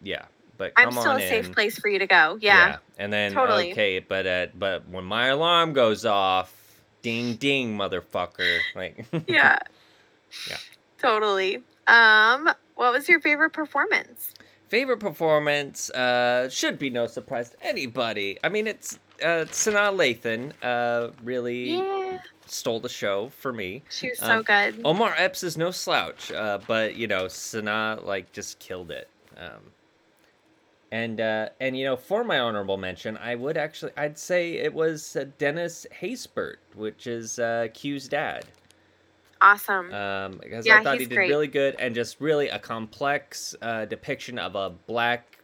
yeah, 0.02 0.26
but 0.56 0.72
I'm 0.76 0.92
still 0.92 1.12
a 1.16 1.20
safe 1.20 1.46
in. 1.46 1.54
place 1.54 1.78
for 1.78 1.88
you 1.88 1.98
to 1.98 2.06
go. 2.06 2.38
Yeah. 2.40 2.78
And 2.98 3.12
then 3.12 3.32
Totally. 3.32 3.72
okay, 3.72 3.98
but 3.98 4.26
uh, 4.26 4.46
but 4.54 4.88
when 4.88 5.04
my 5.04 5.26
alarm 5.26 5.72
goes 5.72 6.04
off, 6.04 6.54
ding 7.02 7.34
ding, 7.36 7.76
motherfucker. 7.76 8.58
Like 8.74 9.04
Yeah. 9.28 9.58
Yeah. 10.48 10.56
Totally. 10.98 11.62
Um, 11.86 12.50
what 12.74 12.92
was 12.92 13.08
your 13.08 13.20
favorite 13.20 13.50
performance? 13.52 14.32
favorite 14.68 14.98
performance 14.98 15.90
uh 15.90 16.48
should 16.48 16.76
be 16.76 16.90
no 16.90 17.06
surprise 17.06 17.50
to 17.50 17.56
anybody. 17.64 18.36
I 18.42 18.48
mean, 18.48 18.66
it's 18.66 18.98
uh 19.22 19.46
Sanaa 19.46 19.94
Lathan 19.94 20.52
uh 20.62 21.12
really 21.22 21.76
Yeah. 21.76 22.18
Stole 22.46 22.80
the 22.80 22.88
show 22.88 23.30
for 23.30 23.52
me. 23.52 23.82
She 23.90 24.10
was 24.10 24.18
so 24.18 24.38
Um, 24.38 24.42
good. 24.42 24.80
Omar 24.84 25.14
Epps 25.16 25.42
is 25.42 25.56
no 25.56 25.70
slouch, 25.70 26.30
uh, 26.32 26.58
but 26.66 26.96
you 26.96 27.06
know 27.06 27.24
Sanaa 27.26 28.04
like 28.04 28.32
just 28.32 28.58
killed 28.58 28.90
it. 28.90 29.08
Um, 29.36 29.72
and 30.92 31.20
uh, 31.20 31.48
and 31.60 31.76
you 31.76 31.84
know 31.84 31.96
for 31.96 32.24
my 32.24 32.38
honorable 32.38 32.76
mention, 32.76 33.16
I 33.18 33.34
would 33.34 33.56
actually 33.56 33.92
I'd 33.96 34.18
say 34.18 34.54
it 34.54 34.72
was 34.72 35.16
uh, 35.16 35.24
Dennis 35.38 35.86
Haysbert, 36.00 36.56
which 36.74 37.06
is 37.06 37.38
uh, 37.38 37.68
Q's 37.74 38.08
dad, 38.08 38.44
Awesome. 39.40 39.92
um, 39.92 40.38
because 40.42 40.64
Yeah, 40.66 40.78
I 40.78 40.82
thought 40.84 40.98
he 41.00 41.06
did 41.06 41.14
great. 41.14 41.28
really 41.28 41.48
good 41.48 41.74
and 41.78 41.94
just 41.94 42.20
really 42.20 42.48
a 42.48 42.58
complex 42.58 43.54
uh, 43.62 43.84
depiction 43.86 44.38
of 44.38 44.54
a 44.54 44.70
black 44.70 45.38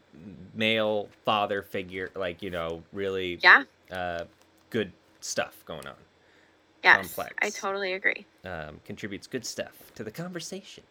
male 0.55 1.09
father 1.24 1.62
figure, 1.62 2.11
like 2.14 2.40
you 2.42 2.50
know 2.50 2.82
really 2.92 3.38
yeah. 3.42 3.64
uh, 3.90 4.24
good 4.70 4.92
stuff 5.20 5.62
going 5.66 5.86
on. 5.86 5.94
Yes. 6.83 6.97
complex. 6.97 7.35
I 7.41 7.51
totally 7.51 7.93
agree. 7.93 8.26
Um, 8.45 8.80
contributes 8.85 9.26
good 9.26 9.47
stuff 9.47 9.93
to 9.95 10.05
the 10.05 10.11
conversation. 10.11 10.85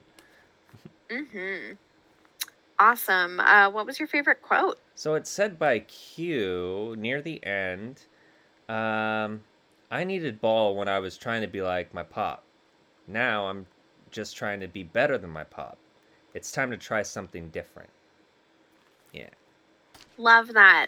Mm-hmm. 1.10 1.74
Awesome. 2.80 3.40
Uh, 3.40 3.70
what 3.70 3.86
was 3.86 4.00
your 4.00 4.08
favorite 4.08 4.42
quote? 4.42 4.80
So 4.96 5.16
it's 5.16 5.30
said 5.30 5.60
by 5.60 5.80
Q 5.80 6.96
near 6.98 7.22
the 7.22 7.44
end. 7.46 8.04
Um, 8.70 9.42
I 9.92 10.04
needed 10.04 10.42
ball 10.42 10.76
when 10.76 10.88
I 10.88 11.00
was 11.00 11.18
trying 11.18 11.42
to 11.42 11.48
be 11.48 11.62
like 11.62 11.94
my 11.94 12.04
pop. 12.04 12.44
Now 13.08 13.48
I'm 13.48 13.66
just 14.10 14.36
trying 14.38 14.62
to 14.62 14.68
be 14.68 14.84
better 14.84 15.18
than 15.18 15.30
my 15.30 15.44
pop. 15.44 15.78
It's 16.34 16.52
time 16.52 16.72
to 16.72 16.78
try 16.78 17.02
something 17.02 17.50
different. 17.50 17.90
Yeah, 19.12 19.30
Love 20.18 20.54
that. 20.54 20.88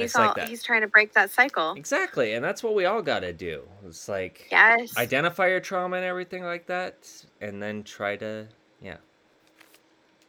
He's 0.00 0.14
It's 0.14 0.18
like 0.18 0.34
that. 0.34 0.48
he's 0.48 0.62
trying 0.62 0.82
to 0.82 0.88
break 0.88 1.12
that 1.14 1.30
cycle. 1.30 1.78
exactly, 1.78 2.32
and 2.34 2.44
that's 2.44 2.62
what 2.62 2.74
we 2.74 2.84
all 2.84 3.02
gotta 3.02 3.32
do. 3.32 3.68
It's 3.86 4.08
like 4.08 4.50
Yes. 4.50 4.90
identify 4.96 5.48
your 5.48 5.60
trauma 5.60 5.96
and 5.96 6.04
everything 6.04 6.44
like 6.44 6.66
that, 6.66 7.24
and 7.40 7.62
then 7.62 7.82
try 7.84 8.16
to 8.16 8.48
yeah 8.80 8.98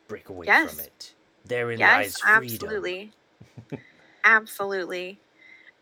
break 0.07 0.30
away 0.30 0.47
Yes. 0.47 0.51
from 0.51 0.80
it. 0.80 1.15
Therein 1.45 1.80
yes, 1.80 1.86
lies 1.86 2.19
freedom. 2.19 2.69
absolutely. 2.80 3.13
absolutely. 4.24 5.22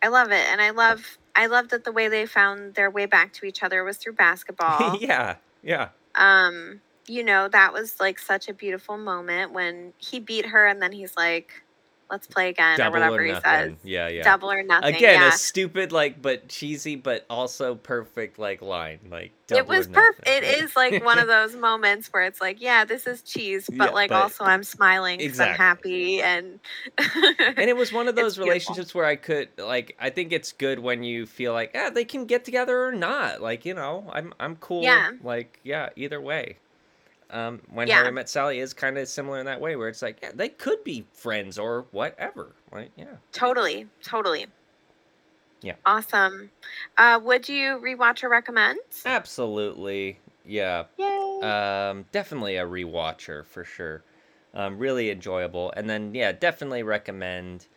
I 0.04 0.10
love 0.10 0.32
it. 0.32 0.48
And 0.50 0.62
I 0.62 0.72
love 0.72 1.18
I 1.36 1.48
love 1.48 1.70
that 1.70 1.86
the 1.86 1.92
way 1.92 2.10
they 2.10 2.26
found 2.26 2.76
their 2.76 2.92
way 2.92 3.06
back 3.08 3.34
to 3.34 3.46
each 3.46 3.64
other 3.64 3.84
was 3.84 3.98
through 3.98 4.14
basketball. 4.16 5.02
yeah, 5.02 5.38
yeah. 5.62 5.90
um, 6.16 6.82
you 7.08 7.24
know, 7.24 7.48
that 7.50 7.74
was 7.74 8.00
like 8.00 8.20
such 8.20 8.48
a 8.50 8.54
beautiful 8.54 8.98
moment 8.98 9.54
when 9.54 9.94
he 9.98 10.20
beat 10.20 10.46
her 10.48 10.68
and 10.68 10.82
then 10.82 10.92
he's 10.92 11.16
like, 11.18 11.52
Let's 12.12 12.26
play 12.28 12.50
again 12.50 12.78
Double 12.78 12.98
or 12.98 13.00
whatever 13.00 13.22
or 13.22 13.24
he 13.24 13.34
says. 13.42 13.74
Yeah, 13.84 14.08
yeah. 14.08 14.24
Double 14.24 14.52
or 14.52 14.64
nothing. 14.64 14.96
Again, 14.96 15.22
yeah. 15.22 15.30
a 15.30 15.32
stupid 15.32 15.92
like 15.92 16.22
but 16.22 16.48
cheesy 16.48 16.96
but 16.96 17.26
also 17.30 17.76
perfect 17.76 18.40
like 18.40 18.62
line. 18.62 19.00
Like 19.12 19.32
it 19.52 19.68
was 19.68 19.88
perfect. 19.88 20.28
It 20.28 20.44
is 20.44 20.76
like 20.76 21.04
one 21.04 21.20
of 21.20 21.28
those 21.36 21.56
moments 21.56 22.08
where 22.12 22.24
it's 22.24 22.42
like, 22.42 22.62
yeah, 22.62 22.86
this 22.86 23.06
is 23.08 23.22
cheese, 23.22 23.68
but 23.72 23.90
Yeah, 23.90 23.94
like 23.94 24.10
but- 24.10 24.22
also 24.24 24.44
I'm 24.44 24.64
smiling 24.64 25.20
because 25.20 25.40
I'm 25.40 25.56
happy 25.56 26.22
and 26.22 26.60
and 26.98 27.70
it 27.70 27.76
was 27.78 27.94
one 27.94 28.08
of 28.08 28.16
those 28.18 28.36
beautiful. 28.36 28.46
relationships 28.50 28.96
where 28.96 29.06
I 29.06 29.16
could 29.16 29.50
like 29.58 29.96
I 30.00 30.10
think 30.10 30.32
it's 30.32 30.52
good 30.52 30.80
when 30.80 31.04
you 31.04 31.26
feel 31.26 31.54
like 31.54 31.72
yeah 31.76 31.90
they 31.90 32.06
can 32.06 32.26
get 32.26 32.44
together 32.46 32.86
or 32.86 32.92
not 32.92 33.42
like 33.42 33.66
you 33.66 33.74
know 33.74 34.10
I'm 34.12 34.34
I'm 34.40 34.56
cool 34.56 34.84
Yeah. 34.84 35.12
like 35.24 35.60
yeah 35.64 35.90
either 35.96 36.20
way. 36.20 36.58
Um, 37.32 37.62
when 37.72 37.88
Yeah. 37.88 38.02
Harry 38.02 38.12
Met 38.12 38.28
Sally 38.30 38.60
is 38.60 38.74
kind 38.74 38.98
of 38.98 39.08
similar 39.08 39.40
in 39.40 39.46
that 39.46 39.62
way 39.62 39.76
where 39.76 39.88
it's 39.88 40.02
like 40.02 40.20
yeah 40.22 40.32
they 40.34 40.50
could 40.50 40.84
be 40.84 41.06
friends 41.14 41.60
or 41.60 41.86
whatever 41.92 42.56
like 42.72 42.92
yeah 42.96 43.18
Totally, 43.32 43.88
totally. 44.04 44.48
Yeah. 45.62 45.76
Awesome. 45.86 46.50
Uh, 46.98 47.20
would 47.24 47.48
you 47.50 47.80
rewatch 47.84 48.24
or 48.24 48.30
recommend? 48.30 48.80
absolutely 49.06 50.20
yeah 50.46 50.86
Yay. 50.98 51.40
Um, 51.42 52.06
definitely 52.12 52.58
a 52.58 52.66
rewatcher 52.66 53.46
for 53.46 53.64
sure. 53.64 54.04
Um, 54.54 54.78
really 54.80 55.12
enjoyable, 55.12 55.72
and 55.78 55.90
then 55.90 56.14
yeah, 56.16 56.32
definitely 56.32 56.82
recommend. 56.84 57.68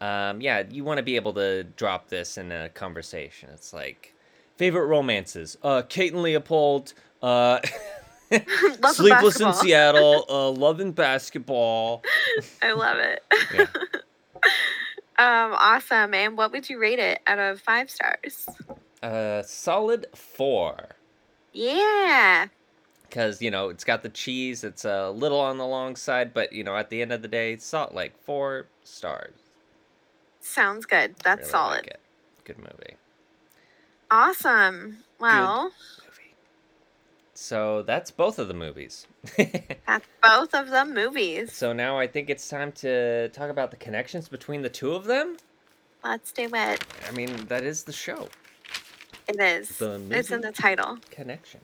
Um, 0.00 0.40
yeah, 0.40 0.64
you 0.68 0.82
want 0.82 0.96
to 0.96 1.02
be 1.02 1.14
able 1.16 1.34
to 1.34 1.62
drop 1.64 2.08
this 2.08 2.36
in 2.38 2.50
a 2.50 2.68
conversation. 2.70 3.50
It's 3.52 3.72
like 3.72 4.14
favorite 4.56 4.86
romances. 4.86 5.56
Uh, 5.62 5.82
Kate 5.82 6.12
and 6.12 6.22
Leopold. 6.22 6.94
Uh, 7.22 7.60
Sleepless 8.92 9.40
in. 9.40 9.52
Seattle. 9.52 10.24
Uh, 10.32 10.50
Love 10.50 10.80
and 10.80 10.94
Basketball. 10.94 12.02
I 12.62 12.72
love 12.72 12.96
it. 12.98 13.22
Yeah. 13.54 13.60
um, 15.18 15.54
awesome. 15.54 16.14
And 16.14 16.36
what 16.36 16.52
would 16.52 16.68
you 16.70 16.78
rate 16.78 16.98
it 16.98 17.20
out 17.26 17.38
of 17.38 17.60
five 17.60 17.90
stars? 17.90 18.46
Uh, 19.02 19.42
solid 19.42 20.06
four. 20.14 20.96
Yeah. 21.52 22.46
Because 23.02 23.42
you 23.42 23.50
know 23.50 23.68
it's 23.68 23.84
got 23.84 24.02
the 24.02 24.08
cheese. 24.08 24.64
It's 24.64 24.84
a 24.84 25.10
little 25.10 25.40
on 25.40 25.58
the 25.58 25.66
long 25.66 25.96
side, 25.96 26.32
but 26.32 26.52
you 26.52 26.64
know 26.64 26.76
at 26.76 26.88
the 26.88 27.02
end 27.02 27.12
of 27.12 27.20
the 27.20 27.28
day, 27.28 27.56
salt 27.58 27.94
like 27.94 28.16
four 28.22 28.66
stars. 28.84 29.34
Sounds 30.40 30.86
good. 30.86 31.14
That's 31.22 31.40
Really 31.40 31.50
solid. 31.50 31.86
Like. 31.86 31.96
Good 32.44 32.58
movie. 32.58 32.96
Awesome. 34.10 34.98
Well, 35.20 35.64
movie. 35.64 35.74
So 37.42 37.82
that's 37.82 38.12
both 38.12 38.38
of 38.38 38.46
the 38.46 38.54
movies. 38.54 39.04
that's 39.36 40.06
both 40.22 40.54
of 40.54 40.70
the 40.70 40.84
movies. 40.84 41.52
so 41.52 41.72
now 41.72 41.98
I 41.98 42.06
think 42.06 42.30
it's 42.30 42.48
time 42.48 42.70
to 42.84 43.30
talk 43.30 43.50
about 43.50 43.72
the 43.72 43.76
connections 43.76 44.28
between 44.28 44.62
the 44.62 44.68
two 44.68 44.92
of 44.92 45.06
them. 45.06 45.36
Let's 46.04 46.30
do 46.30 46.48
it. 46.54 46.84
I 47.08 47.10
mean, 47.10 47.46
that 47.46 47.64
is 47.64 47.82
the 47.82 47.92
show 47.92 48.28
It 49.26 49.40
is. 49.40 49.76
The 49.78 50.00
It's 50.12 50.30
in 50.30 50.40
the 50.40 50.52
title. 50.52 50.98
connection. 51.10 51.60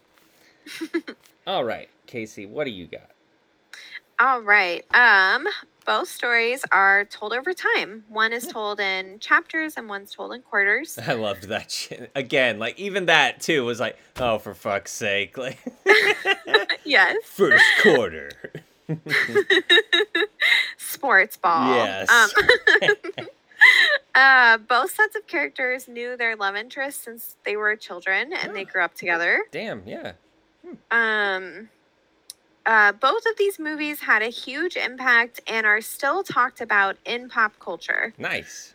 All 1.47 1.63
right, 1.63 1.89
KC, 2.09 2.49
what 2.49 2.65
do 2.65 2.71
you 2.73 2.89
got? 2.89 3.11
All 4.21 4.43
right. 4.43 4.85
Um, 4.95 5.47
both 5.87 6.09
stories 6.09 6.65
are 6.71 7.05
told 7.07 7.33
over 7.33 7.55
time. 7.55 8.05
One 8.09 8.33
is 8.33 8.47
told 8.47 8.79
in 8.79 9.21
chapters 9.21 9.75
and 9.77 9.89
one's 9.89 10.13
told 10.13 10.35
in 10.35 10.43
quarters. 10.43 10.99
I 10.99 11.15
loved 11.15 11.45
that 11.45 11.71
shit. 11.71 12.11
Again, 12.15 12.59
like 12.59 12.79
even 12.79 13.07
that 13.07 13.41
too 13.41 13.65
was 13.65 13.81
like, 13.81 13.97
oh, 14.17 14.39
for 14.39 14.55
fuck's 14.55 14.93
sake, 14.93 15.39
like 15.39 15.59
yes. 16.85 17.17
first 17.25 17.65
quarter. 17.83 18.31
Sports 20.77 21.37
ball. 21.37 21.75
Yes. 21.75 22.11
Um, 22.11 23.27
uh, 24.15 24.59
both 24.59 24.91
sets 24.91 25.17
of 25.17 25.27
characters 25.27 25.89
knew 25.89 26.17
their 26.17 26.37
love 26.37 26.57
interests 26.57 27.05
since 27.05 27.37
they 27.45 27.57
were 27.57 27.77
children 27.77 28.33
and 28.33 28.55
they 28.55 28.65
grew 28.65 28.83
up 28.83 28.95
together. 28.95 29.41
Damn, 29.53 29.87
yeah. 29.87 30.13
Um, 30.91 31.71
uh, 32.69 32.93
both 32.93 33.27
of 33.27 33.37
these 33.39 33.59
movies 33.59 34.03
had 34.03 34.23
a 34.23 34.29
huge 34.31 34.77
impact 34.77 35.41
and 35.49 35.67
are 35.67 35.83
still 35.83 36.25
talked 36.25 36.63
about 36.63 36.99
in 37.07 37.29
pop 37.31 37.59
culture. 37.61 38.15
Nice. 38.19 38.75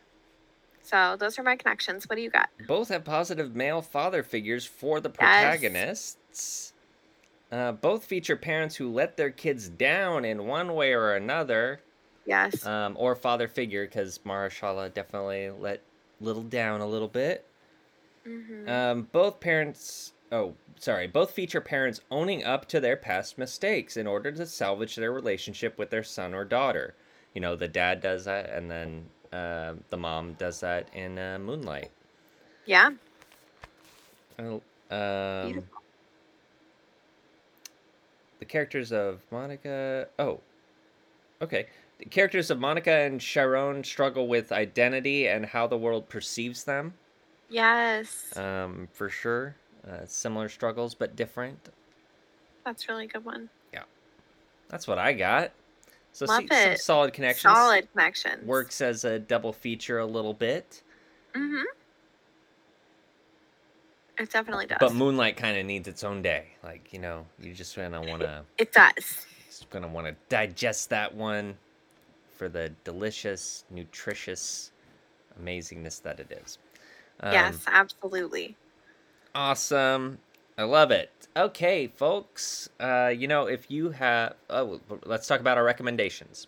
So 0.81 1.15
those 1.17 1.39
are 1.39 1.43
my 1.43 1.55
connections. 1.55 2.07
What 2.07 2.15
do 2.17 2.21
you 2.21 2.29
got? 2.29 2.49
Both 2.59 2.89
have 2.89 3.03
positive 3.05 3.55
male 3.55 3.81
father 3.83 4.23
figures 4.23 4.65
for 4.65 4.99
the 4.99 5.09
Yes. 5.19 5.87
protagonists. 6.31 6.73
Uh, 7.51 7.73
both 7.73 8.05
feature 8.05 8.37
parents 8.37 8.77
who 8.77 8.91
let 8.91 9.17
their 9.17 9.31
kids 9.31 9.69
down 9.69 10.25
in 10.25 10.47
one 10.47 10.73
way 10.75 10.93
or 10.93 11.13
another, 11.15 11.85
Yes. 12.25 12.67
um, 12.67 12.97
or 12.99 13.15
father 13.15 13.47
figure, 13.47 13.85
because 13.85 14.19
Mahershala 14.19 14.93
definitely 14.93 15.51
let 15.51 15.87
little 16.19 16.43
down 16.43 16.81
a 16.81 16.87
little 16.87 17.09
bit. 17.09 17.51
Mhm. 18.25 18.83
Um, 18.93 19.03
both 19.03 19.39
parents, 19.41 20.12
oh, 20.33 20.55
sorry, 20.77 21.07
both 21.07 21.31
feature 21.31 21.61
parents 21.61 22.01
owning 22.11 22.43
up 22.43 22.67
to 22.67 22.81
their 22.81 22.97
past 22.97 23.37
mistakes 23.37 23.95
in 23.95 24.07
order 24.07 24.31
to 24.33 24.45
salvage 24.45 24.97
their 24.97 25.13
relationship 25.13 25.77
with 25.77 25.89
their 25.91 26.03
son 26.03 26.33
or 26.33 26.43
daughter. 26.43 26.95
you 27.33 27.39
know 27.41 27.55
the 27.55 27.67
dad 27.69 28.01
does 28.01 28.25
that, 28.25 28.49
and 28.49 28.69
then 28.69 29.05
uh, 29.31 29.73
the 29.89 29.97
mom 29.97 30.33
does 30.33 30.59
that 30.59 30.87
in 30.93 31.17
uh, 31.17 31.39
Moonlight. 31.39 31.91
Yeah. 32.65 32.91
Oh, 34.39 34.61
Um, 34.91 35.51
Beautiful. 35.51 35.81
the 38.39 38.45
characters 38.45 38.91
of 38.91 39.21
Monica. 39.31 40.07
Oh, 40.19 40.39
okay. 41.41 41.67
The 41.99 42.05
characters 42.05 42.49
of 42.51 42.59
Monica 42.59 42.91
and 42.91 43.21
Chiron 43.21 43.83
struggle 43.83 44.27
with 44.27 44.51
identity 44.51 45.27
and 45.27 45.45
how 45.45 45.67
the 45.67 45.77
world 45.77 46.09
perceives 46.09 46.63
them. 46.63 46.93
Yes. 47.49 48.35
Um, 48.37 48.87
for 48.93 49.09
sure, 49.09 49.55
uh, 49.89 50.05
similar 50.05 50.49
struggles 50.49 50.95
but 50.95 51.15
different. 51.15 51.69
That's 52.65 52.87
a 52.87 52.91
really 52.93 53.07
good 53.07 53.25
one. 53.25 53.49
Yeah, 53.73 53.83
that's 54.69 54.87
what 54.87 54.97
I 54.97 55.13
got. 55.13 55.51
So 56.13 56.25
Love 56.25 56.41
see, 56.41 56.47
some 56.47 56.71
it. 56.73 56.79
solid 56.79 57.13
connections. 57.13 57.53
Solid 57.53 57.91
connections. 57.91 58.45
Works 58.45 58.81
as 58.81 59.03
a 59.03 59.19
double 59.19 59.51
feature 59.51 59.99
a 59.99 60.05
little 60.05 60.33
bit, 60.33 60.81
Mm-hmm. 61.35 61.63
It 64.19 64.29
definitely 64.29 64.67
does. 64.67 64.77
but 64.79 64.93
Moonlight 64.93 65.35
kind 65.37 65.57
of 65.57 65.65
needs 65.65 65.87
its 65.87 66.03
own 66.03 66.21
day. 66.21 66.45
Like 66.63 66.93
you 66.93 66.99
know, 66.99 67.25
you 67.41 67.53
just 67.53 67.75
gonna 67.75 67.99
wanna, 68.07 68.45
it 68.57 68.71
does. 68.71 69.25
just 69.47 69.69
gonna 69.71 69.87
wanna 69.87 70.15
digest 70.29 70.91
that 70.91 71.15
one 71.15 71.57
for 72.37 72.47
the 72.47 72.71
delicious, 72.83 73.65
nutritious 73.71 74.71
amazingness 75.41 76.01
that 76.03 76.19
it 76.19 76.31
is. 76.43 76.59
Um, 77.21 77.33
yes, 77.33 77.63
absolutely. 77.67 78.55
Awesome. 79.35 80.19
I 80.57 80.63
love 80.63 80.91
it. 80.91 81.09
Okay, 81.35 81.87
folks. 81.87 82.69
Uh, 82.79 83.11
you 83.15 83.27
know, 83.27 83.47
if 83.47 83.71
you 83.71 83.89
have, 83.89 84.35
oh, 84.51 84.79
let's 85.05 85.27
talk 85.27 85.39
about 85.39 85.57
our 85.57 85.63
recommendations. 85.63 86.45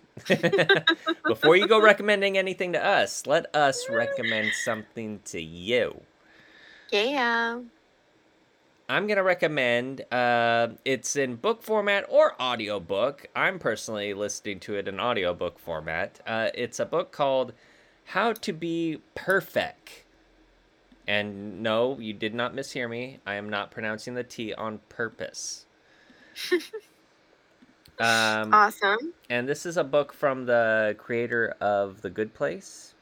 Before 1.27 1.55
you 1.55 1.67
go 1.67 1.81
recommending 1.81 2.37
anything 2.37 2.73
to 2.73 2.85
us, 2.85 3.25
let 3.25 3.53
us 3.55 3.89
recommend 3.89 4.51
something 4.63 5.21
to 5.25 5.41
you. 5.41 6.01
Yeah. 6.91 7.61
I'm 8.87 9.07
gonna 9.07 9.23
recommend. 9.23 10.01
Uh, 10.11 10.69
it's 10.85 11.15
in 11.15 11.37
book 11.37 11.63
format 11.63 12.05
or 12.07 12.39
audiobook. 12.39 13.25
I'm 13.35 13.57
personally 13.57 14.13
listening 14.13 14.59
to 14.61 14.75
it 14.75 14.87
in 14.87 14.99
audiobook 14.99 15.57
format. 15.57 16.19
Uh, 16.27 16.49
it's 16.53 16.79
a 16.79 16.85
book 16.85 17.11
called 17.11 17.53
"How 18.05 18.33
to 18.33 18.53
Be 18.53 19.01
Perfect." 19.15 20.04
And 21.07 21.61
no, 21.61 21.99
you 21.99 22.13
did 22.13 22.33
not 22.33 22.55
mishear 22.55 22.89
me. 22.89 23.19
I 23.25 23.35
am 23.35 23.49
not 23.49 23.71
pronouncing 23.71 24.15
the 24.15 24.23
T 24.23 24.53
on 24.53 24.79
purpose. 24.89 25.65
um, 27.99 28.53
Awesome. 28.53 29.13
and 29.29 29.47
this 29.47 29.65
is 29.65 29.77
a 29.77 29.83
book 29.83 30.13
from 30.13 30.45
the 30.45 30.95
creator 30.97 31.55
of 31.61 32.01
The 32.01 32.09
Good 32.09 32.33
Place, 32.33 32.93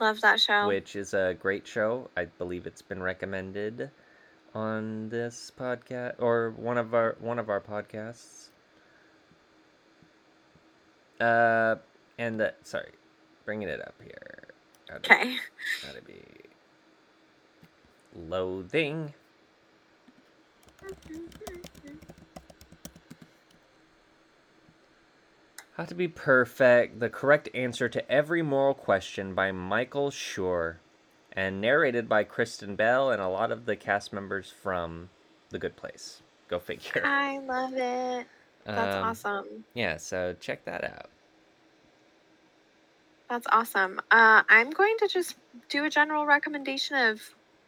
Love 0.00 0.20
that 0.20 0.40
show. 0.40 0.66
which 0.68 0.94
is 0.96 1.14
a 1.14 1.36
great 1.40 1.66
show. 1.66 2.10
I 2.16 2.26
believe 2.26 2.66
it's 2.66 2.82
been 2.82 3.02
recommended 3.02 3.90
on 4.54 5.08
this 5.08 5.50
podcast 5.58 6.14
or 6.18 6.50
one 6.50 6.76
of 6.78 6.94
our 6.94 7.16
one 7.20 7.38
of 7.38 7.48
our 7.48 7.60
podcasts. 7.60 8.48
Uh, 11.20 11.76
and 12.18 12.38
the 12.38 12.52
sorry, 12.62 12.92
bringing 13.46 13.68
it 13.68 13.80
up 13.80 13.94
here. 14.02 14.48
Okay. 14.96 15.36
Gotta 15.86 16.02
be 16.02 16.20
loathing. 18.16 19.12
How 25.76 25.84
to 25.84 25.94
Be 25.94 26.08
Perfect, 26.08 27.00
the 27.00 27.10
correct 27.10 27.50
answer 27.54 27.88
to 27.88 28.10
every 28.10 28.40
moral 28.40 28.72
question 28.72 29.34
by 29.34 29.52
Michael 29.52 30.10
Schur, 30.10 30.76
and 31.32 31.60
narrated 31.60 32.08
by 32.08 32.24
Kristen 32.24 32.76
Bell 32.76 33.10
and 33.10 33.20
a 33.20 33.28
lot 33.28 33.52
of 33.52 33.66
the 33.66 33.76
cast 33.76 34.12
members 34.12 34.50
from 34.50 35.10
The 35.50 35.58
Good 35.58 35.76
Place. 35.76 36.22
Go 36.48 36.58
figure. 36.58 37.02
I 37.04 37.38
love 37.38 37.74
it. 37.74 38.26
That's 38.64 38.96
Um, 38.96 39.04
awesome. 39.04 39.64
Yeah, 39.74 39.98
so 39.98 40.34
check 40.40 40.64
that 40.64 40.82
out. 40.82 41.10
That's 43.28 43.46
awesome. 43.50 44.00
Uh, 44.10 44.44
I'm 44.48 44.70
going 44.70 44.96
to 45.00 45.08
just 45.08 45.36
do 45.68 45.84
a 45.84 45.90
general 45.90 46.24
recommendation 46.26 46.96
of 46.96 47.20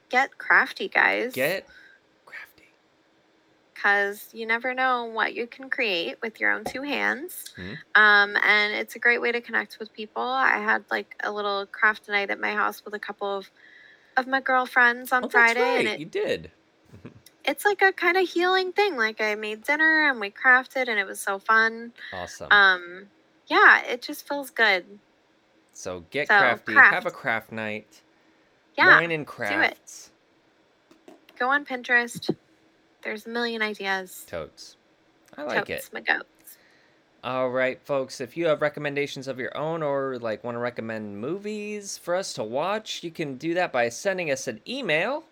get 0.08 0.38
crafty, 0.38 0.88
guys. 0.88 1.32
Get 1.34 1.66
crafty. 2.26 2.64
because 3.74 4.28
you 4.32 4.44
never 4.46 4.74
know 4.74 5.04
what 5.04 5.34
you 5.34 5.46
can 5.46 5.70
create 5.70 6.16
with 6.22 6.40
your 6.40 6.50
own 6.52 6.64
two 6.64 6.82
hands. 6.82 7.54
Mhm. 7.56 7.78
Um, 7.94 8.36
and 8.42 8.74
it's 8.74 8.96
a 8.96 8.98
great 8.98 9.20
way 9.20 9.30
to 9.32 9.40
connect 9.40 9.78
with 9.78 9.92
people. 9.92 10.22
I 10.22 10.58
had 10.58 10.84
like 10.90 11.14
a 11.22 11.30
little 11.30 11.64
craft 11.66 12.08
night 12.08 12.30
at 12.30 12.40
my 12.40 12.52
house 12.54 12.84
with 12.84 12.94
a 12.94 12.98
couple 12.98 13.28
of 13.36 13.50
of 14.16 14.26
my 14.26 14.40
girlfriends 14.40 15.12
on 15.12 15.24
Oh, 15.26 15.28
Friday, 15.28 15.60
right. 15.60 15.78
and 15.78 15.88
it, 15.90 16.00
you 16.00 16.06
did. 16.06 16.50
it's 17.44 17.64
like 17.64 17.80
a 17.82 17.92
kind 17.92 18.16
of 18.16 18.28
healing 18.28 18.72
thing. 18.72 18.96
Like 18.96 19.20
I 19.20 19.36
made 19.36 19.62
dinner 19.62 20.08
and 20.10 20.18
we 20.18 20.30
crafted, 20.30 20.88
and 20.88 20.98
it 20.98 21.06
was 21.06 21.20
so 21.20 21.38
fun. 21.38 21.92
Awesome. 22.12 22.48
Um, 22.50 23.06
yeah, 23.46 23.82
it 23.84 24.02
just 24.02 24.26
feels 24.26 24.50
good. 24.50 24.98
so 25.72 26.00
get 26.10 26.26
so, 26.26 26.36
crafty. 26.36 26.72
craft. 26.72 26.94
Have 26.94 27.06
a 27.06 27.10
craft 27.12 27.52
night. 27.52 28.00
Yeah, 28.78 29.00
Wine 29.00 29.10
and 29.10 29.26
crafts. 29.26 30.10
go 31.36 31.48
on 31.48 31.64
Pinterest. 31.64 32.32
There's 33.02 33.26
a 33.26 33.28
million 33.28 33.60
ideas. 33.60 34.24
Totes. 34.28 34.76
I 35.36 35.42
like 35.42 35.68
it. 35.68 35.74
Totes 35.76 35.92
my 35.92 36.00
goats. 36.00 36.58
All 37.24 37.50
right, 37.50 37.80
folks. 37.82 38.20
If 38.20 38.36
you 38.36 38.46
have 38.46 38.62
recommendations 38.62 39.26
of 39.26 39.40
your 39.40 39.56
own 39.56 39.82
or 39.82 40.18
like 40.20 40.44
want 40.44 40.54
to 40.54 40.60
recommend 40.60 41.20
movies 41.20 41.98
for 41.98 42.14
us 42.14 42.32
to 42.34 42.44
watch, 42.44 43.02
you 43.02 43.10
can 43.10 43.36
do 43.36 43.52
that 43.54 43.72
by 43.72 43.88
sending 43.88 44.30
us 44.30 44.46
an 44.46 44.60
email. 44.68 45.24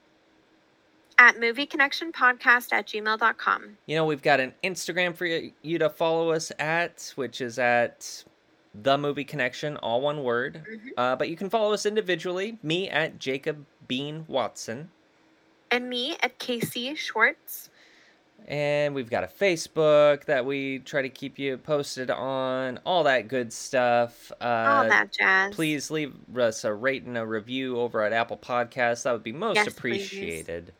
At 1.19 1.37
movieconnectionpodcast 1.37 2.73
at 2.73 2.89
gmail.com. 2.89 3.79
You 3.87 3.97
know, 3.97 4.05
we've 4.05 4.23
got 4.23 4.41
an 4.41 4.53
Instagram 4.65 5.15
for 5.15 5.25
you 5.27 5.79
to 5.79 5.89
follow 5.89 6.33
us 6.33 6.51
at, 6.59 7.13
which 7.15 7.41
is 7.41 7.61
at 7.61 8.25
the 8.83 8.99
movie 8.99 9.25
connection, 9.25 9.77
all 9.79 10.01
one 10.01 10.23
word. 10.23 10.63
Mhm. 10.69 10.91
Uh, 10.97 11.17
but 11.17 11.29
you 11.29 11.37
can 11.37 11.49
follow 11.51 11.73
us 11.73 11.87
individually. 11.87 12.59
Me 12.63 12.89
at 12.89 13.19
Jacob 13.19 13.67
Bean 13.89 14.25
Watson. 14.29 14.91
And 15.71 15.89
me 15.89 16.17
at 16.23 16.39
KC 16.39 16.95
Schwartz. 16.95 17.71
And 18.47 18.95
we've 18.95 19.11
got 19.11 19.25
a 19.25 19.27
Facebook 19.27 20.27
that 20.27 20.45
we 20.47 20.79
try 20.81 21.03
to 21.03 21.09
keep 21.09 21.39
you 21.39 21.57
posted 21.59 22.11
on, 22.11 22.79
all 22.87 23.03
that 23.05 23.27
good 23.29 23.53
stuff. 23.53 24.31
Uh, 24.41 24.45
All 24.45 24.89
that 24.89 25.11
jazz. 25.13 25.53
Please 25.55 25.91
leave 25.91 26.15
us 26.39 26.63
a 26.65 26.73
rate 26.73 27.03
and 27.05 27.19
a 27.19 27.27
review 27.27 27.81
over 27.81 28.03
at 28.03 28.13
Apple 28.13 28.37
Podcasts. 28.37 29.03
That 29.03 29.13
would 29.13 29.25
be 29.25 29.33
most 29.33 29.57
Yes, 29.57 29.65
please. 29.75 30.07
appreciated. 30.07 30.73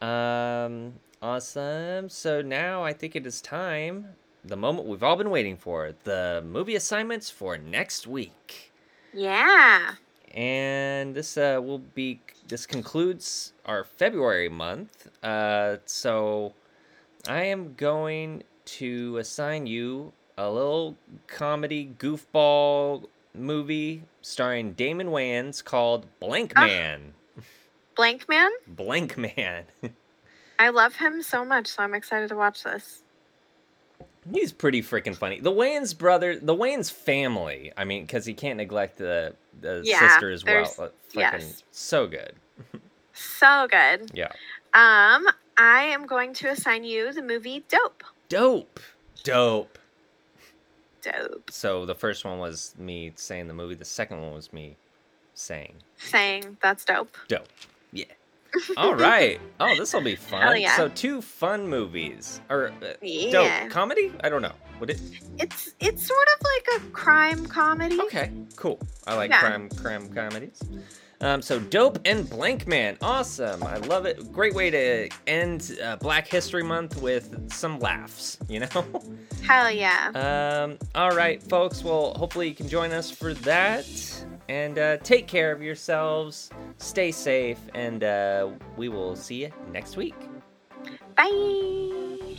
Um, 0.00 0.94
awesome. 1.20 2.08
So 2.08 2.40
now 2.40 2.82
I 2.84 2.92
think 2.94 3.14
it 3.16 3.26
is 3.26 3.42
time, 3.42 4.14
the 4.46 4.56
moment 4.56 4.86
we've 4.86 5.02
all 5.02 5.16
been 5.16 5.30
waiting 5.30 5.56
for, 5.56 5.92
the 6.04 6.42
movie 6.46 6.76
assignments 6.76 7.30
for 7.30 7.58
next 7.58 8.06
week. 8.06 8.72
Yeah. 9.12 9.94
And 10.34 11.14
this 11.14 11.36
uh, 11.36 11.60
will 11.62 11.78
be 11.78 12.20
this 12.48 12.66
concludes 12.66 13.52
our 13.64 13.84
February 13.84 14.48
month. 14.48 15.08
Uh, 15.22 15.78
so 15.86 16.52
I 17.28 17.42
am 17.44 17.74
going 17.74 18.44
to 18.66 19.16
assign 19.18 19.66
you 19.66 20.12
a 20.38 20.50
little 20.50 20.96
comedy 21.26 21.92
goofball 21.98 23.06
movie 23.34 24.02
starring 24.22 24.72
Damon 24.72 25.08
Wayans 25.08 25.64
called 25.64 26.06
Blank 26.20 26.52
Ah. 26.56 26.66
Man. 26.66 27.14
Blank 27.96 28.28
Man. 28.28 28.50
Blank 28.66 29.16
Man. 29.16 29.64
I 30.58 30.68
love 30.70 30.96
him 30.96 31.22
so 31.22 31.44
much, 31.44 31.66
so 31.68 31.82
I'm 31.82 31.94
excited 31.94 32.28
to 32.28 32.36
watch 32.36 32.62
this. 32.62 33.02
He's 34.32 34.52
pretty 34.52 34.82
freaking 34.82 35.14
funny. 35.14 35.40
The 35.40 35.52
Wayans 35.52 35.96
brother, 35.96 36.38
the 36.38 36.54
Wayans 36.54 36.90
family. 36.90 37.72
I 37.76 37.84
mean, 37.84 38.02
because 38.02 38.24
he 38.26 38.34
can't 38.34 38.56
neglect 38.56 38.98
the 38.98 39.34
the 39.60 39.82
Yeah, 39.84 40.00
sister 40.08 40.30
as 40.30 40.44
well. 40.44 40.64
Freaking 40.64 40.90
yes. 41.14 41.62
so 41.70 42.06
good. 42.06 42.32
So 43.12 43.66
good. 43.70 44.10
Yeah. 44.14 44.32
Um, 44.74 45.26
I 45.56 45.84
am 45.84 46.06
going 46.06 46.34
to 46.34 46.48
assign 46.48 46.84
you 46.84 47.12
the 47.12 47.22
movie 47.22 47.64
Dope. 47.68 48.04
Dope. 48.28 48.80
Dope. 49.22 49.78
Dope. 51.02 51.50
So 51.50 51.86
the 51.86 51.94
first 51.94 52.24
one 52.24 52.38
was 52.38 52.74
me 52.78 53.12
saying 53.14 53.46
the 53.48 53.54
movie. 53.54 53.74
The 53.74 53.84
second 53.84 54.20
one 54.22 54.32
was 54.34 54.52
me 54.52 54.76
saying 55.34 55.74
Saying 55.98 56.56
that's 56.62 56.84
dope. 56.84 57.16
dope. 57.28 57.46
Yeah. 57.92 58.04
All 58.76 58.94
right. 58.94 59.40
Oh, 59.60 59.74
this 59.76 59.92
will 59.92 60.00
be 60.02 60.16
fun. 60.16 60.60
Yeah. 60.60 60.76
So 60.76 60.88
two 60.88 61.20
fun 61.22 61.68
movies 61.68 62.40
or 62.48 62.72
uh, 62.82 62.94
Yeah. 63.02 63.30
dope 63.62 63.70
comedy? 63.70 64.12
I 64.22 64.28
don't 64.28 64.42
know. 64.42 64.52
Would 64.80 64.90
it? 64.90 65.00
It's 65.38 65.72
it's 65.80 66.06
sort 66.06 66.28
of 66.36 66.44
like 66.44 66.80
a 66.82 66.90
crime 66.90 67.46
comedy. 67.46 68.00
Okay. 68.02 68.30
Cool. 68.56 68.78
I 69.06 69.14
like 69.14 69.30
Yeah. 69.30 69.40
crime 69.40 69.68
crime 69.70 70.08
comedies. 70.12 70.60
Um, 71.22 71.40
so 71.40 71.58
dope 71.58 71.98
and 72.04 72.28
blank 72.28 72.66
man, 72.66 72.98
awesome! 73.00 73.62
I 73.62 73.78
love 73.78 74.04
it. 74.04 74.30
Great 74.34 74.52
way 74.54 74.68
to 74.68 75.08
end 75.26 75.78
uh, 75.82 75.96
Black 75.96 76.28
History 76.28 76.62
Month 76.62 77.00
with 77.00 77.50
some 77.50 77.80
laughs. 77.80 78.36
You 78.50 78.60
know. 78.60 78.68
Hell 79.48 79.70
yeah. 79.70 80.10
Um, 80.66 80.78
all 80.94 81.12
right, 81.16 81.42
folks. 81.42 81.82
Well, 81.82 82.12
hopefully 82.18 82.48
you 82.48 82.54
can 82.54 82.68
join 82.68 82.92
us 82.92 83.10
for 83.10 83.32
that. 83.32 83.86
And 84.48 84.78
uh, 84.78 84.96
take 84.98 85.26
care 85.26 85.52
of 85.52 85.62
yourselves. 85.62 86.50
Stay 86.78 87.10
safe, 87.10 87.58
and 87.74 88.04
uh, 88.04 88.50
we 88.76 88.88
will 88.88 89.16
see 89.16 89.42
you 89.42 89.52
next 89.72 89.96
week. 89.96 90.14
Bye. 91.16 92.36